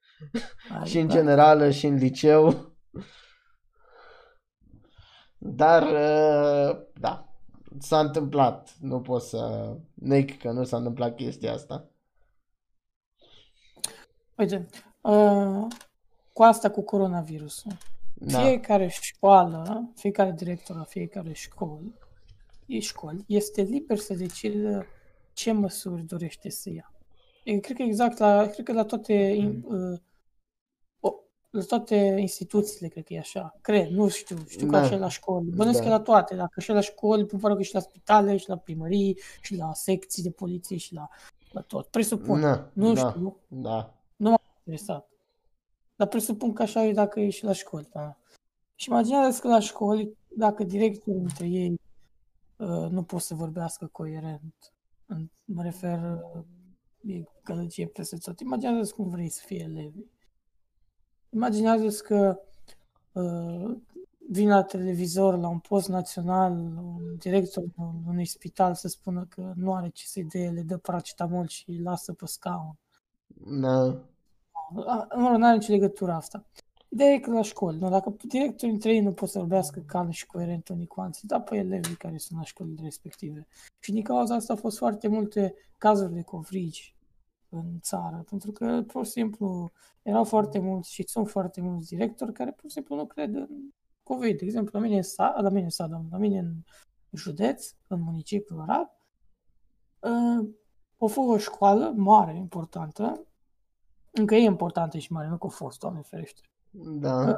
Hai, 0.69 0.87
și 0.87 0.99
în 0.99 1.07
da. 1.07 1.13
generală 1.13 1.69
și 1.69 1.85
în 1.85 1.95
liceu. 1.95 2.71
Dar, 5.37 5.83
uh, 5.83 6.81
da, 6.99 7.33
s-a 7.79 7.99
întâmplat. 7.99 8.75
Nu 8.79 9.01
pot 9.01 9.21
să 9.21 9.73
neg 9.93 10.37
că 10.37 10.51
nu 10.51 10.63
s-a 10.63 10.77
întâmplat 10.77 11.15
chestia 11.15 11.53
asta. 11.53 11.89
Uite, 14.37 14.67
uh, 15.01 15.67
cu 16.33 16.43
asta 16.43 16.69
cu 16.69 16.81
coronavirusul. 16.81 17.71
Da, 18.13 18.39
Fiecare 18.39 18.87
școală, 18.87 19.91
fiecare 19.95 20.31
director 20.31 20.75
la 20.75 20.83
fiecare 20.83 21.33
școli, 21.33 21.93
e 22.65 22.79
școli, 22.79 23.23
este 23.27 23.61
liber 23.61 23.97
să 23.97 24.13
decidă 24.13 24.85
ce 25.33 25.51
măsuri 25.51 26.01
dorește 26.03 26.49
să 26.49 26.69
ia. 26.69 26.93
Eu 27.43 27.59
cred 27.59 27.75
că 27.77 27.83
exact 27.83 28.17
la, 28.17 28.45
cred 28.45 28.65
că 28.65 28.73
la 28.73 28.83
toate, 28.83 29.35
in- 29.35 29.63
uh, 29.63 29.73
o, 29.73 29.97
la 31.51 31.61
toate 31.61 32.15
instituțiile, 32.19 32.87
cred 32.87 33.03
că 33.03 33.13
e 33.13 33.19
așa. 33.19 33.57
Cred, 33.61 33.89
nu 33.89 34.07
știu, 34.07 34.37
știu 34.47 34.65
că 34.65 34.71
Da. 34.71 34.81
așa 34.81 34.93
e 34.93 34.97
la 34.97 35.09
școli. 35.09 35.49
Bănesc 35.49 35.77
Da. 35.77 35.83
că 35.83 35.89
la 35.89 35.99
toate, 35.99 36.35
dacă 36.35 36.59
și 36.59 36.69
la 36.69 36.79
școli, 36.79 37.25
probabil 37.25 37.57
că 37.57 37.63
și 37.63 37.73
la 37.73 37.79
spitale, 37.79 38.37
și 38.37 38.49
la 38.49 38.57
primării, 38.57 39.19
și 39.41 39.55
la 39.55 39.73
secții 39.73 40.23
de 40.23 40.31
poliție, 40.31 40.77
și 40.77 40.93
la, 40.93 41.07
la 41.51 41.61
tot. 41.61 41.87
Presupun. 41.87 42.39
Na, 42.39 42.69
nu 42.73 42.93
da, 42.93 43.09
știu, 43.09 43.39
da. 43.47 43.93
interesat. 44.57 45.09
Dar 45.95 46.07
presupun 46.07 46.53
că 46.53 46.61
așa 46.61 46.85
e 46.85 46.93
dacă 46.93 47.19
e 47.19 47.29
și 47.29 47.43
la 47.43 47.53
școli. 47.53 47.89
Da. 47.93 48.17
Și 48.75 48.89
imaginează 48.89 49.39
că 49.41 49.47
la 49.47 49.59
școli, 49.59 50.17
dacă 50.27 50.63
directorul 50.63 51.19
dintre 51.19 51.47
ei 51.47 51.79
uh, 52.57 52.89
nu 52.89 53.03
pot 53.03 53.21
să 53.21 53.35
vorbească 53.35 53.89
coerent, 53.91 54.73
în, 55.05 55.29
mă 55.45 55.63
refer, 55.63 55.99
uh, 56.35 57.13
e 57.13 57.23
gălăgie 57.43 57.87
peste 57.87 58.17
tot, 58.17 58.39
imaginează 58.39 58.93
cum 58.95 59.09
vrei 59.09 59.29
să 59.29 59.41
fie 59.45 59.63
elevii. 59.63 60.11
Imaginează 61.33 62.01
că 62.03 62.39
uh, 63.11 63.77
vin 64.29 64.49
la 64.49 64.63
televizor, 64.63 65.37
la 65.37 65.47
un 65.47 65.59
post 65.59 65.87
național, 65.87 66.51
un 66.51 67.15
director 67.17 67.63
unui 68.07 68.25
spital 68.25 68.73
să 68.73 68.87
spună 68.87 69.25
că 69.29 69.53
nu 69.55 69.73
are 69.73 69.89
ce 69.89 70.07
să-i 70.07 70.23
dea, 70.23 70.51
le 70.51 70.61
dă 70.61 70.77
paracetamol 70.77 71.47
și 71.47 71.69
îi 71.69 71.79
lasă 71.79 72.13
pe 72.13 72.25
scaun. 72.25 72.77
Na, 73.45 74.03
A, 74.85 75.07
Mă 75.15 75.27
rog, 75.29 75.37
nu 75.37 75.45
are 75.45 75.55
nicio 75.55 75.71
legătură 75.71 76.11
asta. 76.11 76.45
Ideea 76.89 77.11
e 77.11 77.19
că 77.19 77.31
la 77.31 77.41
școli, 77.41 77.77
nu? 77.77 77.89
dacă 77.89 78.15
directorii 78.27 78.73
între 78.73 78.93
ei 78.93 79.01
nu 79.01 79.11
pot 79.11 79.29
să 79.29 79.39
vorbească 79.39 79.83
calm 79.85 80.09
și 80.09 80.25
coerent 80.25 80.67
unii 80.67 80.87
cu 80.87 81.01
alții, 81.01 81.27
dar 81.27 81.41
pe 81.41 81.55
elevii 81.55 81.95
care 81.95 82.17
sunt 82.17 82.39
la 82.39 82.45
școlile 82.45 82.81
respective. 82.83 83.47
Și 83.79 83.91
din 83.91 84.03
cauza 84.03 84.35
asta 84.35 84.53
au 84.53 84.59
fost 84.59 84.77
foarte 84.77 85.07
multe 85.07 85.55
cazuri 85.77 86.13
de 86.13 86.21
covrigi 86.21 86.95
în 87.51 87.79
țară, 87.79 88.23
pentru 88.29 88.51
că, 88.51 88.83
pur 88.87 89.05
și 89.05 89.11
simplu, 89.11 89.71
erau 90.01 90.23
foarte 90.23 90.59
mulți 90.59 90.93
și 90.93 91.03
sunt 91.07 91.29
foarte 91.29 91.61
mulți 91.61 91.87
directori 91.87 92.33
care, 92.33 92.51
pur 92.51 92.69
și 92.69 92.75
simplu, 92.75 92.95
nu 92.95 93.05
cred 93.05 93.35
în 93.35 93.47
COVID. 94.03 94.37
De 94.37 94.45
exemplu, 94.45 94.79
la 94.79 94.85
mine 94.85 94.95
în 94.95 95.01
sat, 95.01 95.41
la 95.41 95.49
mine 95.49 95.63
în 95.63 95.69
sat, 95.69 95.89
la 95.89 96.17
mine 96.17 96.39
în 96.39 96.53
județ, 97.11 97.73
în 97.87 98.01
municipiul 98.01 98.61
Arad, 98.61 98.87
uh, 99.99 100.49
a 100.97 101.05
fost 101.05 101.29
o 101.29 101.37
școală 101.37 101.93
mare, 101.95 102.35
importantă, 102.35 103.25
încă 104.11 104.35
e 104.35 104.43
importantă 104.43 104.97
și 104.97 105.11
mare, 105.11 105.27
nu 105.27 105.37
că 105.37 105.45
a 105.45 105.49
fost, 105.49 105.79
Doamne 105.79 106.01
ferește. 106.01 106.41
Da. 106.99 107.37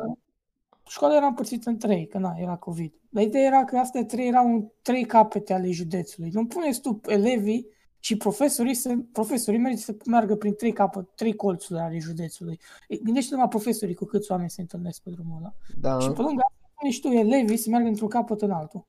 Școala 0.87 1.15
era 1.15 1.25
împărțită 1.25 1.69
în 1.69 1.77
trei, 1.77 2.07
că 2.07 2.17
na, 2.17 2.33
era 2.37 2.57
COVID. 2.57 2.93
Dar 3.09 3.23
ideea 3.23 3.45
era 3.45 3.63
că 3.63 3.77
astea 3.77 4.05
trei 4.05 4.27
erau 4.27 4.45
în 4.45 4.67
trei 4.81 5.05
capete 5.05 5.53
ale 5.53 5.71
județului. 5.71 6.29
Nu 6.29 6.45
puneți 6.45 6.81
tu 6.81 6.99
elevii 7.05 7.67
și 8.05 8.17
profesorii 8.17 8.73
să, 8.73 8.95
profesorii 9.11 9.59
merită 9.59 9.81
să 9.81 9.95
meargă 10.05 10.35
prin 10.35 10.53
trei 10.53 10.73
capăt, 10.73 11.09
trei 11.15 11.35
colțuri 11.35 11.79
ale 11.79 11.99
județului. 11.99 12.59
E, 12.87 12.97
Gândește-te 12.97 13.41
la 13.41 13.47
profesorii 13.47 13.95
cu 13.95 14.05
câți 14.05 14.31
oameni 14.31 14.49
se 14.49 14.61
întâlnesc 14.61 15.01
pe 15.01 15.09
drumul 15.09 15.37
ăla. 15.37 15.53
Da. 15.79 15.99
Și 15.99 16.09
pe 16.09 16.21
lângă 16.21 16.41
asta 16.45 16.71
pune 16.75 16.91
și 16.91 16.99
tu 16.99 17.07
elevii 17.07 17.57
să 17.57 17.69
meargă 17.69 17.87
într-un 17.87 18.07
capăt 18.07 18.41
în 18.41 18.51
altul. 18.51 18.85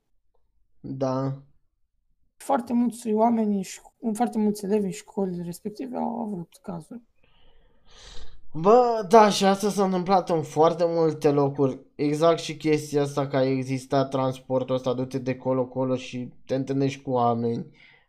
Da. 0.80 1.42
Foarte 2.36 2.72
mulți 2.72 3.12
oameni, 3.12 3.62
și 3.62 3.80
foarte 4.12 4.38
mulți 4.38 4.64
elevi 4.64 4.84
în 4.84 4.90
școlile 4.90 5.42
respective 5.42 5.96
au 5.96 6.20
avut 6.20 6.58
cazuri. 6.62 7.02
Bă, 8.52 9.06
da, 9.08 9.28
și 9.28 9.44
asta 9.44 9.70
s-a 9.70 9.84
întâmplat 9.84 10.30
în 10.30 10.42
foarte 10.42 10.84
multe 10.86 11.30
locuri. 11.30 11.80
Exact 11.94 12.38
și 12.38 12.56
chestia 12.56 13.02
asta 13.02 13.26
că 13.26 13.36
a 13.36 13.44
existat 13.44 14.10
transportul 14.10 14.74
ăsta, 14.74 14.92
du-te 14.92 15.18
de 15.18 15.36
colo-colo 15.36 15.96
și 15.96 16.32
te 16.46 16.54
întâlnești 16.54 17.02
cu 17.02 17.10
oameni. 17.10 17.66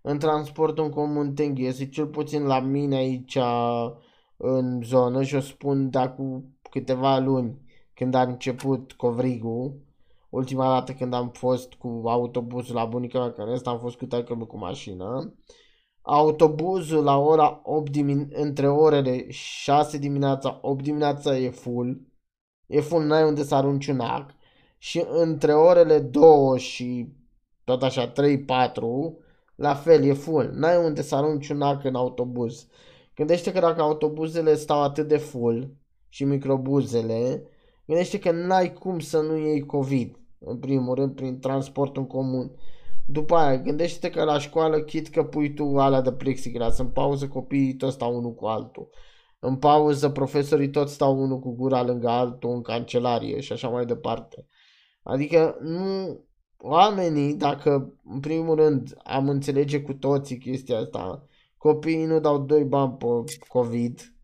În 0.07 0.19
transportul 0.19 0.83
în 0.83 0.89
comun 0.89 1.33
te 1.33 1.43
înghezi, 1.43 1.89
cel 1.89 2.07
puțin 2.07 2.43
la 2.43 2.59
mine 2.59 2.95
aici 2.95 3.37
în 4.37 4.81
zonă 4.83 5.23
și 5.23 5.35
o 5.35 5.39
spun 5.39 5.89
de 5.89 5.97
acum 5.97 6.57
câteva 6.69 7.17
luni 7.17 7.61
când 7.93 8.13
a 8.13 8.21
început 8.21 8.93
covrigul. 8.93 9.79
Ultima 10.29 10.67
dată 10.67 10.91
când 10.91 11.13
am 11.13 11.29
fost 11.29 11.73
cu 11.73 12.01
autobuzul 12.05 12.75
la 12.75 12.85
bunica 12.85 13.19
mea, 13.19 13.31
că 13.31 13.41
în 13.41 13.49
rest 13.49 13.67
am 13.67 13.79
fost 13.79 13.97
cu 13.97 14.05
taică 14.05 14.35
cu 14.35 14.57
mașină. 14.57 15.33
Autobuzul 16.01 17.03
la 17.03 17.17
ora 17.17 17.61
8 17.63 17.91
dimin- 17.91 18.31
între 18.31 18.69
orele 18.69 19.29
6 19.29 19.97
dimineața, 19.97 20.59
8 20.61 20.83
dimineața 20.83 21.37
e 21.37 21.49
full. 21.49 22.01
E 22.67 22.79
full, 22.81 23.05
n-ai 23.05 23.23
unde 23.23 23.43
să 23.43 23.55
arunci 23.55 23.87
un 23.87 23.99
ac. 23.99 24.29
Și 24.77 25.05
între 25.09 25.53
orele 25.53 25.99
2 25.99 26.59
și 26.59 27.13
tot 27.63 27.83
așa 27.83 28.11
3-4, 28.11 29.24
la 29.55 29.73
fel 29.73 30.03
e 30.03 30.13
full. 30.13 30.51
N-ai 30.53 30.85
unde 30.85 31.01
să 31.01 31.15
arunci 31.15 31.49
un 31.49 31.61
ac 31.61 31.83
în 31.83 31.95
autobuz. 31.95 32.67
Gândește 33.15 33.51
că 33.51 33.59
dacă 33.59 33.81
autobuzele 33.81 34.55
stau 34.55 34.81
atât 34.83 35.07
de 35.07 35.17
full 35.17 35.75
și 36.09 36.23
microbuzele, 36.23 37.43
gândește 37.85 38.19
că 38.19 38.31
n-ai 38.31 38.73
cum 38.73 38.99
să 38.99 39.19
nu 39.19 39.37
iei 39.37 39.65
COVID. 39.65 40.19
În 40.39 40.57
primul 40.57 40.95
rând, 40.95 41.15
prin 41.15 41.39
transportul 41.39 42.01
în 42.01 42.07
comun. 42.07 42.51
După 43.07 43.35
aia, 43.35 43.57
gândește-te 43.57 44.09
că 44.09 44.23
la 44.23 44.39
școală, 44.39 44.81
chit 44.81 45.07
că 45.07 45.23
pui 45.23 45.53
tu 45.53 45.77
alea 45.77 46.01
de 46.01 46.11
plexiglas, 46.11 46.77
în 46.77 46.87
pauză 46.87 47.27
copiii 47.27 47.75
toți 47.75 47.93
stau 47.93 48.17
unul 48.17 48.33
cu 48.33 48.45
altul. 48.45 48.89
În 49.39 49.55
pauză 49.55 50.09
profesorii 50.09 50.69
toți 50.69 50.93
stau 50.93 51.21
unul 51.21 51.39
cu 51.39 51.55
gura 51.55 51.83
lângă 51.83 52.09
altul 52.09 52.49
în 52.49 52.61
cancelarie 52.61 53.39
și 53.39 53.51
așa 53.51 53.67
mai 53.67 53.85
departe. 53.85 54.47
Adică 55.03 55.57
nu, 55.61 56.19
oamenii, 56.67 57.33
dacă 57.33 57.93
în 58.03 58.19
primul 58.19 58.55
rând 58.55 58.97
am 59.03 59.29
înțelege 59.29 59.81
cu 59.81 59.93
toții 59.93 60.37
chestia 60.37 60.77
asta, 60.77 61.27
copiii 61.57 62.05
nu 62.05 62.19
dau 62.19 62.39
doi 62.39 62.63
bani 62.63 62.93
pe 62.97 63.05
COVID, 63.47 64.15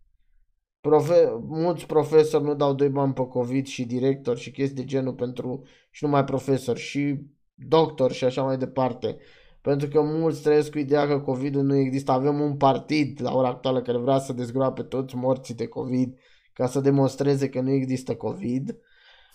Profe- 0.82 1.40
mulți 1.48 1.86
profesori 1.86 2.44
nu 2.44 2.56
dau 2.56 2.74
doi 2.74 2.90
bani 2.90 3.14
pe 3.14 3.28
COVID 3.28 3.66
și 3.66 3.86
directori 3.86 4.40
și 4.40 4.52
chestii 4.52 4.76
de 4.76 4.86
genul 4.86 5.14
pentru 5.14 5.64
și 5.92 6.04
numai 6.04 6.24
profesori 6.24 6.80
și 6.80 7.20
doctori 7.54 8.14
și 8.14 8.24
așa 8.24 8.44
mai 8.44 8.58
departe. 8.58 9.18
Pentru 9.62 9.88
că 9.88 10.02
mulți 10.02 10.42
trăiesc 10.42 10.72
cu 10.72 10.78
ideea 10.78 11.08
că 11.08 11.20
COVID-ul 11.20 11.64
nu 11.64 11.76
există. 11.76 12.12
Avem 12.12 12.40
un 12.40 12.58
partid 12.58 13.22
la 13.22 13.34
ora 13.34 13.48
actuală 13.48 13.82
care 13.82 13.98
vrea 13.98 14.20
să 14.20 14.34
dezgroape 14.34 14.84
toți 14.84 15.16
morții 15.16 15.56
de 15.56 15.68
COVID 15.68 16.18
ca 16.54 16.68
să 16.68 16.80
demonstreze 16.80 17.50
că 17.50 17.62
nu 17.62 17.72
există 17.72 18.16
COVID. 18.16 18.78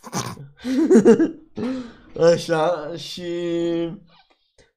Așa, 2.32 2.92
și 2.96 3.22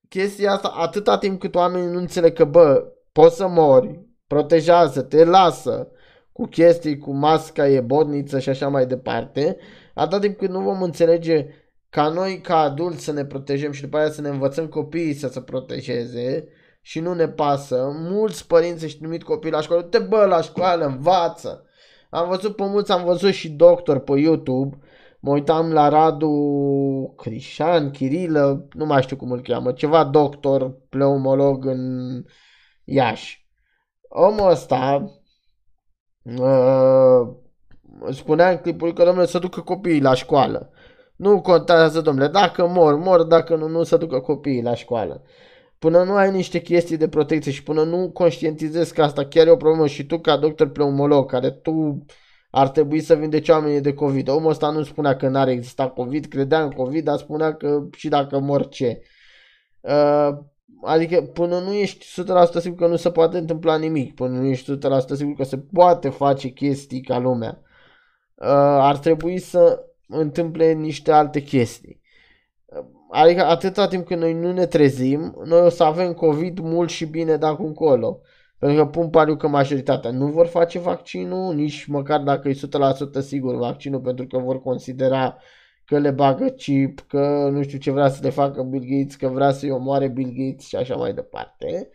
chestia 0.10 0.52
asta, 0.52 0.68
atâta 0.68 1.18
timp 1.18 1.40
cât 1.40 1.56
oamenii 1.56 1.92
nu 1.92 1.98
înțeleg 1.98 2.34
că, 2.34 2.46
bă, 2.46 2.84
poți 3.12 3.36
să 3.36 3.48
mori, 3.48 4.00
protejează-te, 4.28 5.24
lasă, 5.24 5.92
cu 6.32 6.46
chestii, 6.46 6.98
cu 6.98 7.14
masca, 7.14 7.68
e 7.68 7.82
bodniță 7.82 8.40
și 8.40 8.50
așa 8.50 8.68
mai 8.68 8.86
departe, 8.86 9.58
atâta 9.94 10.20
timp 10.20 10.38
cât 10.38 10.50
nu 10.50 10.62
vom 10.62 10.82
înțelege 10.82 11.48
ca 11.90 12.08
noi, 12.08 12.42
ca 12.42 12.58
adulți, 12.58 13.04
să 13.04 13.12
ne 13.12 13.26
protejăm 13.26 13.72
și 13.72 13.82
după 13.82 13.98
aia 13.98 14.10
să 14.10 14.22
ne 14.22 14.30
învățăm 14.30 14.68
copiii 14.68 15.14
să 15.14 15.28
se 15.28 15.42
protejeze 15.42 16.48
și 16.82 17.00
nu 17.00 17.14
ne 17.14 17.28
pasă. 17.28 17.92
Mulți 17.94 18.48
părinți 18.48 18.84
își 18.84 18.98
trimit 18.98 19.24
copiii 19.24 19.54
la 19.54 19.62
școală, 19.62 19.82
te 19.82 20.00
bă 20.00 20.26
la 20.26 20.42
școală, 20.42 20.86
învață. 20.86 21.64
Am 22.10 22.30
văzut 22.30 22.56
pe 22.56 22.64
mulți, 22.64 22.92
am 22.92 23.04
văzut 23.04 23.32
și 23.32 23.50
doctor 23.50 24.00
pe 24.00 24.20
YouTube, 24.20 24.78
mă 25.20 25.32
uitam 25.32 25.72
la 25.72 25.90
Radu 25.90 27.14
Crișan, 27.18 27.92
Chirilă, 27.92 28.68
nu 28.74 28.86
mai 28.86 29.02
știu 29.02 29.16
cum 29.16 29.32
îl 29.32 29.42
cheamă, 29.42 29.72
ceva 29.72 30.04
doctor, 30.04 30.78
pneumolog 30.90 31.66
în 31.66 32.24
Iași. 32.84 33.48
Omul 34.02 34.50
ăsta 34.50 35.12
uh, 36.24 37.22
spunea 38.12 38.50
în 38.50 38.58
clipul 38.58 38.94
că, 38.94 39.04
domnule, 39.04 39.26
să 39.26 39.40
ducă 39.40 39.62
copiii 39.62 40.02
la 40.02 40.14
școală. 40.14 40.72
Nu 41.16 41.42
contează, 41.42 42.02
domnule, 42.02 42.28
dacă 42.28 42.68
mor, 42.68 42.96
mor, 42.96 43.24
dacă 43.24 43.56
nu, 43.56 43.68
nu 43.68 43.84
să 43.84 43.98
ducă 43.98 44.20
copiii 44.20 44.62
la 44.62 44.74
școală. 44.74 45.24
Până 45.80 46.04
nu 46.04 46.14
ai 46.14 46.32
niște 46.32 46.62
chestii 46.62 46.98
de 46.98 47.08
protecție 47.08 47.52
și 47.52 47.64
până 47.64 47.84
nu 47.84 48.12
conștientizezi 48.12 48.94
că 48.94 49.04
asta 49.04 49.26
chiar 49.26 49.48
e 49.48 49.50
o 49.50 49.56
problemă 49.56 49.88
și 49.88 50.06
tu 50.06 50.20
ca 50.20 50.38
doctor 50.38 50.70
pneumolog, 50.70 51.30
care 51.30 51.52
tu 51.52 52.06
ar 52.50 52.70
trebui 52.70 53.02
să 53.02 53.16
vindeci 53.16 53.50
oamenii 53.50 53.82
de 53.82 53.94
COVID. 53.94 54.28
Omul 54.28 54.50
ăsta 54.50 54.70
nu 54.70 54.84
spunea 54.84 55.16
că 55.16 55.28
n-ar 55.28 55.48
exista 55.48 55.90
COVID, 55.90 56.26
credea 56.26 56.64
în 56.64 56.72
COVID, 56.72 57.04
dar 57.04 57.18
spunea 57.18 57.56
că 57.56 57.88
și 57.96 58.10
dacă 58.10 58.40
mor 58.40 58.68
ce. 58.68 59.02
Uh, 59.82 60.30
adică 60.84 61.22
până 61.22 61.60
nu 61.60 61.74
ești 61.74 62.22
100% 62.58 62.60
sigur 62.60 62.78
că 62.78 62.88
nu 62.88 62.96
se 62.96 63.12
poate 63.12 63.38
întâmpla 63.38 63.78
nimic, 63.78 64.16
până 64.16 64.38
nu 64.38 64.46
ești 64.46 64.72
100% 64.72 64.78
sigur 65.16 65.34
că 65.34 65.44
se 65.44 65.58
poate 65.58 66.10
face 66.10 66.48
chestii 66.48 67.02
ca 67.02 67.18
lumea, 67.18 67.62
uh, 68.36 68.48
ar 68.80 68.98
trebui 68.98 69.40
să 69.40 69.84
întâmple 70.08 70.72
niște 70.72 71.12
alte 71.12 71.42
chestii. 71.42 72.02
Uh, 72.66 72.86
Adică 73.12 73.46
atâta 73.46 73.88
timp 73.88 74.06
când 74.06 74.22
noi 74.22 74.34
nu 74.34 74.52
ne 74.52 74.66
trezim, 74.66 75.42
noi 75.46 75.62
o 75.62 75.70
să 75.70 75.84
avem 75.84 76.14
COVID 76.14 76.60
mult 76.60 76.90
și 76.90 77.06
bine 77.06 77.38
de 77.38 77.46
acum 77.46 77.66
încolo. 77.66 78.22
Pentru 78.60 78.84
că 78.84 78.90
pun 78.90 79.10
pariu 79.10 79.36
că 79.36 79.48
majoritatea 79.48 80.12
nu 80.12 80.28
vor 80.28 80.48
face 80.48 80.80
vaccinul, 80.80 81.54
nici 81.54 81.86
măcar 81.86 82.22
dacă 82.22 82.50
e 82.50 82.54
100% 82.54 82.58
sigur 83.22 83.56
vaccinul, 83.56 84.00
pentru 84.00 84.28
că 84.28 84.38
vor 84.38 84.62
considera 84.62 85.38
că 85.86 85.98
le 85.98 86.12
bagă 86.12 86.46
chip, 86.46 87.00
că 87.08 87.50
nu 87.52 87.62
știu 87.62 87.78
ce 87.78 87.92
vrea 87.92 88.10
să 88.10 88.20
le 88.22 88.30
facă 88.30 88.62
Bill 88.62 88.86
Gates, 88.90 89.16
că 89.16 89.28
vrea 89.28 89.52
să-i 89.52 89.72
omoare 89.72 90.08
Bill 90.08 90.34
Gates 90.36 90.68
și 90.68 90.76
așa 90.76 90.96
mai 90.96 91.14
departe. 91.14 91.90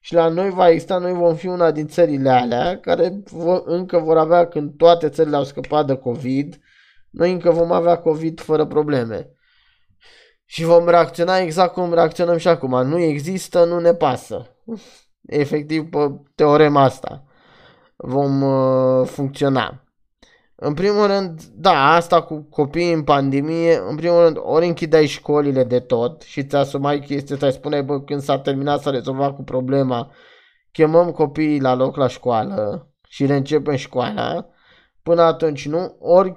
Și 0.00 0.14
la 0.14 0.28
noi 0.28 0.50
va 0.50 0.68
exista, 0.68 0.98
noi 0.98 1.12
vom 1.12 1.34
fi 1.34 1.46
una 1.46 1.70
din 1.70 1.86
țările 1.86 2.30
alea 2.30 2.78
care 2.78 3.22
vor, 3.30 3.62
încă 3.64 3.98
vor 3.98 4.18
avea, 4.18 4.48
când 4.48 4.76
toate 4.76 5.08
țările 5.08 5.36
au 5.36 5.44
scăpat 5.44 5.86
de 5.86 5.96
COVID, 5.96 6.60
noi 7.10 7.32
încă 7.32 7.50
vom 7.50 7.72
avea 7.72 7.96
COVID 7.96 8.40
fără 8.40 8.66
probleme. 8.66 9.30
Și 10.44 10.64
vom 10.64 10.88
reacționa 10.88 11.38
exact 11.38 11.72
cum 11.72 11.94
reacționăm 11.94 12.36
și 12.36 12.48
acum. 12.48 12.86
Nu 12.86 12.98
există, 12.98 13.64
nu 13.64 13.78
ne 13.78 13.94
pasă. 13.94 14.46
Efectiv, 15.28 15.90
pe 15.90 16.20
teorema 16.34 16.82
asta 16.82 17.24
vom 17.96 18.42
uh, 18.42 19.06
funcționa. 19.06 19.82
În 20.54 20.74
primul 20.74 21.06
rând, 21.06 21.42
da, 21.42 21.94
asta 21.94 22.22
cu 22.22 22.46
copiii 22.50 22.92
în 22.92 23.02
pandemie, 23.02 23.78
în 23.88 23.96
primul 23.96 24.22
rând, 24.22 24.36
ori 24.40 24.66
închideai 24.66 25.06
școlile 25.06 25.64
de 25.64 25.80
tot 25.80 26.22
și 26.22 26.44
ți 26.44 26.56
asumai 26.56 27.00
chestia 27.00 27.34
asta, 27.34 27.46
îi 27.46 27.52
spuneai, 27.52 27.82
bă, 27.82 28.00
când 28.00 28.20
s-a 28.20 28.38
terminat 28.38 28.80
să 28.80 28.90
rezolvat 28.90 29.34
cu 29.34 29.42
problema, 29.42 30.10
chemăm 30.72 31.10
copiii 31.10 31.60
la 31.60 31.74
loc 31.74 31.96
la 31.96 32.08
școală 32.08 32.88
și 33.08 33.24
le 33.24 33.36
începem 33.36 33.74
școala, 33.74 34.46
până 35.02 35.22
atunci 35.22 35.68
nu, 35.68 35.96
ori, 36.00 36.34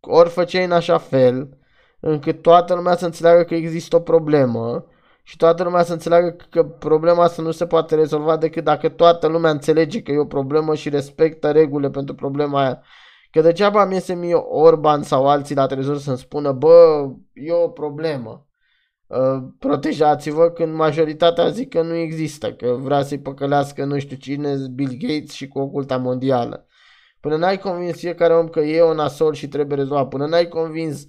ori 0.00 0.28
făceai 0.28 0.64
în 0.64 0.72
așa 0.72 0.98
fel 0.98 1.58
încât 2.00 2.42
toată 2.42 2.74
lumea 2.74 2.96
să 2.96 3.04
înțeleagă 3.04 3.42
că 3.42 3.54
există 3.54 3.96
o 3.96 4.00
problemă 4.00 4.84
și 5.28 5.36
toată 5.36 5.62
lumea 5.62 5.82
să 5.82 5.92
înțeleagă 5.92 6.36
că 6.50 6.64
problema 6.64 7.22
asta 7.22 7.42
nu 7.42 7.50
se 7.50 7.66
poate 7.66 7.94
rezolva 7.94 8.36
decât 8.36 8.64
dacă 8.64 8.88
toată 8.88 9.26
lumea 9.26 9.50
înțelege 9.50 10.02
că 10.02 10.12
e 10.12 10.18
o 10.18 10.24
problemă 10.24 10.74
și 10.74 10.88
respectă 10.88 11.50
regulile 11.50 11.90
pentru 11.90 12.14
problema 12.14 12.60
aia. 12.60 12.82
Că 13.30 13.40
degeaba 13.40 13.84
mi 13.84 13.94
iese 13.94 14.14
mie 14.14 14.34
Orban 14.34 15.02
sau 15.02 15.28
alții 15.28 15.54
la 15.54 15.66
televizor 15.66 15.98
să-mi 15.98 16.18
spună, 16.18 16.52
bă, 16.52 17.08
e 17.32 17.52
o 17.52 17.68
problemă. 17.68 18.46
Uh, 19.06 19.42
protejați-vă 19.58 20.50
când 20.50 20.74
majoritatea 20.74 21.48
zic 21.48 21.68
că 21.68 21.82
nu 21.82 21.94
există, 21.94 22.52
că 22.52 22.76
vrea 22.80 23.02
să-i 23.02 23.20
păcălească 23.20 23.84
nu 23.84 23.98
știu 23.98 24.16
cine, 24.16 24.54
Bill 24.74 24.96
Gates 24.98 25.30
și 25.30 25.48
cu 25.48 25.58
oculta 25.58 25.96
mondială. 25.96 26.66
Până 27.20 27.36
n-ai 27.36 27.58
convins 27.58 27.96
fiecare 27.98 28.34
om 28.34 28.48
că 28.48 28.60
e 28.60 28.80
o 28.80 28.94
nasol 28.94 29.34
și 29.34 29.48
trebuie 29.48 29.76
rezolvat, 29.76 30.08
până 30.08 30.26
n-ai 30.26 30.48
convins 30.48 31.04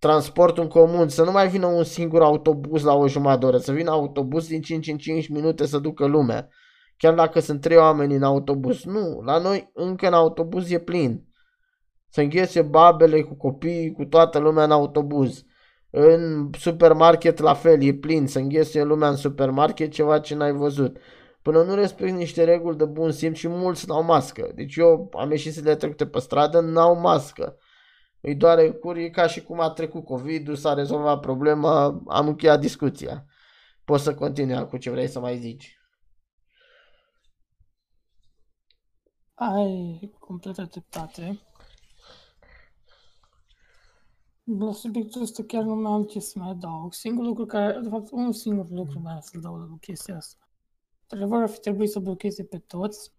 transportul 0.00 0.62
în 0.62 0.68
comun, 0.68 1.08
să 1.08 1.24
nu 1.24 1.30
mai 1.30 1.48
vină 1.48 1.66
un 1.66 1.84
singur 1.84 2.22
autobuz 2.22 2.82
la 2.82 2.94
o 2.94 3.08
jumătate 3.08 3.38
de 3.38 3.46
oră, 3.46 3.56
să 3.56 3.72
vină 3.72 3.90
autobuz 3.90 4.46
din 4.46 4.60
5 4.60 4.88
în 4.88 4.96
5 4.96 5.28
minute 5.28 5.66
să 5.66 5.78
ducă 5.78 6.06
lumea. 6.06 6.48
Chiar 6.96 7.14
dacă 7.14 7.40
sunt 7.40 7.60
trei 7.60 7.76
oameni 7.76 8.14
în 8.14 8.22
autobuz. 8.22 8.84
Nu, 8.84 9.20
la 9.24 9.38
noi 9.38 9.70
încă 9.74 10.06
în 10.06 10.12
autobuz 10.12 10.70
e 10.70 10.78
plin. 10.78 11.24
Se 12.08 12.22
înghese 12.22 12.62
babele 12.62 13.22
cu 13.22 13.34
copii, 13.34 13.92
cu 13.92 14.04
toată 14.04 14.38
lumea 14.38 14.64
în 14.64 14.70
autobuz. 14.70 15.44
În 15.90 16.50
supermarket 16.58 17.38
la 17.38 17.54
fel, 17.54 17.82
e 17.82 17.92
plin, 17.92 18.26
se 18.26 18.40
înghese 18.40 18.82
lumea 18.82 19.08
în 19.08 19.16
supermarket, 19.16 19.92
ceva 19.92 20.18
ce 20.18 20.34
n-ai 20.34 20.52
văzut. 20.52 20.96
Până 21.42 21.62
nu 21.62 21.74
respect 21.74 22.12
niște 22.12 22.44
reguli 22.44 22.76
de 22.76 22.84
bun 22.84 23.10
simț 23.10 23.36
și 23.36 23.48
mulți 23.48 23.88
n-au 23.88 24.02
mască. 24.02 24.50
Deci 24.54 24.76
eu 24.76 25.10
am 25.18 25.30
ieșit 25.30 25.52
zilele 25.52 25.76
trecute 25.76 26.06
pe 26.06 26.18
stradă, 26.18 26.60
n-au 26.60 27.00
mască. 27.00 27.56
Îi 28.20 28.34
doare 28.34 28.70
curii 28.70 29.10
ca 29.10 29.26
și 29.26 29.42
cum 29.42 29.60
a 29.60 29.70
trecut 29.70 30.04
COVID-ul, 30.04 30.56
s-a 30.56 30.74
rezolvat 30.74 31.20
problema, 31.20 32.02
am 32.06 32.28
încheiat 32.28 32.60
discuția. 32.60 33.24
Poți 33.84 34.02
să 34.02 34.14
continui 34.14 34.66
cu 34.66 34.76
ce 34.76 34.90
vrei 34.90 35.08
să 35.08 35.20
mai 35.20 35.38
zici. 35.38 35.78
Ai 39.34 40.12
completă 40.18 40.62
dreptate. 40.62 41.40
La 44.44 44.72
subiectul 44.72 45.22
ăsta 45.22 45.42
chiar 45.46 45.62
nu 45.62 45.74
mai 45.74 45.92
am 45.92 46.02
ce 46.02 46.20
să 46.20 46.38
mai 46.38 46.48
adaug. 46.48 46.92
Singurul 46.92 47.28
lucru 47.28 47.46
care, 47.46 47.78
de 47.82 47.88
fapt, 47.88 48.10
un 48.10 48.32
singur 48.32 48.68
lucru 48.68 49.00
mai 49.00 49.12
am 49.12 49.20
să-l 49.20 49.40
dau 49.40 49.56
la 49.56 49.76
chestia 49.80 50.16
asta. 50.16 50.48
Într-adevăr, 51.00 51.42
ar 51.42 51.48
fi 51.48 51.60
trebuit 51.60 51.90
să 51.90 51.98
blocheze 51.98 52.44
pe 52.44 52.58
toți 52.58 53.12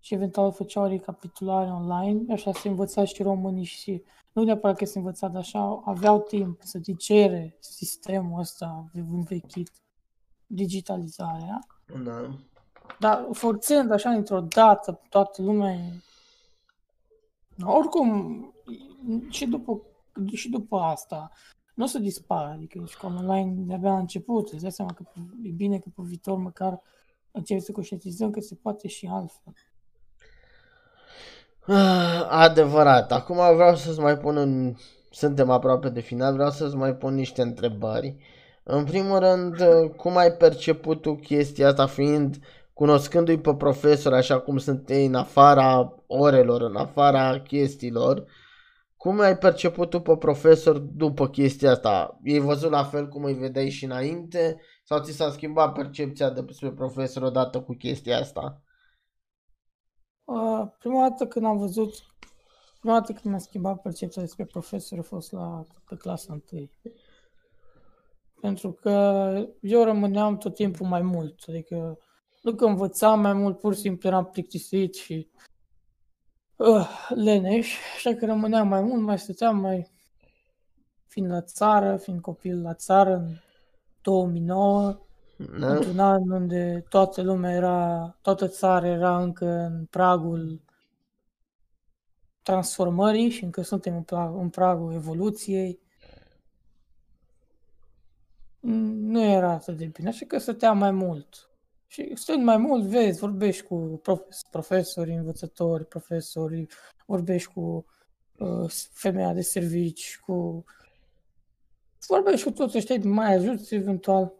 și 0.00 0.14
eventual 0.14 0.52
făceau 0.52 0.84
o 0.84 0.88
recapitulare 0.88 1.70
online, 1.70 2.32
așa 2.32 2.52
se 2.52 2.68
învăța 2.68 3.04
și 3.04 3.22
românii 3.22 3.64
și 3.64 4.02
nu 4.36 4.44
neapărat 4.44 4.76
că 4.76 4.84
se 4.84 4.98
învăța, 4.98 5.28
dar 5.28 5.40
așa 5.40 5.82
aveau 5.84 6.20
timp 6.20 6.62
să 6.62 6.78
digere 6.78 7.56
sistemul 7.60 8.40
ăsta 8.40 8.90
învechit, 8.92 9.70
digitalizarea. 10.46 11.66
Da. 12.04 12.38
Dar 12.98 13.28
forțând 13.32 13.90
așa 13.90 14.10
într-o 14.10 14.40
dată 14.40 15.00
toată 15.08 15.42
lumea 15.42 15.72
e- 15.72 16.00
Oricum, 17.64 18.54
și 19.28 19.46
după, 19.46 19.82
și 20.32 20.48
după 20.48 20.78
asta, 20.78 21.30
nu 21.74 21.84
o 21.84 21.86
să 21.86 21.98
dispară, 21.98 22.48
adică 22.48 22.84
școala 22.86 23.18
online 23.18 23.64
de-abia 23.66 23.90
a 23.90 23.98
început, 23.98 24.52
îți 24.52 24.62
dai 24.62 24.72
seama 24.72 24.92
că 24.92 25.04
e 25.42 25.50
bine 25.50 25.78
că 25.78 25.88
pe 25.94 26.02
viitor 26.04 26.38
măcar 26.38 26.80
începi 27.30 27.60
să 27.60 27.72
conștientizăm 27.72 28.30
că 28.30 28.40
se 28.40 28.54
poate 28.54 28.88
și 28.88 29.06
altfel. 29.06 29.52
Ah, 31.68 32.26
Adevărat. 32.28 33.12
Acum 33.12 33.36
vreau 33.54 33.76
să-ți 33.76 34.00
mai 34.00 34.18
pun 34.18 34.36
în... 34.36 34.74
Suntem 35.10 35.50
aproape 35.50 35.88
de 35.88 36.00
final, 36.00 36.34
vreau 36.34 36.50
să-ți 36.50 36.76
mai 36.76 36.94
pun 36.94 37.14
niște 37.14 37.42
întrebări. 37.42 38.16
În 38.62 38.84
primul 38.84 39.18
rând, 39.18 39.56
cum 39.96 40.16
ai 40.16 40.30
perceput 40.32 41.02
tu 41.02 41.14
chestia 41.14 41.68
asta 41.68 41.86
fiind, 41.86 42.36
cunoscându-i 42.72 43.38
pe 43.38 43.54
profesor 43.54 44.12
așa 44.12 44.40
cum 44.40 44.58
sunt 44.58 44.90
ei 44.90 45.06
în 45.06 45.14
afara 45.14 45.94
orelor, 46.06 46.60
în 46.60 46.76
afara 46.76 47.40
chestiilor, 47.40 48.24
cum 48.96 49.20
ai 49.20 49.38
perceput 49.38 49.90
tu 49.90 50.00
pe 50.00 50.16
profesor 50.16 50.78
după 50.78 51.28
chestia 51.28 51.70
asta? 51.70 52.18
Ei 52.22 52.38
văzut 52.38 52.70
la 52.70 52.84
fel 52.84 53.08
cum 53.08 53.24
îi 53.24 53.34
vedeai 53.34 53.70
și 53.70 53.84
înainte? 53.84 54.60
Sau 54.84 54.98
ți 54.98 55.12
s-a 55.12 55.30
schimbat 55.30 55.72
percepția 55.72 56.30
despre 56.30 56.70
profesor 56.70 57.22
odată 57.22 57.60
cu 57.60 57.74
chestia 57.74 58.18
asta? 58.18 58.60
Uh, 60.26 60.66
prima 60.78 61.08
dată 61.08 61.26
când 61.26 61.44
am 61.44 61.58
văzut, 61.58 61.94
prima 62.80 62.98
dată 62.98 63.12
când 63.12 63.24
mi-a 63.24 63.38
schimbat 63.38 63.82
percepția 63.82 64.22
despre 64.22 64.44
profesor 64.44 64.98
a 64.98 65.02
fost 65.02 65.32
la 65.32 65.64
pe 65.88 65.96
clasa 65.96 66.40
1. 66.52 66.70
Pentru 68.40 68.72
că 68.72 68.90
eu 69.60 69.84
rămâneam 69.84 70.36
tot 70.36 70.54
timpul 70.54 70.86
mai 70.86 71.02
mult, 71.02 71.44
adică 71.48 71.98
nu 72.42 72.54
că 72.54 72.64
învățam 72.64 73.20
mai 73.20 73.32
mult, 73.32 73.58
pur 73.58 73.74
și 73.74 73.80
simplu 73.80 74.08
eram 74.08 74.24
plictisit 74.24 74.94
și 74.94 75.30
uh, 76.56 77.08
leneș, 77.08 77.74
așa 77.96 78.14
că 78.14 78.26
rămâneam 78.26 78.68
mai 78.68 78.80
mult, 78.80 79.02
mai 79.02 79.18
stăteam, 79.18 79.58
mai 79.58 79.90
fiind 81.06 81.30
la 81.30 81.40
țară, 81.40 81.96
fiind 81.96 82.20
copil 82.20 82.62
la 82.62 82.74
țară 82.74 83.14
în 83.14 83.28
2009, 84.02 84.98
Da? 85.36 85.74
într-un 85.74 85.98
an 85.98 86.30
unde 86.30 86.84
toată 86.88 87.22
lumea 87.22 87.52
era, 87.52 88.16
toată 88.22 88.48
țara 88.48 88.86
era 88.86 89.22
încă 89.22 89.46
în 89.46 89.84
pragul 89.84 90.60
transformării 92.42 93.30
și 93.30 93.44
încă 93.44 93.62
suntem 93.62 93.96
în, 93.96 94.02
pra- 94.02 94.40
în 94.40 94.48
pragul 94.48 94.92
evoluției. 94.92 95.80
Mm, 98.60 99.10
Nu 99.10 99.22
era 99.22 99.50
atât 99.50 99.76
de 99.76 99.84
bine, 99.84 100.08
așa 100.08 100.26
că 100.26 100.38
stăteam 100.38 100.78
mai 100.78 100.90
mult. 100.90 101.50
Și 101.86 102.12
stând 102.14 102.44
mai 102.44 102.56
mult, 102.56 102.84
vezi, 102.84 103.18
vorbești 103.18 103.62
cu 103.62 104.00
prof- 104.02 104.50
profesori, 104.50 105.12
învățători, 105.14 105.86
profesori, 105.86 106.66
vorbești 107.06 107.52
cu 107.52 107.86
uh, 108.38 108.70
femeia 108.92 109.32
de 109.32 109.40
servici, 109.40 110.20
cu... 110.26 110.64
Vorbești 112.08 112.44
cu 112.46 112.50
toți 112.52 112.76
ăștia, 112.76 112.98
mai 113.02 113.34
ajuți 113.34 113.74
eventual. 113.74 114.32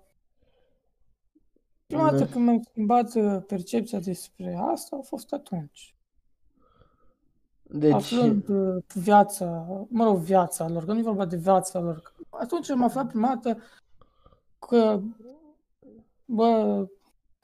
Prima 1.87 2.11
dată 2.11 2.25
Da. 2.25 2.31
când 2.31 2.45
mi-am 2.45 2.63
schimbat 2.63 3.15
uh, 3.15 3.43
percepția 3.47 3.99
despre 3.99 4.59
asta 4.61 4.97
a 4.97 5.03
fost 5.03 5.33
atunci. 5.33 5.95
Deci, 7.63 7.93
Aflând 7.93 8.49
uh, 8.49 8.83
viața, 8.95 9.67
mă 9.89 10.05
rog, 10.05 10.19
viața 10.19 10.69
lor, 10.69 10.85
că 10.85 10.93
nu 10.93 10.99
e 10.99 11.03
vorba 11.03 11.27
de 11.27 11.37
viața 11.37 11.81
lor. 11.81 12.15
Atunci 12.31 12.71
am 12.71 12.83
aflat 12.83 13.09
prima 13.09 13.35
dată 13.35 13.63
că, 14.59 15.01
bă, 16.25 16.87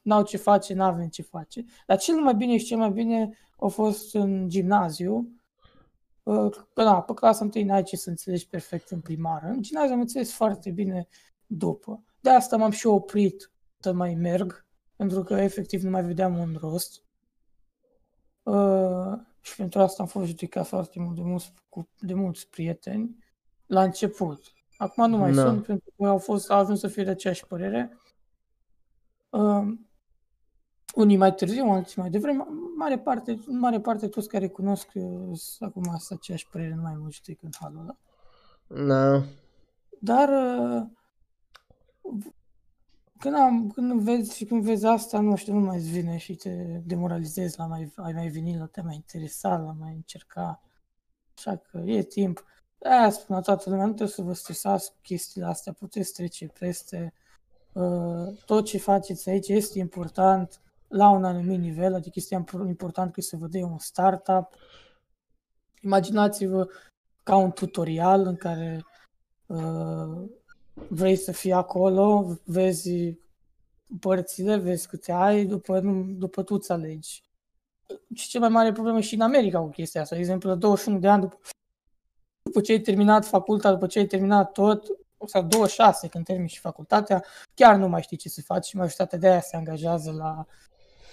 n-au 0.03 0.23
ce 0.23 0.37
face, 0.37 0.75
n-avem 0.75 1.09
ce 1.09 1.23
face. 1.23 1.65
Dar 1.87 1.99
cel 1.99 2.15
mai 2.15 2.35
bine 2.35 2.57
și 2.57 2.65
cel 2.65 2.79
mai 2.79 2.91
bine 2.91 3.39
a 3.59 3.67
fost 3.67 4.15
în 4.15 4.49
gimnaziu, 4.49 5.29
uh, 6.23 6.51
că 6.75 6.83
na, 6.83 7.03
pe 7.03 7.15
clasa 7.15 7.45
întâi 7.45 7.63
n-ai 7.63 7.83
ce 7.83 7.97
să 7.97 8.11
înțelegi 8.11 8.49
perfect 8.49 8.91
în 8.91 9.01
primară. 9.01 9.47
În 9.47 9.63
gimnaziu 9.63 9.93
am 9.95 10.01
înțeles 10.01 10.33
foarte 10.33 10.71
bine 10.71 11.09
după. 11.47 12.03
De 12.21 12.31
asta 12.31 12.57
m-am 12.57 12.71
și 12.71 12.87
oprit 12.87 13.52
să 13.83 13.93
mai 13.93 14.15
merg, 14.15 14.67
pentru 14.97 15.23
că 15.23 15.35
efectiv 15.35 15.83
nu 15.83 15.91
mai 15.91 16.05
vedeam 16.05 16.39
un 16.39 16.57
rost. 16.61 17.03
Uh, 18.43 19.19
și 19.41 19.57
pentru 19.57 19.81
asta 19.81 20.03
am 20.03 20.09
fost 20.09 20.27
judecat 20.27 20.67
foarte 20.67 21.01
mult 21.01 21.17
de 21.17 21.23
mulți, 21.23 21.53
cu, 21.69 21.89
de 21.99 22.15
mulți 22.15 22.49
prieteni 22.49 23.25
la 23.67 23.83
început. 23.83 24.53
Acum 24.77 25.11
nu 25.11 25.17
mai 25.17 25.33
Da. 25.33 25.43
sunt, 25.43 25.67
pentru 25.67 25.93
că 25.97 26.07
au 26.07 26.19
fost 26.19 26.51
au 26.51 26.59
ajuns 26.59 26.79
să 26.79 26.89
fie 26.89 27.05
de 27.05 27.11
aceeași 27.11 27.47
părere. 27.47 27.99
Uh, 29.31 29.73
unii 30.95 31.17
mai 31.17 31.35
târziu, 31.35 31.65
alții 31.65 32.01
mai 32.01 32.11
devreme. 32.11 32.45
În 32.49 32.75
mare 32.77 32.99
parte, 32.99 33.31
în 33.47 33.59
mare 33.59 33.81
parte 33.81 34.09
toți 34.09 34.29
care 34.29 34.49
cunosc 34.49 34.91
uh, 34.95 35.31
sunt 35.35 35.71
acum 35.71 35.97
sunt 35.99 36.19
aceeași 36.19 36.49
părere, 36.49 36.75
nu 36.75 36.83
mai 36.83 36.95
mă 36.95 37.09
judec 37.11 37.43
în 37.43 37.51
halul 37.61 37.81
ăla. 37.81 37.97
da. 38.87 39.23
Dar 39.99 40.29
uh, 40.29 40.83
când, 43.23 43.37
am, 43.37 43.71
când 43.71 44.01
vezi 44.01 44.37
și 44.37 44.45
când 44.45 44.63
vezi 44.63 44.87
asta, 44.87 45.21
nu 45.21 45.37
știu, 45.37 45.53
nu 45.53 45.61
mai 45.61 45.77
îți 45.77 45.91
vine 45.91 46.17
și 46.17 46.35
te 46.35 46.51
demoralizezi 46.85 47.59
la 47.59 47.67
mai, 47.67 47.93
ai 47.97 48.13
mai 48.13 48.29
venit, 48.29 48.59
la 48.59 48.67
te 48.67 48.81
mai 48.81 48.95
interesa, 48.95 49.57
la 49.57 49.73
mai 49.73 49.95
încerca. 49.95 50.63
Așa 51.37 51.57
că 51.57 51.79
e 51.79 52.03
timp. 52.03 52.45
Aia 52.83 53.11
spun 53.11 53.35
la 53.35 53.41
toată 53.41 53.71
lumea, 53.71 53.85
nu 53.85 53.93
trebuie 53.93 54.15
să 54.17 54.23
vă 54.23 54.33
stresați 54.33 54.91
cu 54.91 54.97
chestiile 55.03 55.47
astea, 55.47 55.73
puteți 55.73 56.13
trece 56.13 56.47
peste. 56.47 57.13
Uh, 57.73 58.39
tot 58.45 58.65
ce 58.65 58.79
faceți 58.79 59.29
aici 59.29 59.49
este 59.49 59.79
important 59.79 60.61
la 60.89 61.09
un 61.09 61.25
anumit 61.25 61.59
nivel, 61.59 61.95
adică 61.95 62.15
este 62.15 62.35
impor- 62.35 62.67
important 62.67 63.13
că 63.13 63.21
se 63.21 63.37
vă 63.37 63.47
dea 63.47 63.67
un 63.67 63.79
startup. 63.79 64.55
Imaginați-vă 65.81 66.69
ca 67.23 67.37
un 67.37 67.51
tutorial 67.51 68.27
în 68.27 68.37
care 68.37 68.85
uh, 69.47 70.31
vrei 70.89 71.17
să 71.17 71.33
fii 71.33 71.53
acolo, 71.53 72.39
vezi 72.45 73.17
părțile, 74.01 74.57
vezi 74.57 74.89
câte 74.89 75.13
ai, 75.13 75.45
după, 75.45 75.81
nu, 75.81 76.03
după 76.03 76.43
tu 76.43 76.55
îți 76.55 76.73
alegi. 76.73 77.23
Și 78.15 78.29
cea 78.29 78.39
mai 78.39 78.49
mare 78.49 78.73
problemă 78.73 79.01
și 79.01 79.15
în 79.15 79.21
America 79.21 79.59
cu 79.61 79.69
chestia 79.69 80.01
asta. 80.01 80.15
De 80.15 80.21
exemplu, 80.21 80.49
la 80.49 80.55
21 80.55 80.99
de 80.99 81.09
ani, 81.09 81.21
după, 81.21 81.39
după 82.43 82.61
ce 82.61 82.73
ai 82.73 82.81
terminat 82.81 83.25
facultatea, 83.25 83.73
după 83.73 83.87
ce 83.87 83.99
ai 83.99 84.07
terminat 84.07 84.53
tot, 84.53 84.87
sau 85.27 85.43
26 85.43 86.09
când 86.09 86.25
termini 86.25 86.49
și 86.49 86.59
facultatea, 86.59 87.25
chiar 87.55 87.77
nu 87.77 87.89
mai 87.89 88.03
știi 88.03 88.17
ce 88.17 88.29
să 88.29 88.43
faci 88.43 88.67
și 88.67 88.77
majoritatea 88.77 89.19
de 89.19 89.29
aia 89.29 89.41
se 89.41 89.57
angajează 89.57 90.13
la 90.13 90.47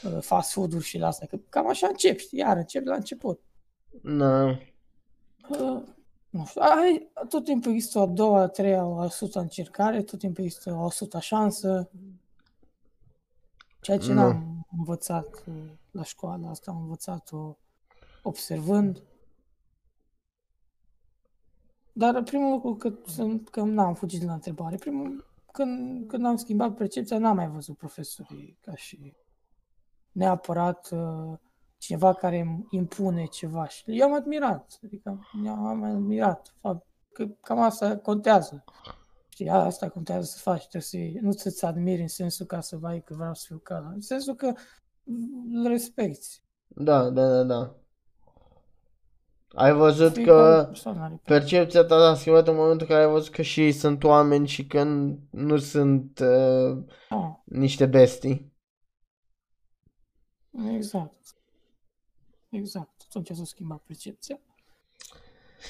uh, 0.04 0.22
fast 0.22 0.52
food-uri 0.52 0.86
și 0.86 0.98
la 0.98 1.08
asta. 1.08 1.26
Că 1.26 1.38
cam 1.50 1.68
așa 1.68 1.88
începi, 1.88 2.22
știi, 2.22 2.40
iar 2.40 2.58
începi 2.58 2.88
la 2.88 2.96
început. 2.96 3.42
Da. 4.04 4.46
Uh, 5.50 5.82
nu 6.30 6.46
știu, 6.46 6.62
ai, 6.62 7.12
tot 7.30 7.44
timpul 7.44 7.72
există 7.72 8.00
o 8.00 8.02
a 8.02 8.06
doua, 8.06 8.42
a 8.42 8.48
treia, 8.48 8.86
o 8.86 9.00
a 9.00 9.10
suta 9.10 9.40
încercare, 9.40 10.04
tot 10.04 10.20
timpul 10.20 10.44
există 10.44 10.74
o 10.74 10.86
a 10.86 10.90
suta 10.90 11.20
șansă. 11.20 11.90
Ceea 13.82 13.98
ce 13.98 14.14
Nu. 14.14 14.14
n-am 14.14 14.68
învățat 14.78 15.44
uh, 15.48 15.72
la 15.92 16.04
școală, 16.04 16.48
asta 16.48 16.72
am 16.72 16.78
învățat-o 16.82 17.58
observând. 18.24 19.04
Dar 21.94 22.24
primul 22.24 22.52
lucru 22.52 22.76
că, 22.76 22.94
sunt, 23.06 23.50
că 23.50 23.62
n-am 23.62 23.94
fugit 23.94 24.20
de 24.20 24.26
la 24.26 24.34
întrebare, 24.34 24.76
primul, 24.76 25.26
când, 25.52 26.08
când 26.08 26.26
am 26.26 26.36
schimbat 26.36 26.76
percepția, 26.76 27.18
n-am 27.18 27.36
mai 27.36 27.50
văzut 27.50 27.78
profesorii 27.78 28.58
ca 28.62 28.76
și 28.76 29.14
neapărat 30.12 30.90
uh, 30.92 31.38
cineva 31.80 32.14
care 32.14 32.40
îmi 32.40 32.66
impune 32.70 33.26
ceva 33.26 33.68
și 33.68 33.84
eu 33.86 34.06
am 34.08 34.14
admirat, 34.14 34.80
adică 34.84 35.20
am 35.46 35.84
admirat 35.84 36.54
fapt 36.62 36.88
că 37.14 37.26
cam 37.42 37.60
asta 37.60 37.98
contează. 37.98 38.64
Știi, 39.30 39.50
asta 39.50 39.90
contează 39.90 40.26
să 40.26 40.38
faci, 40.38 40.68
trebuie 40.68 40.82
să 41.14 41.20
nu 41.26 41.32
să-ți 41.32 41.66
admiri 41.66 42.02
în 42.02 42.08
sensul 42.08 42.46
ca 42.46 42.60
să 42.62 42.78
vai 42.78 43.02
că 43.06 43.14
vreau 43.14 43.34
să 43.34 43.44
fiu 43.48 43.58
ca 43.58 43.76
ăla, 43.78 43.90
în 43.90 44.02
sensul 44.02 44.36
că 44.36 44.54
îl 45.54 45.68
respecti. 45.68 46.44
Da, 46.68 47.10
da, 47.10 47.28
da, 47.28 47.44
da. 47.44 47.76
Ai 49.54 49.74
văzut 49.74 50.14
Fiecare 50.14 50.56
că 50.56 50.64
persoană 50.66 51.02
are 51.04 51.22
percepția 51.24 51.84
ta 51.84 51.98
s-a 51.98 52.16
schimbat 52.16 52.48
în 52.48 52.56
momentul 52.56 52.88
în 52.90 52.94
care 52.94 53.06
ai 53.06 53.12
văzut 53.12 53.34
că 53.34 53.42
și 53.42 53.62
ei 53.62 53.72
sunt 53.72 54.04
oameni 54.04 54.48
și 54.48 54.68
că 54.68 54.84
n- 54.84 55.18
nu 55.30 55.58
sunt 55.58 56.20
uh, 56.20 56.84
Ah, 57.10 57.32
niște 57.44 57.86
bestii. 57.86 58.54
exact. 60.76 61.14
Exact. 62.50 63.02
Atunci 63.08 63.32
s-a 63.32 63.44
schimbat 63.44 63.80
percepția. 63.80 64.40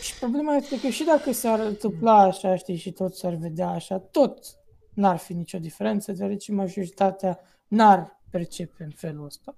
Și 0.02 0.18
problema 0.20 0.56
este 0.56 0.80
că 0.80 0.88
și 0.88 1.04
dacă 1.04 1.32
s-ar 1.32 1.60
întâmpla 1.60 2.22
așa, 2.22 2.56
știi, 2.56 2.76
și 2.76 2.92
tot 2.92 3.16
s-ar 3.16 3.34
vedea 3.34 3.70
așa, 3.70 4.00
tot 4.00 4.40
n-ar 4.94 5.18
fi 5.18 5.34
nicio 5.34 5.60
diferență, 5.60 6.12
deoarece 6.12 6.52
majoritatea 6.52 7.40
n-ar 7.68 8.22
percepe 8.30 8.84
în 8.84 8.92
felul 8.92 9.26
ăsta. 9.26 9.56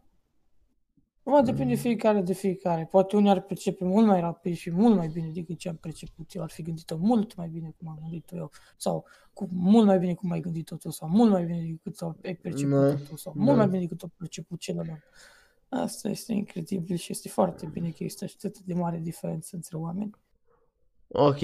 Acum 1.23 1.43
depinde 1.43 1.75
fiecare 1.75 2.21
de 2.21 2.33
fiecare. 2.33 2.87
Poate 2.91 3.15
unii 3.15 3.29
ar 3.29 3.41
percepe 3.41 3.83
mult 3.85 4.05
mai 4.05 4.19
rapid 4.19 4.55
și 4.55 4.71
mult 4.71 4.95
mai 4.95 5.07
bine 5.07 5.29
decât 5.33 5.57
ce 5.57 5.69
am 5.69 5.75
perceput 5.75 6.33
eu. 6.33 6.41
Ar 6.41 6.49
fi 6.49 6.61
gândit-o 6.61 6.97
mult 6.97 7.35
mai 7.35 7.47
bine 7.47 7.73
cum 7.77 7.87
am 7.87 7.97
gândit-o 8.01 8.35
eu. 8.35 8.51
Sau 8.77 9.05
cu 9.33 9.47
mult 9.51 9.85
mai 9.85 9.99
bine 9.99 10.13
cum 10.13 10.31
ai 10.31 10.39
gândit-o 10.39 10.75
tu. 10.75 10.89
Sau 10.89 11.07
mult 11.07 11.31
mai 11.31 11.45
bine 11.45 11.61
decât 11.61 12.01
ai 12.01 12.35
perceput-o 12.35 12.87
Da, 12.87 12.95
tu. 13.09 13.15
Sau 13.15 13.33
da. 13.35 13.43
mult 13.43 13.57
mai 13.57 13.67
bine 13.67 13.79
decât 13.79 14.03
a 14.03 14.11
perceput 14.17 14.59
celălalt. 14.59 15.03
Asta 15.73 16.09
este 16.09 16.33
incredibil 16.33 16.95
și 16.97 17.11
este 17.11 17.29
foarte 17.29 17.65
bine 17.65 17.89
că 17.89 18.03
există 18.03 18.25
atât 18.25 18.59
de 18.59 18.73
mare 18.73 18.97
diferență 18.97 19.55
între 19.55 19.77
oameni. 19.77 20.11
Ok. 21.07 21.39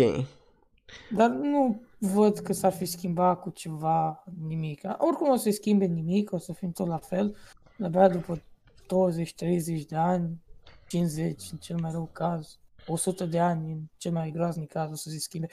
Dar 1.15 1.29
nu 1.29 1.81
văd 1.97 2.37
că 2.37 2.53
s-ar 2.53 2.71
fi 2.71 2.85
schimbat 2.85 3.41
cu 3.41 3.49
ceva 3.49 4.23
nimic. 4.47 4.81
Oricum 4.97 5.29
o 5.29 5.35
să 5.35 5.43
se 5.43 5.51
schimbe 5.51 5.85
nimic, 5.85 6.31
o 6.31 6.37
să 6.37 6.53
fim 6.53 6.71
tot 6.71 6.87
la 6.87 6.97
fel. 6.97 7.35
Abia 7.83 8.09
după 8.09 8.41
20-30 8.85 9.85
de 9.87 9.95
ani, 9.95 10.41
50 10.87 11.51
în 11.51 11.57
cel 11.57 11.77
mai 11.79 11.91
rău 11.91 12.09
caz, 12.11 12.59
100 12.87 13.25
de 13.25 13.39
ani 13.39 13.71
în 13.71 13.79
cel 13.97 14.11
mai 14.11 14.31
groaznic 14.31 14.71
caz 14.71 14.91
o 14.91 14.95
să 14.95 15.09
se 15.09 15.19
schimbe 15.19 15.47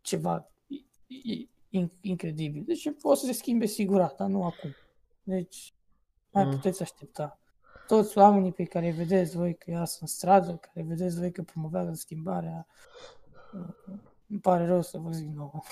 ceva 0.00 0.50
i- 0.66 0.86
i- 1.06 1.48
in- 1.68 1.98
incredibil. 2.00 2.62
Deci 2.66 2.88
o 3.02 3.14
să 3.14 3.26
se 3.26 3.32
schimbe 3.32 3.66
sigur, 3.66 4.14
dar 4.18 4.28
nu 4.28 4.44
acum. 4.44 4.70
Deci 5.22 5.74
mai 6.30 6.44
Mm. 6.44 6.50
puteți 6.50 6.82
aștepta. 6.82 7.39
Toți 7.90 8.18
oamenii 8.18 8.52
pe 8.52 8.64
care 8.64 8.86
îi 8.86 8.92
vedeți 8.92 9.36
voi 9.36 9.54
că 9.54 9.70
iasă 9.70 9.98
în 10.00 10.06
stradă, 10.06 10.60
care 10.60 10.86
vedeți 10.88 11.18
voi 11.18 11.32
că 11.32 11.42
promovează 11.42 11.92
schimbarea, 11.94 12.66
îmi 14.28 14.40
pare 14.40 14.66
rău 14.66 14.82
să 14.82 14.98
vă 14.98 15.10
zic, 15.10 15.28
nu, 15.28 15.64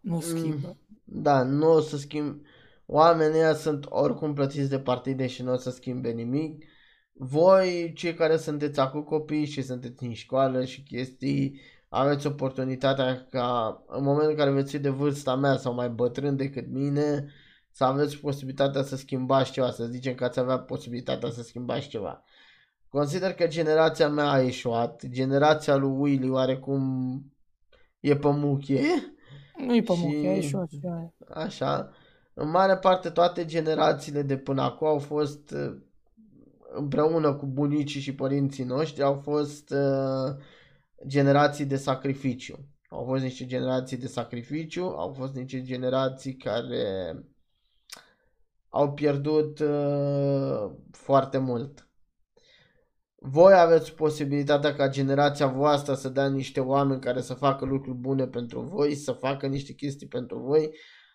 nu 0.00 0.20
schimbă. 0.20 0.76
Da, 1.04 1.42
nu 1.42 1.72
o 1.72 1.80
să 1.80 1.96
schimb. 1.96 2.40
Oamenii 2.86 3.38
ăia 3.38 3.54
sunt 3.54 3.86
oricum 3.88 4.34
plătiți 4.34 4.68
de 4.68 4.78
partide 4.78 5.26
și 5.26 5.42
nu 5.42 5.52
o 5.52 5.56
să 5.56 5.70
schimbe 5.70 6.10
nimic. 6.10 6.64
Voi, 7.12 7.92
cei 7.96 8.14
care 8.14 8.36
sunteți 8.36 8.80
acum 8.80 9.02
copii 9.02 9.46
și 9.46 9.62
sunteți 9.62 10.04
în 10.04 10.12
școală 10.12 10.64
și 10.64 10.82
chestii, 10.82 11.60
aveți 11.88 12.26
oportunitatea 12.26 13.26
ca 13.30 13.78
în 13.86 14.02
momentul 14.02 14.30
în 14.30 14.36
care 14.36 14.50
veți 14.50 14.70
fi 14.70 14.78
de 14.78 14.88
vârsta 14.88 15.36
mea 15.36 15.56
sau 15.56 15.74
mai 15.74 15.88
bătrân 15.88 16.36
decât 16.36 16.68
mine, 16.68 17.28
să 17.78 17.84
aveți 17.84 18.16
posibilitatea 18.16 18.82
să 18.82 18.96
schimbați 18.96 19.50
ceva, 19.50 19.70
să 19.70 19.84
zicem 19.84 20.14
că 20.14 20.24
ați 20.24 20.38
avea 20.38 20.58
posibilitatea 20.58 21.30
să 21.30 21.42
schimbați 21.42 21.88
ceva. 21.88 22.22
Consider 22.88 23.32
că 23.32 23.46
generația 23.46 24.08
mea 24.08 24.30
a 24.30 24.40
ieșuat, 24.40 25.06
generația 25.06 25.76
lui 25.76 25.90
Willy 25.90 26.30
oarecum 26.30 26.82
e 28.00 28.16
pe 28.16 28.28
muchie. 28.30 28.84
Nu-i 29.66 29.82
pe 29.82 29.92
Și- 29.92 30.00
muche, 30.04 30.28
e 30.28 30.40
și 30.40 30.48
și 30.48 30.56
aia. 30.82 31.14
Așa. 31.28 31.90
În 32.34 32.50
mare 32.50 32.76
parte 32.76 33.10
toate 33.10 33.44
generațiile 33.44 34.22
de 34.22 34.36
până 34.36 34.62
acum 34.62 34.86
au 34.86 34.98
fost 34.98 35.50
uh, 35.50 35.76
împreună 36.74 37.34
cu 37.34 37.46
bunicii 37.46 38.00
și 38.00 38.14
părinții 38.14 38.64
noștri 38.64 39.02
au 39.02 39.14
fost 39.14 39.70
uh, 39.70 40.36
generații 41.06 41.64
de 41.64 41.76
sacrificiu. 41.76 42.58
Au 42.88 43.04
fost 43.04 43.22
niște 43.22 43.46
generații 43.46 43.96
de 43.96 44.06
sacrificiu, 44.06 44.84
au 44.84 45.12
fost 45.12 45.34
niște 45.34 45.62
generații 45.62 46.36
care 46.36 47.14
au 48.68 48.92
pierdut 48.92 49.58
uh, 49.58 50.70
foarte 50.90 51.38
mult. 51.38 51.88
Voi 53.20 53.52
aveți 53.54 53.94
posibilitatea 53.94 54.74
ca 54.74 54.88
generația 54.88 55.46
voastră 55.46 55.94
să 55.94 56.08
dea 56.08 56.28
niște 56.28 56.60
oameni 56.60 57.00
care 57.00 57.20
să 57.20 57.34
facă 57.34 57.64
lucruri 57.64 57.96
bune 57.96 58.26
pentru 58.26 58.60
voi, 58.60 58.94
să 58.94 59.12
facă 59.12 59.46
niște 59.46 59.72
chestii 59.72 60.06
pentru 60.06 60.38
voi, 60.38 60.70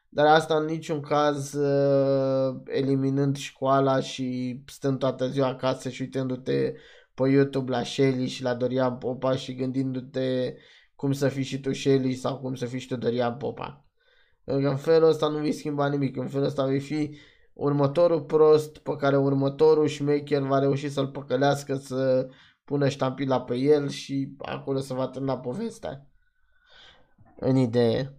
dar 0.09 0.25
asta 0.25 0.55
în 0.57 0.65
niciun 0.65 1.01
caz 1.01 1.53
uh, 1.53 2.61
eliminând 2.65 3.35
școala 3.35 3.99
și 3.99 4.59
stând 4.65 4.99
toată 4.99 5.27
ziua 5.27 5.47
acasă 5.47 5.89
și 5.89 6.01
uitându-te 6.01 6.73
pe 7.13 7.29
YouTube 7.29 7.71
la 7.71 7.83
Shelly 7.83 8.27
și 8.27 8.43
la 8.43 8.53
Dorian 8.53 8.97
Popa 8.97 9.35
și 9.35 9.55
gândindu-te 9.55 10.55
cum 10.95 11.11
să 11.11 11.27
fii 11.27 11.43
și 11.43 11.59
tu 11.59 11.73
Shelly 11.73 12.13
sau 12.13 12.39
cum 12.39 12.55
să 12.55 12.65
fii 12.65 12.79
și 12.79 12.87
tu 12.87 12.95
Dorian 12.95 13.37
Popa. 13.37 13.85
Pentru 14.43 14.63
că 14.63 14.69
în 14.69 14.77
felul 14.77 15.09
ăsta 15.09 15.27
nu 15.27 15.37
vei 15.37 15.51
schimba 15.51 15.87
nimic, 15.87 16.17
în 16.17 16.27
felul 16.27 16.45
ăsta 16.45 16.65
vei 16.65 16.79
fi 16.79 17.17
următorul 17.53 18.21
prost 18.21 18.77
pe 18.77 18.95
care 18.95 19.17
următorul 19.17 19.87
șmecher 19.87 20.41
va 20.41 20.59
reuși 20.59 20.89
să-l 20.89 21.07
păcălească 21.07 21.75
să 21.75 22.29
pună 22.63 22.89
ștampila 22.89 23.41
pe 23.41 23.55
el 23.55 23.89
și 23.89 24.35
acolo 24.37 24.79
se 24.79 24.93
va 24.93 25.07
termina 25.07 25.37
povestea. 25.37 26.07
În 27.39 27.55
idee. 27.55 28.17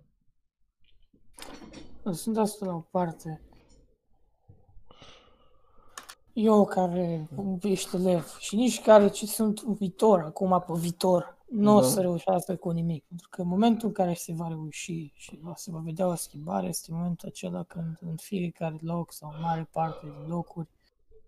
Sunt 2.13 2.39
asta 2.39 2.67
la 2.67 2.75
o 2.75 2.81
parte. 2.81 3.43
Eu 6.33 6.65
care 6.65 7.29
ești 7.61 7.97
elev 7.97 8.37
și 8.39 8.57
nici 8.57 8.83
care 8.83 9.09
ce 9.09 9.27
sunt 9.27 9.59
în 9.59 9.75
viitor, 9.75 10.21
acum 10.21 10.65
pe 10.67 10.73
viitor, 10.73 11.34
nu 11.51 11.77
o 11.77 11.81
Da. 11.81 11.87
să 11.87 12.01
reușească 12.01 12.57
cu 12.57 12.71
nimic. 12.71 13.05
Pentru 13.09 13.29
că 13.31 13.43
în 13.43 13.49
momentul 13.49 13.89
în 13.89 13.95
care 13.95 14.15
se 14.15 14.33
va 14.33 14.49
reuși 14.49 15.13
și 15.15 15.39
va- 15.43 15.55
se 15.57 15.71
va 15.71 15.79
vedea 15.79 16.07
o 16.07 16.15
schimbare, 16.15 16.67
este 16.67 16.93
momentul 16.93 17.29
acela 17.29 17.63
când 17.63 17.99
în 18.01 18.17
fiecare 18.17 18.77
loc 18.81 19.13
sau 19.13 19.31
în 19.35 19.41
mare 19.41 19.69
parte 19.73 20.07
din 20.07 20.29
locuri, 20.29 20.69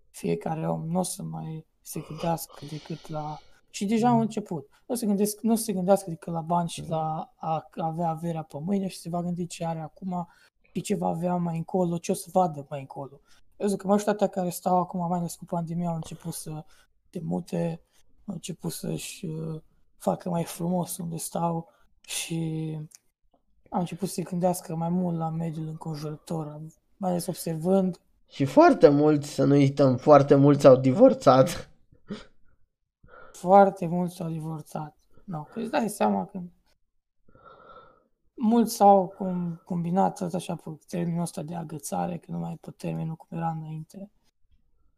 fiecare 0.09 0.69
om 0.69 0.87
nu 0.87 0.99
o 0.99 1.03
să 1.03 1.23
mai 1.23 1.65
se 1.81 1.99
gândească 2.07 2.65
decât 2.69 3.07
la... 3.09 3.37
Și 3.69 3.85
deja 3.85 4.07
au 4.09 4.19
început. 4.19 4.69
Nu 4.85 4.95
se, 4.95 5.05
gândesc, 5.05 5.41
nu 5.41 5.55
se 5.55 5.73
gândească 5.73 6.09
decât 6.09 6.33
la 6.33 6.41
bani 6.41 6.69
și 6.69 6.87
la 6.87 7.33
a 7.35 7.67
avea 7.75 8.09
averea 8.09 8.43
pe 8.43 8.57
mâine 8.59 8.87
și 8.87 8.97
se 8.97 9.09
va 9.09 9.21
gândi 9.21 9.47
ce 9.47 9.65
are 9.65 9.79
acum 9.79 10.27
și 10.61 10.81
ce 10.81 10.95
va 10.95 11.07
avea 11.07 11.35
mai 11.35 11.57
încolo, 11.57 11.97
ce 11.97 12.11
o 12.11 12.15
să 12.15 12.29
vadă 12.31 12.65
mai 12.69 12.79
încolo. 12.79 13.19
Eu 13.57 13.67
zic 13.67 13.77
că 13.77 13.87
majoritatea 13.87 14.27
care 14.27 14.49
stau 14.49 14.77
acum, 14.77 15.07
mai 15.07 15.17
ales 15.17 15.35
cu 15.35 15.45
pandemia, 15.45 15.89
au 15.89 15.95
început 15.95 16.33
să 16.33 16.65
te 17.09 17.19
mute, 17.23 17.81
au 18.25 18.33
început 18.33 18.71
să-și 18.71 19.25
uh, 19.25 19.61
facă 19.97 20.29
mai 20.29 20.43
frumos 20.43 20.97
unde 20.97 21.17
stau 21.17 21.69
și 22.01 22.71
au 23.69 23.79
început 23.79 24.07
să 24.07 24.13
se 24.13 24.21
gândească 24.21 24.75
mai 24.75 24.89
mult 24.89 25.17
la 25.17 25.29
mediul 25.29 25.67
înconjurător, 25.67 26.61
mai 26.97 27.09
ales 27.09 27.27
observând 27.27 27.99
Și 28.27 28.45
foarte 28.45 28.89
mulți, 28.89 29.29
să 29.29 29.43
nu 29.43 29.53
uităm, 29.53 29.97
foarte 29.97 30.35
mulți 30.35 30.67
au 30.67 30.75
divorțat. 30.75 31.69
foarte 33.33 33.87
mulți 33.87 34.15
s-au 34.15 34.29
divorțat. 34.29 34.97
No, 35.23 35.43
că 35.43 35.59
îți 35.59 35.71
dai 35.71 35.89
seama 35.89 36.25
că 36.25 36.39
mulți 38.33 38.75
s-au 38.75 39.13
cum, 39.17 39.61
combinat 39.65 40.17
tot 40.17 40.33
așa 40.33 40.55
pe 40.55 40.69
termenul 40.87 41.21
ăsta 41.21 41.41
de 41.41 41.55
agățare, 41.55 42.17
că 42.17 42.31
nu 42.31 42.37
mai 42.37 42.51
e 42.51 42.57
pe 42.61 42.71
termenul 42.77 43.15
cum 43.15 43.37
era 43.37 43.49
înainte. 43.49 44.11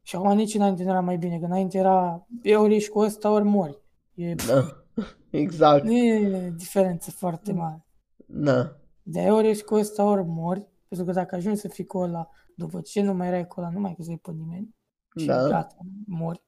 Și 0.01 0.15
acum 0.15 0.35
nici 0.35 0.53
înainte 0.53 0.83
nu 0.83 0.89
era 0.89 1.01
mai 1.01 1.17
bine, 1.17 1.39
că 1.39 1.45
înainte 1.45 1.77
era 1.77 2.27
ori 2.55 2.75
ești 2.75 2.89
cu 2.89 2.99
ăsta, 2.99 3.31
ori 3.31 3.43
mori. 3.43 3.81
E, 4.13 4.33
Da. 4.33 4.83
Exact. 5.29 5.83
nu 5.83 5.97
e 5.97 6.53
diferență 6.57 7.11
foarte 7.11 7.53
mare. 7.53 7.85
Da. 8.25 8.75
De 9.03 9.19
ori 9.19 9.49
ești 9.49 9.63
cu 9.63 9.75
ăsta, 9.75 10.03
ori 10.03 10.23
mori, 10.25 10.67
pentru 10.87 11.07
că 11.07 11.13
dacă 11.13 11.35
ajungi 11.35 11.59
să 11.59 11.67
fii 11.67 11.85
cu 11.85 11.97
ăla, 11.97 12.29
după 12.55 12.81
ce 12.81 13.01
nu 13.01 13.13
mai 13.13 13.27
erai 13.27 13.47
cu 13.47 13.59
ăla, 13.59 13.69
nu 13.69 13.79
mai 13.79 13.93
găseai 13.97 14.17
pe 14.17 14.31
nimeni 14.31 14.75
și 15.15 15.25
Da. 15.25 15.47
gata, 15.47 15.77
mori. 16.05 16.43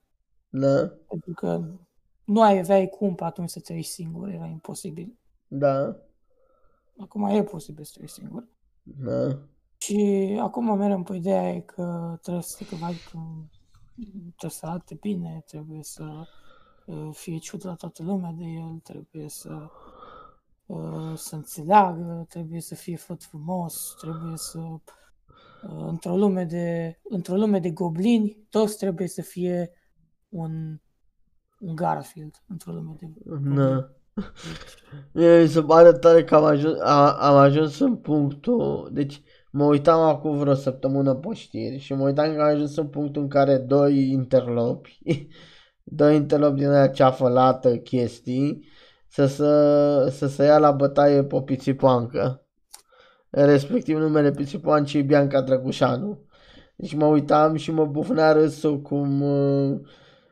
Da. 0.50 0.92
Pentru 1.08 1.34
că 1.34 1.62
nu 2.24 2.42
ai 2.42 2.58
aveai 2.58 2.88
cum 2.88 3.16
pe 3.16 3.24
atunci 3.24 3.50
să 3.50 3.60
trăiești 3.60 3.92
singur, 3.92 4.30
era 4.30 4.46
imposibil. 4.46 5.18
Da. 5.48 5.98
Acum 6.98 7.24
e 7.24 7.44
posibil 7.44 7.84
să 7.84 7.92
trăiești 7.94 8.20
singur. 8.20 8.48
Da. 8.84 9.38
Și 9.78 10.38
acum 10.42 10.78
merem 10.78 11.04
pe 11.04 11.16
ideea 11.16 11.50
e 11.50 11.60
că 11.60 12.18
trebuie 12.22 12.44
să 12.44 12.64
că 12.64 12.76
vai, 12.76 12.96
că 13.12 13.18
trebuie 14.26 14.52
să 14.52 14.66
arate 14.66 14.98
bine, 15.02 15.44
trebuie 15.46 15.84
să 15.84 16.04
uh, 16.04 16.28
fie 17.12 17.38
ciut 17.38 17.64
la 17.64 17.74
toată 17.74 18.04
lumea 18.04 18.34
de 18.38 18.44
el, 18.44 18.80
trebuie 18.84 19.30
să 19.30 19.70
uh, 20.66 21.14
să 21.16 21.36
înțeleagă, 21.36 22.26
trebuie 22.30 22.62
să 22.62 22.76
fie 22.76 22.96
făt 22.96 23.24
frumos, 23.24 23.96
trebuie 24.00 24.38
să 24.38 24.60
uh, 24.60 24.80
într-o 25.88 26.18
lume 26.18 26.44
de 26.44 27.00
într-o 27.04 27.36
lume 27.36 27.60
de 27.60 27.72
goblini, 27.72 28.48
toți 28.50 28.78
trebuie 28.78 29.08
să 29.08 29.22
fie 29.22 29.72
un 30.30 30.80
un 31.60 31.76
Garfield 31.76 32.44
într-o 32.48 32.72
lume 32.72 32.96
de 33.00 33.08
goblini. 33.26 33.56
Da. 33.56 33.90
Mie 35.14 35.42
mi 35.42 35.48
se 35.48 35.62
pare 35.62 35.92
tare 35.92 36.24
că 36.24 36.36
am 36.36 36.44
ajuns, 36.44 36.80
a, 36.80 37.12
am 37.12 37.36
ajuns 37.36 37.80
în 37.80 37.96
punctul, 37.96 38.90
deci 38.92 39.22
mă 39.52 39.66
uitam 39.66 40.00
acum 40.00 40.38
vreo 40.38 40.54
săptămână 40.54 41.16
pe 41.16 41.34
știri 41.34 41.78
și 41.78 41.94
mă 41.94 42.04
uitam 42.04 42.34
că 42.34 42.42
am 42.42 42.48
ajuns 42.48 42.76
în 42.76 42.88
punctul 42.88 43.22
în 43.22 43.28
care 43.28 43.58
doi 43.58 44.10
interlopi, 44.10 45.00
doi 45.94 46.16
interlopi 46.16 46.60
din 46.60 46.70
aia 46.70 46.88
ceafălată 46.88 47.76
chestii, 47.76 48.66
să, 49.08 49.26
să, 49.26 50.08
să 50.12 50.28
se 50.28 50.44
ia 50.44 50.58
la 50.58 50.72
bătaie 50.72 51.24
pe 51.24 51.42
Pițipoancă. 51.42 52.46
Respectiv 53.30 53.98
numele 53.98 54.32
Pițipoancii 54.32 55.00
e 55.00 55.04
Bianca 55.04 55.42
Drăgușanu. 55.42 56.26
Deci 56.76 56.94
mă 56.94 57.06
uitam 57.06 57.56
și 57.56 57.72
mă 57.72 57.86
bufnea 57.86 58.32
râsul 58.32 58.82
cum 58.82 59.22
uh, 59.22 59.80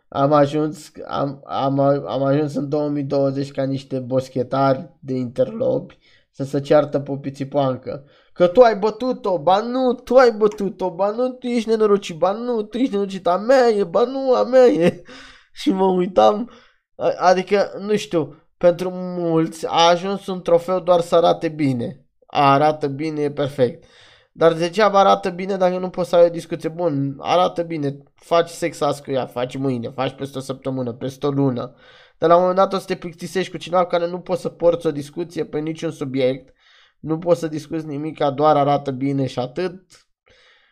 am 0.07 0.33
ajuns, 0.33 0.91
am, 1.07 1.41
am, 1.45 1.79
am 2.07 2.23
ajuns 2.23 2.55
în 2.55 2.69
2020 2.69 3.51
ca 3.51 3.63
niște 3.63 3.99
boschetari 3.99 4.89
de 4.99 5.13
interlopi 5.13 5.97
să 6.31 6.43
se 6.43 6.59
ceartă 6.59 6.99
pe 6.99 7.17
Pițipoancă. 7.21 8.05
Că 8.33 8.47
tu 8.47 8.61
ai 8.61 8.75
bătut-o, 8.75 9.37
ba 9.37 9.59
nu, 9.59 9.93
tu 9.93 10.15
ai 10.15 10.31
bătut-o, 10.31 10.89
ba 10.89 11.09
nu, 11.09 11.29
tu 11.29 11.47
ești 11.47 11.69
nenorocit, 11.69 12.17
ba 12.17 12.31
nu, 12.31 12.61
tu 12.61 12.77
ești 12.77 12.91
nenorocit, 12.91 13.27
a 13.27 13.37
mea 13.37 13.67
e, 13.69 13.83
ba 13.83 14.03
nu, 14.03 14.33
a 14.33 14.43
mea 14.43 14.65
e. 14.65 15.03
Și 15.61 15.71
mă 15.71 15.85
uitam, 15.85 16.51
a- 16.95 17.13
adică, 17.17 17.71
nu 17.79 17.95
știu, 17.95 18.43
pentru 18.57 18.89
mulți 18.93 19.65
a 19.67 19.87
ajuns 19.87 20.27
un 20.27 20.41
trofeu 20.41 20.79
doar 20.79 20.99
să 21.01 21.15
arate 21.15 21.47
bine. 21.49 22.05
A, 22.25 22.53
arată 22.53 22.87
bine, 22.87 23.21
e 23.21 23.31
perfect. 23.31 23.83
Dar 24.31 24.53
degeaba 24.53 24.99
arată 24.99 25.29
bine 25.29 25.57
dacă 25.57 25.77
nu 25.77 25.89
poți 25.89 26.09
să 26.09 26.15
ai 26.15 26.25
o 26.25 26.29
discuție. 26.29 26.69
Bun, 26.69 27.15
arată 27.19 27.61
bine, 27.63 27.97
faci 28.15 28.49
sex 28.49 28.81
azi 28.81 29.03
cu 29.03 29.11
ea, 29.11 29.25
faci 29.25 29.55
mâine, 29.57 29.89
faci 29.89 30.11
peste 30.15 30.37
o 30.37 30.41
săptămână, 30.41 30.93
peste 30.93 31.25
o 31.25 31.29
lună. 31.29 31.75
Dar 32.17 32.29
la 32.29 32.35
un 32.35 32.41
moment 32.41 32.59
dat 32.59 32.73
o 32.73 32.77
să 32.77 32.85
te 32.85 32.95
plictisești 32.95 33.51
cu 33.51 33.57
cineva 33.57 33.83
cu 33.83 33.89
care 33.89 34.07
nu 34.07 34.19
poți 34.19 34.41
să 34.41 34.49
porți 34.49 34.87
o 34.87 34.91
discuție 34.91 35.45
pe 35.45 35.59
niciun 35.59 35.91
subiect. 35.91 36.53
Nu 36.99 37.17
poți 37.17 37.39
să 37.39 37.47
discuți 37.47 37.85
nimic, 37.85 38.23
doar 38.35 38.57
arată 38.57 38.91
bine 38.91 39.25
și 39.25 39.39
atât. 39.39 40.08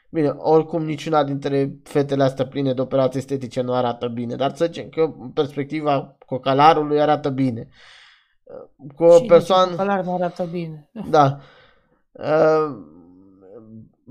Bine, 0.10 0.28
oricum 0.28 0.84
niciuna 0.84 1.24
dintre 1.24 1.80
fetele 1.84 2.24
astea 2.24 2.48
pline 2.48 2.74
de 2.74 2.82
operații 2.82 3.20
estetice 3.20 3.62
nu 3.62 3.74
arată 3.74 4.08
bine, 4.08 4.36
dar 4.36 4.56
să 4.56 4.66
zicem 4.66 4.90
că 4.90 5.14
în 5.20 5.30
perspectiva 5.30 6.18
cocalarului 6.26 7.02
arată 7.02 7.30
bine. 7.30 7.68
Cu 8.96 9.04
o 9.04 9.18
Și 9.18 9.26
persoană... 9.26 9.76
Calar 9.76 10.04
nu 10.04 10.14
arată 10.14 10.44
bine. 10.44 10.90
Da. 11.10 11.40
Uh, 12.12 12.78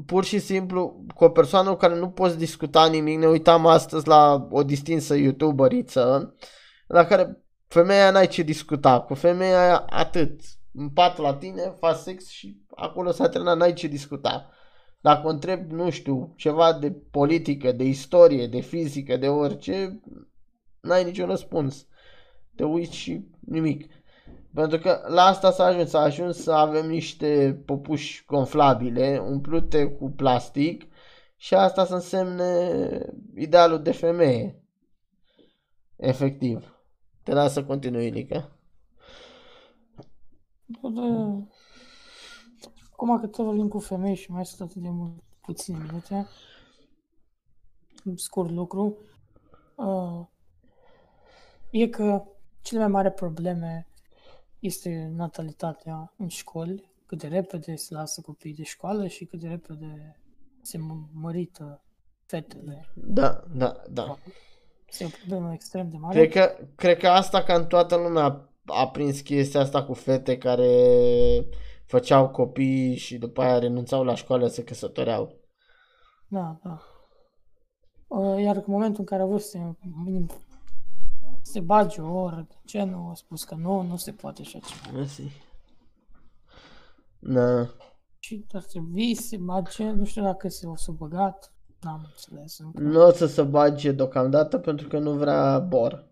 pur 0.07 0.25
și 0.25 0.39
simplu, 0.39 1.05
cu 1.15 1.25
o 1.25 1.29
persoană 1.29 1.71
cu 1.71 1.77
care 1.77 1.99
nu 1.99 2.09
poți 2.09 2.39
discuta 2.39 2.87
nimic, 2.87 3.19
ne 3.19 3.27
uitam 3.27 3.67
astăzi 3.67 4.09
la 4.09 4.47
o 4.51 4.63
distinsă 4.63 5.15
youtuberiță, 5.15 6.35
la 6.87 7.05
care 7.05 7.43
femeia 7.67 8.11
n-ai 8.11 8.27
ce 8.27 8.43
discuta, 8.43 9.01
cu 9.01 9.15
femeia 9.15 9.61
aia 9.61 9.85
atât, 9.89 10.41
în 10.73 10.89
pat 10.89 11.19
la 11.19 11.35
tine, 11.35 11.75
faci 11.79 11.97
sex 11.97 12.29
și 12.29 12.57
acolo 12.75 13.11
s-a 13.11 13.29
terminat, 13.29 13.57
n-ai 13.57 13.73
ce 13.73 13.87
discuta. 13.87 14.51
Dacă 15.01 15.27
o 15.27 15.31
întreb, 15.31 15.71
nu 15.71 15.91
știu, 15.91 16.33
ceva 16.37 16.73
de 16.73 16.91
politică, 16.91 17.73
de 17.73 17.85
istorie, 17.85 18.47
de 18.47 18.61
fizică, 18.61 19.17
de 19.17 19.29
orice, 19.29 20.01
n-ai 20.81 21.05
niciun 21.05 21.27
răspuns. 21.27 21.87
Te 22.55 22.65
uiți 22.65 22.97
și 22.97 23.27
nimic. 23.41 23.91
Pentru 24.55 24.79
că 24.79 25.01
la 25.09 25.23
asta 25.23 25.51
s-a 25.51 25.65
ajuns, 25.65 25.91
s-a 25.91 26.01
ajuns 26.01 26.43
să 26.43 26.53
avem 26.53 26.87
niște 26.87 27.63
popuși 27.67 28.25
gonflabile 28.27 29.23
umplute 29.27 29.87
cu 29.87 30.11
plastic 30.11 30.85
și 31.37 31.55
asta 31.55 31.85
să 31.85 31.95
însemne 31.95 32.99
idealul 33.35 33.83
de 33.83 33.93
femeie. 33.93 34.63
Efectiv. 35.97 36.77
Te 37.23 37.33
las 37.33 37.53
să 37.53 37.65
continui, 37.65 38.11
Lica. 38.11 38.51
Bă, 40.67 40.89
da. 40.89 41.47
Acum 42.97 43.21
că 43.21 43.27
tot 43.27 43.45
vorbim 43.45 43.69
cu 43.69 43.79
femei 43.79 44.15
și 44.15 44.31
mai 44.31 44.47
sunt 44.47 44.61
atât 44.61 44.83
de 44.83 44.89
mult, 44.89 45.13
puține 45.41 45.79
minute, 45.87 46.27
un 48.05 48.17
scurt 48.17 48.51
lucru, 48.51 48.99
uh, 49.75 50.27
e 51.71 51.89
că 51.89 52.25
cele 52.63 52.81
mai 52.81 52.89
mari 52.89 53.11
probleme 53.11 53.87
este 54.59 55.13
natalitatea 55.15 56.13
în 56.17 56.29
școli, 56.29 56.91
cât 57.07 57.19
de 57.19 57.27
repede 57.27 57.75
se 57.75 57.95
lasă 57.95 58.21
copiii 58.21 58.55
de 58.55 58.63
școală 58.63 59.07
și 59.07 59.25
cât 59.25 59.41
de 59.41 59.49
repede 59.49 60.21
se 60.63 60.79
mă- 60.79 61.09
mărită 61.13 61.85
fetele. 62.27 62.89
Da, 62.95 63.45
da, 63.55 63.83
da. 63.91 64.19
Este 64.89 65.05
o 65.05 65.09
problemă 65.09 65.53
extrem 65.53 65.91
de 65.91 65.97
mare. 65.97 66.27
Cred 66.27 66.33
că, 66.33 66.65
cred 66.75 66.99
că 66.99 67.09
asta 67.09 67.43
ca 67.43 67.55
în 67.55 67.67
toată 67.67 67.97
lumea 67.97 68.25
a, 68.25 68.51
a 68.65 68.89
prins 68.89 69.21
chestia 69.21 69.61
asta 69.61 69.85
cu 69.85 69.95
fete 69.95 70.39
care 70.39 70.69
făceau 71.87 72.29
copii 72.29 72.97
și 72.97 73.19
după 73.19 73.43
aia 73.43 73.59
renunțau 73.59 74.05
la 74.05 74.15
școală 74.15 74.47
să 74.47 74.63
căsătoreau. 74.63 75.35
Da, 76.29 76.59
da. 76.63 76.81
Uh, 78.07 78.43
Iar 78.43 78.57
în 78.57 78.65
momentul 78.67 79.01
în 79.01 79.07
care 79.07 79.23
a 79.23 79.27
vrut 79.27 79.41
să 79.41 79.59
minim 80.05 80.31
se 81.43 81.61
bage 81.61 82.01
o 82.01 82.13
oră 82.13 82.47
de 82.49 82.55
genul, 82.67 83.11
a 83.11 83.15
spus 83.15 83.45
că 83.45 83.55
nu, 83.55 83.83
nu 83.83 83.97
se 83.97 84.13
poate 84.13 84.43
așa 84.43 84.59
ceva. 84.59 84.97
Mersi. 84.97 85.31
Da. 87.19 87.69
Și 88.19 88.47
ar 88.53 88.63
trebui 88.63 89.15
să 89.15 89.27
se 89.27 89.37
bage, 89.37 89.91
nu 89.91 90.05
știu 90.05 90.23
dacă 90.23 90.49
se 90.49 90.67
o 90.67 90.77
să 90.77 90.91
băgat, 90.91 91.53
n-am 91.81 92.01
înțeles 92.05 92.59
încă. 92.59 92.83
Nu 92.83 93.07
o 93.07 93.11
să 93.13 93.27
se 93.27 93.43
bage 93.43 93.93
deocamdată 93.93 94.59
pentru 94.59 94.89
că 94.89 94.99
nu 94.99 95.13
vrea 95.13 95.59
bor. 95.59 96.11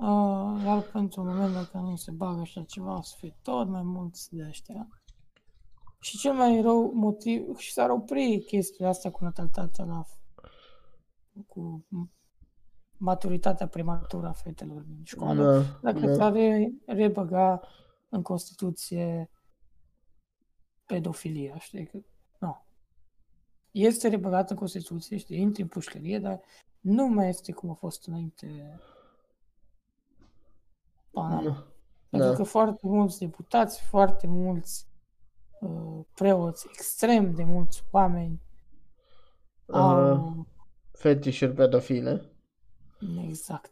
Uh, 0.00 0.62
iar 0.64 0.82
pentru 0.92 1.24
moment 1.24 1.52
dacă 1.52 1.78
nu 1.78 1.96
se 1.96 2.10
bagă 2.10 2.40
așa 2.40 2.62
ceva, 2.62 2.96
o 2.96 3.02
să 3.02 3.14
fie 3.18 3.36
tot 3.42 3.68
mai 3.68 3.82
mulți 3.82 4.34
de 4.34 4.44
ăștia. 4.48 4.88
Și 6.00 6.18
cel 6.18 6.32
mai 6.32 6.60
rău 6.60 6.92
motiv, 6.94 7.56
și 7.56 7.72
s-ar 7.72 7.90
opri 7.90 8.44
chestia 8.46 8.88
asta 8.88 9.10
cu 9.10 9.24
natalitatea 9.24 9.84
la 9.84 10.04
cu 11.46 11.86
maturitatea 12.96 13.68
prematură 13.68 14.26
a 14.26 14.32
fetelor 14.32 14.82
din 14.82 15.00
școală. 15.04 15.60
Da, 15.60 15.92
Dacă 15.92 16.06
da. 16.06 16.14
s-ar 16.14 16.32
re- 16.32 16.72
rebăga 16.86 17.60
în 18.08 18.22
Constituție 18.22 19.30
pedofilia, 20.86 21.58
știi? 21.58 21.86
Că, 21.86 21.98
nu. 22.38 22.64
Este 23.70 24.08
rebăgat 24.08 24.50
în 24.50 24.56
Constituție, 24.56 25.16
știi, 25.16 25.40
intri 25.40 25.62
în 25.62 25.68
pușcărie, 25.68 26.18
dar 26.18 26.40
nu 26.80 27.06
mai 27.06 27.28
este 27.28 27.52
cum 27.52 27.70
a 27.70 27.74
fost 27.74 28.06
înainte 28.06 28.78
Panama. 31.10 31.42
Nu. 31.42 31.56
Pentru 32.10 32.28
Da. 32.28 32.34
că 32.34 32.42
foarte 32.42 32.86
mulți 32.86 33.18
deputați, 33.18 33.82
foarte 33.82 34.26
mulți 34.26 34.86
uh, 35.60 36.04
preoți, 36.14 36.66
extrem 36.72 37.34
de 37.34 37.44
mulți 37.44 37.84
oameni 37.90 38.40
au... 39.66 40.12
Uh, 40.12 40.44
fetișuri 40.92 41.52
pedofile. 41.52 42.32
Exact. 43.28 43.70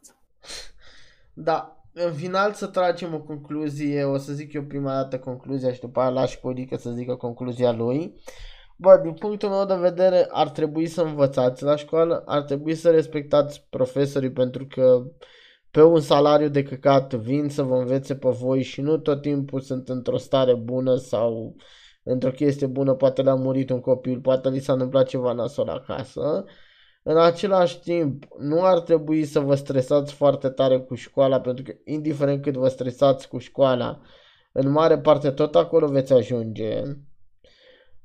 Da, 1.33 1.83
în 1.93 2.13
final 2.13 2.53
să 2.53 2.67
tragem 2.67 3.13
o 3.13 3.19
concluzie, 3.19 4.03
o 4.03 4.17
să 4.17 4.33
zic 4.33 4.53
eu 4.53 4.63
prima 4.63 4.93
dată 4.93 5.19
concluzia 5.19 5.73
și 5.73 5.79
după 5.79 5.99
aia 5.99 6.09
las 6.09 6.29
și 6.29 6.39
pe 6.39 6.47
Odică 6.47 6.75
să 6.75 6.91
zică 6.91 7.15
concluzia 7.15 7.71
lui. 7.71 8.15
Bă, 8.75 8.99
din 9.03 9.13
punctul 9.13 9.49
meu 9.49 9.65
de 9.65 9.75
vedere 9.75 10.27
ar 10.31 10.49
trebui 10.49 10.87
să 10.87 11.01
învățați 11.01 11.63
la 11.63 11.75
școală, 11.75 12.23
ar 12.25 12.41
trebui 12.41 12.75
să 12.75 12.91
respectați 12.91 13.67
profesorii 13.69 14.31
pentru 14.31 14.65
că 14.65 15.03
pe 15.71 15.83
un 15.83 15.99
salariu 15.99 16.47
de 16.47 16.63
căcat 16.63 17.13
vin 17.13 17.49
să 17.49 17.63
vă 17.63 17.75
învețe 17.75 18.15
pe 18.15 18.29
voi 18.29 18.63
și 18.63 18.81
nu 18.81 18.97
tot 18.97 19.21
timpul 19.21 19.59
sunt 19.59 19.89
într-o 19.89 20.17
stare 20.17 20.55
bună 20.55 20.95
sau 20.95 21.55
într-o 22.03 22.31
chestie 22.31 22.67
bună, 22.67 22.93
poate 22.93 23.21
le-a 23.21 23.35
murit 23.35 23.69
un 23.69 23.79
copil, 23.79 24.19
poate 24.19 24.49
li 24.49 24.59
s-a 24.59 24.73
întâmplat 24.73 25.07
ceva 25.07 25.33
nasol 25.33 25.69
acasă. 25.69 26.45
În 27.03 27.17
același 27.17 27.79
timp, 27.79 28.25
nu 28.39 28.63
ar 28.65 28.79
trebui 28.79 29.25
să 29.25 29.39
vă 29.39 29.55
stresați 29.55 30.13
foarte 30.13 30.49
tare 30.49 30.79
cu 30.79 30.95
școala, 30.95 31.41
pentru 31.41 31.63
că 31.63 31.73
indiferent 31.83 32.41
cât 32.41 32.53
vă 32.53 32.67
stresați 32.67 33.27
cu 33.27 33.37
școala, 33.37 34.01
în 34.51 34.69
mare 34.69 34.99
parte 34.99 35.31
tot 35.31 35.55
acolo 35.55 35.87
veți 35.87 36.13
ajunge. 36.13 36.83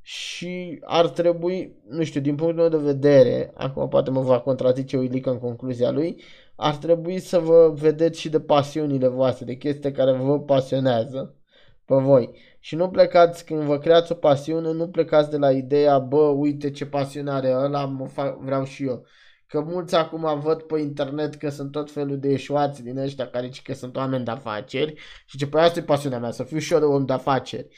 și 0.06 0.78
ar 0.84 1.08
trebui, 1.08 1.76
nu 1.88 2.04
știu, 2.04 2.20
din 2.20 2.34
punctul 2.34 2.60
meu 2.60 2.68
de 2.68 2.84
vedere, 2.92 3.50
acum 3.54 3.88
poate 3.88 4.10
mă 4.10 4.20
va 4.20 4.40
contrazice 4.40 4.96
Uilică 4.96 5.30
în 5.30 5.38
concluzia 5.38 5.90
lui, 5.90 6.22
ar 6.56 6.76
trebui 6.76 7.18
să 7.18 7.38
vă 7.38 7.72
vedeți 7.74 8.20
și 8.20 8.28
de 8.28 8.40
pasiunile 8.40 9.08
voastre, 9.08 9.44
de 9.44 9.54
chestii 9.54 9.92
care 9.92 10.12
vă 10.12 10.40
pasionează 10.40 11.36
pe 11.84 11.94
voi. 11.94 12.30
Și 12.60 12.74
nu 12.74 12.88
plecați, 12.88 13.44
când 13.44 13.62
vă 13.62 13.78
creați 13.78 14.12
o 14.12 14.14
pasiune, 14.14 14.72
nu 14.72 14.88
plecați 14.88 15.30
de 15.30 15.36
la 15.36 15.52
ideea, 15.52 15.98
bă, 15.98 16.22
uite 16.22 16.70
ce 16.70 16.86
pasiune 16.86 17.30
are 17.30 17.52
ăla, 17.54 17.84
mă 17.84 18.06
fac, 18.06 18.38
vreau 18.38 18.64
și 18.64 18.86
eu. 18.86 19.06
Că 19.46 19.60
mulți 19.60 19.94
acum 19.94 20.40
văd 20.40 20.62
pe 20.62 20.78
internet 20.78 21.34
că 21.34 21.48
sunt 21.48 21.70
tot 21.70 21.90
felul 21.90 22.18
de 22.18 22.28
eșuați 22.28 22.82
din 22.82 22.98
ăștia 22.98 23.26
care 23.26 23.50
zic 23.52 23.62
că 23.62 23.74
sunt 23.74 23.96
oameni 23.96 24.24
de 24.24 24.30
afaceri 24.30 24.94
și 25.26 25.36
ce 25.36 25.46
pe 25.46 25.58
asta 25.58 25.78
e 25.78 25.82
pasiunea 25.82 26.18
mea, 26.18 26.30
să 26.30 26.42
fiu 26.42 26.58
și 26.58 26.72
eu 26.72 26.78
de 26.78 26.84
om 26.84 27.04
de 27.04 27.12
afaceri. 27.12 27.68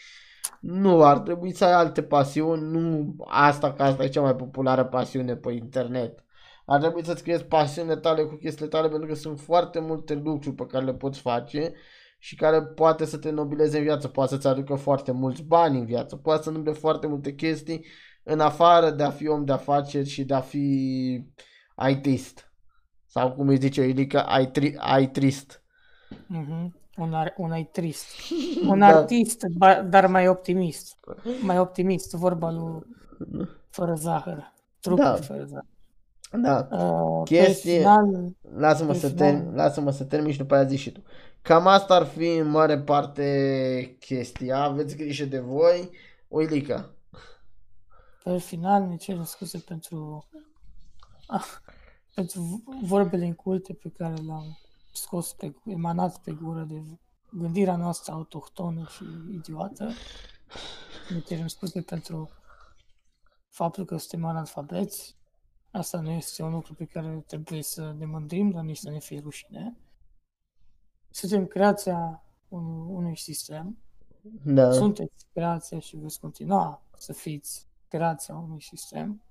Nu, 0.61 1.05
ar 1.05 1.19
trebui 1.19 1.53
să 1.53 1.65
ai 1.65 1.73
alte 1.73 2.03
pasiuni, 2.03 2.71
nu 2.71 3.15
asta, 3.27 3.73
că 3.73 3.83
asta 3.83 4.05
e 4.05 4.09
cea 4.09 4.21
mai 4.21 4.37
populară 4.37 4.85
pasiune 4.85 5.37
pe 5.37 5.53
internet. 5.53 6.26
Ar 6.67 6.81
trebui 6.81 7.05
să-ți 7.05 7.23
creezi 7.23 7.45
pasiunile 7.45 7.97
tale 7.97 8.23
cu 8.25 8.35
chestiile 8.35 8.69
tale 8.69 8.89
pentru 8.89 9.09
că 9.09 9.15
sunt 9.15 9.41
foarte 9.41 9.81
multe 9.81 10.15
lucruri 10.15 10.55
pe 10.55 10.67
care 10.67 10.85
le 10.85 10.95
poți 10.95 11.21
face 11.21 11.73
și 12.19 12.37
care 12.37 12.63
poate 12.63 13.05
să 13.05 13.19
te 13.19 13.31
nobileze 13.31 13.77
în 13.79 13.83
viață, 13.85 14.09
poate 14.09 14.31
să-ți 14.31 14.47
aducă 14.47 14.75
foarte 14.75 15.13
mulți 15.13 15.43
bani 15.43 15.79
în 15.79 15.85
viață, 15.85 16.17
poate 16.17 16.43
să 16.43 16.49
întâmple 16.49 16.73
foarte 16.73 17.07
multe 17.07 17.35
chestii 17.35 17.85
în 18.23 18.41
afară 18.41 18.91
de 18.91 19.03
a 19.03 19.11
fi 19.11 19.29
om 19.29 19.45
de 19.45 19.53
afaceri 19.53 20.09
și 20.09 20.25
de 20.25 20.35
a 20.35 20.41
fi 20.41 21.25
ITist. 21.89 22.51
Sau 23.07 23.33
cum 23.33 23.49
îi 23.49 23.57
zice 23.59 23.83
Ilica, 23.83 24.23
ai, 24.23 24.51
tri, 24.51 24.75
ai 24.79 25.11
trist. 25.11 25.63
Mhm. 26.27 26.77
Un, 26.97 27.15
ar, 27.15 27.35
un 27.37 27.51
ai 27.53 27.69
trist. 27.73 28.07
Un 28.71 28.79
Da. 28.79 28.87
artist, 28.87 29.47
ba- 29.57 29.83
dar 29.83 30.07
mai 30.07 30.29
optimist. 30.29 30.97
Mai 31.43 31.59
optimist, 31.59 32.13
vorba 32.15 32.51
lui 32.51 32.83
fără 33.71 33.95
zahăr. 33.95 34.53
Trupul 34.81 35.05
Da. 35.05 35.15
fără 35.15 35.45
zahăr. 35.45 35.65
Da. 36.43 36.69
Uh, 36.71 37.23
Chestie- 37.25 37.73
Pe 37.73 37.79
final, 37.79 38.35
Lasă-mă 38.57 38.93
Pe 38.93 38.99
să, 38.99 39.09
final- 39.09 39.33
termin, 39.33 39.55
lasă-mă 39.55 39.91
să 39.91 40.05
termin 40.05 40.33
și 40.33 40.39
după 40.39 40.55
aia 40.55 40.65
zici 40.65 40.79
și 40.79 40.91
tu. 40.93 41.03
Cam 41.43 41.67
asta 41.67 41.95
ar 41.95 42.05
fi 42.05 42.35
în 42.37 42.49
mare 42.49 42.79
parte 42.79 43.97
chestia. 44.01 44.63
Aveți 44.63 44.97
grijă 44.97 45.25
de 45.25 45.39
voi. 45.39 45.91
Oilica. 46.29 46.91
pe 48.25 48.39
final 48.39 48.83
ne 48.83 48.97
cerem 48.97 49.25
scuze 49.25 49.59
pentru, 49.59 50.27
ah, 51.27 51.45
pentru 52.15 52.63
vorbele 52.83 53.25
inculte 53.25 53.73
pe 53.73 53.89
care 53.99 54.15
le-am 54.15 54.59
scos 54.93 55.33
pe, 55.33 55.55
emanat 55.65 56.19
pe 56.19 56.33
gură 56.43 56.67
de 56.69 56.83
gândirea 57.31 57.77
noastră 57.77 58.13
autohtonă 58.13 58.87
și 58.95 59.05
idiotă. 59.33 59.91
Ne 61.09 61.21
cerem 61.21 61.47
scuze 61.47 61.81
pentru 61.81 62.31
faptul 63.49 63.85
că 63.85 63.97
suntem 63.97 64.25
analfabeți. 64.29 65.17
Asta 65.77 66.01
nu 66.01 66.11
este 66.11 66.43
un 66.43 66.51
lucru 66.51 66.75
pe 66.75 66.85
care 66.85 67.25
trebuie 67.27 67.63
să 67.63 67.93
ne 67.99 68.05
mândrim, 68.05 68.51
dar 68.51 68.65
nici 68.65 68.77
să 68.77 68.91
ne 68.91 68.99
fie 68.99 69.21
rușine. 69.21 69.77
Suntem 71.11 71.47
creația 71.47 72.23
un- 72.49 72.89
unui 72.89 73.17
sistem. 73.17 73.79
Da. 74.45 74.73
Sunteți 74.73 75.27
creația 75.33 75.79
și 75.79 75.97
veți 75.97 76.21
continua 76.21 76.83
să 76.99 77.13
fiți 77.13 77.67
creația 77.89 78.35
unui 78.37 78.61
sistem. 78.61 79.23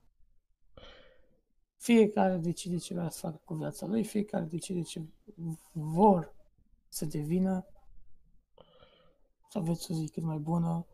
Fiecare 1.77 2.37
decide 2.37 2.77
ce 2.77 2.93
vrea 2.93 3.09
să 3.09 3.19
facă 3.19 3.41
cu 3.45 3.53
viața 3.53 3.85
lui, 3.85 4.03
fiecare 4.03 4.43
decide 4.43 4.81
ce 4.81 5.01
vor 5.71 6.33
să 6.89 7.05
devină, 7.05 7.65
să 9.49 9.57
aveți 9.57 9.91
o 9.91 9.93
zi 9.95 10.09
cât 10.09 10.23
mai 10.23 10.37
bună. 10.37 10.85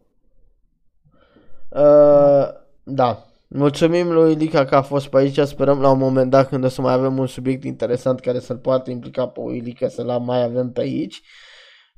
Uh, 1.70 2.50
da. 2.84 3.31
Mulțumim 3.54 4.12
lui 4.12 4.32
Ilica 4.32 4.66
că 4.66 4.76
a 4.76 4.82
fost 4.82 5.08
pe 5.08 5.18
aici. 5.18 5.40
Sperăm 5.40 5.82
la 5.82 5.90
un 5.90 5.98
moment 5.98 6.30
dat 6.32 6.48
când 6.48 6.64
o 6.64 6.68
să 6.68 6.82
mai 6.82 6.94
avem 6.94 7.18
un 7.18 7.28
subiect 7.28 7.64
interesant 7.64 8.20
care 8.20 8.40
să-l 8.40 8.58
poată 8.58 8.92
implica 8.92 9.28
pe 9.28 9.42
Ilica 9.54 9.88
să-l 9.88 10.20
mai 10.20 10.44
avem 10.44 10.72
pe 10.72 10.82
aici. 10.82 11.22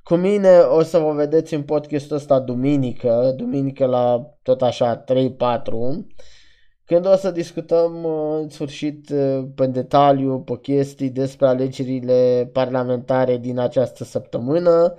Cu 0.04 0.16
mine 0.16 0.58
o 0.60 0.84
să 0.84 0.98
vă 0.98 1.12
vedeți 1.12 1.54
în 1.54 1.64
podcastul 1.64 2.16
ăsta 2.16 2.40
duminică, 2.40 3.34
duminică 3.36 3.86
la 3.86 4.22
tot 4.42 4.62
așa 4.62 5.04
3-4, 5.04 5.06
când 6.86 7.06
o 7.06 7.16
să 7.16 7.32
discutăm 7.32 8.04
uh, 8.04 8.40
în 8.42 8.50
sfârșit 8.50 9.10
uh, 9.10 9.44
pe 9.56 9.66
detaliu, 9.66 10.40
pe 10.40 10.58
chestii 10.62 11.10
despre 11.10 11.48
alegerile 11.48 12.50
parlamentare 12.54 13.38
din 13.38 13.60
această 13.60 14.04
săptămână. 14.04 14.96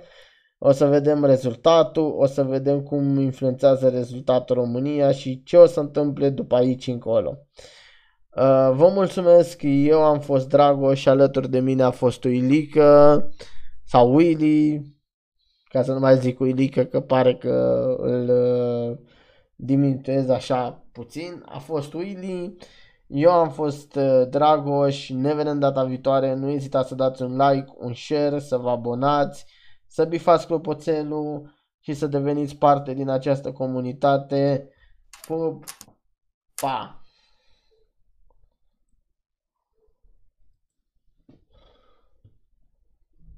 O 0.67 0.71
să 0.71 0.85
vedem 0.85 1.25
rezultatul, 1.25 2.15
o 2.17 2.25
să 2.25 2.43
vedem 2.43 2.81
cum 2.81 3.19
influențează 3.19 3.89
rezultatul 3.89 4.55
România 4.55 5.11
și 5.11 5.43
ce 5.43 5.57
o 5.57 5.65
să 5.65 5.79
întâmple 5.79 6.29
după 6.29 6.55
aici 6.55 6.87
încolo. 6.87 7.37
Uh, 8.35 8.71
Vă 8.73 8.89
mulțumesc, 8.93 9.61
eu 9.63 10.03
am 10.03 10.19
fost 10.19 10.49
Dragoș 10.49 10.99
și 10.99 11.09
alături 11.09 11.49
de 11.49 11.59
mine 11.59 11.83
a 11.83 11.89
fost 11.91 12.23
Uilică 12.23 13.29
sau 13.83 14.13
Willy, 14.15 14.85
ca 15.63 15.83
să 15.83 15.91
nu 15.91 15.99
mai 15.99 16.17
zic 16.17 16.39
Uilică 16.39 16.83
că 16.83 16.99
pare 16.99 17.35
că 17.35 17.85
îl 17.97 18.29
uh, 18.29 18.97
diminuez 19.55 20.29
așa 20.29 20.85
puțin. 20.91 21.43
A 21.45 21.57
fost 21.57 21.93
Willy, 21.93 22.55
eu 23.07 23.31
am 23.31 23.49
fost 23.49 23.95
uh, 23.95 24.23
Dragoș, 24.29 25.09
ne 25.09 25.33
vedem 25.33 25.59
data 25.59 25.83
viitoare, 25.83 26.33
nu 26.35 26.49
ezitați 26.49 26.87
să 26.87 26.95
dați 26.95 27.21
un 27.21 27.37
like, 27.37 27.73
un 27.77 27.93
share, 27.93 28.39
să 28.39 28.57
vă 28.57 28.69
abonați, 28.69 29.45
să 29.95 30.05
bifați 30.05 30.45
clopoțelul 30.45 31.53
și 31.79 31.93
să 31.93 32.07
deveniți 32.07 32.55
parte 32.55 32.93
din 32.93 33.09
această 33.09 33.51
comunitate. 33.51 34.69
Pup! 35.27 35.63
Pa! 36.55 37.01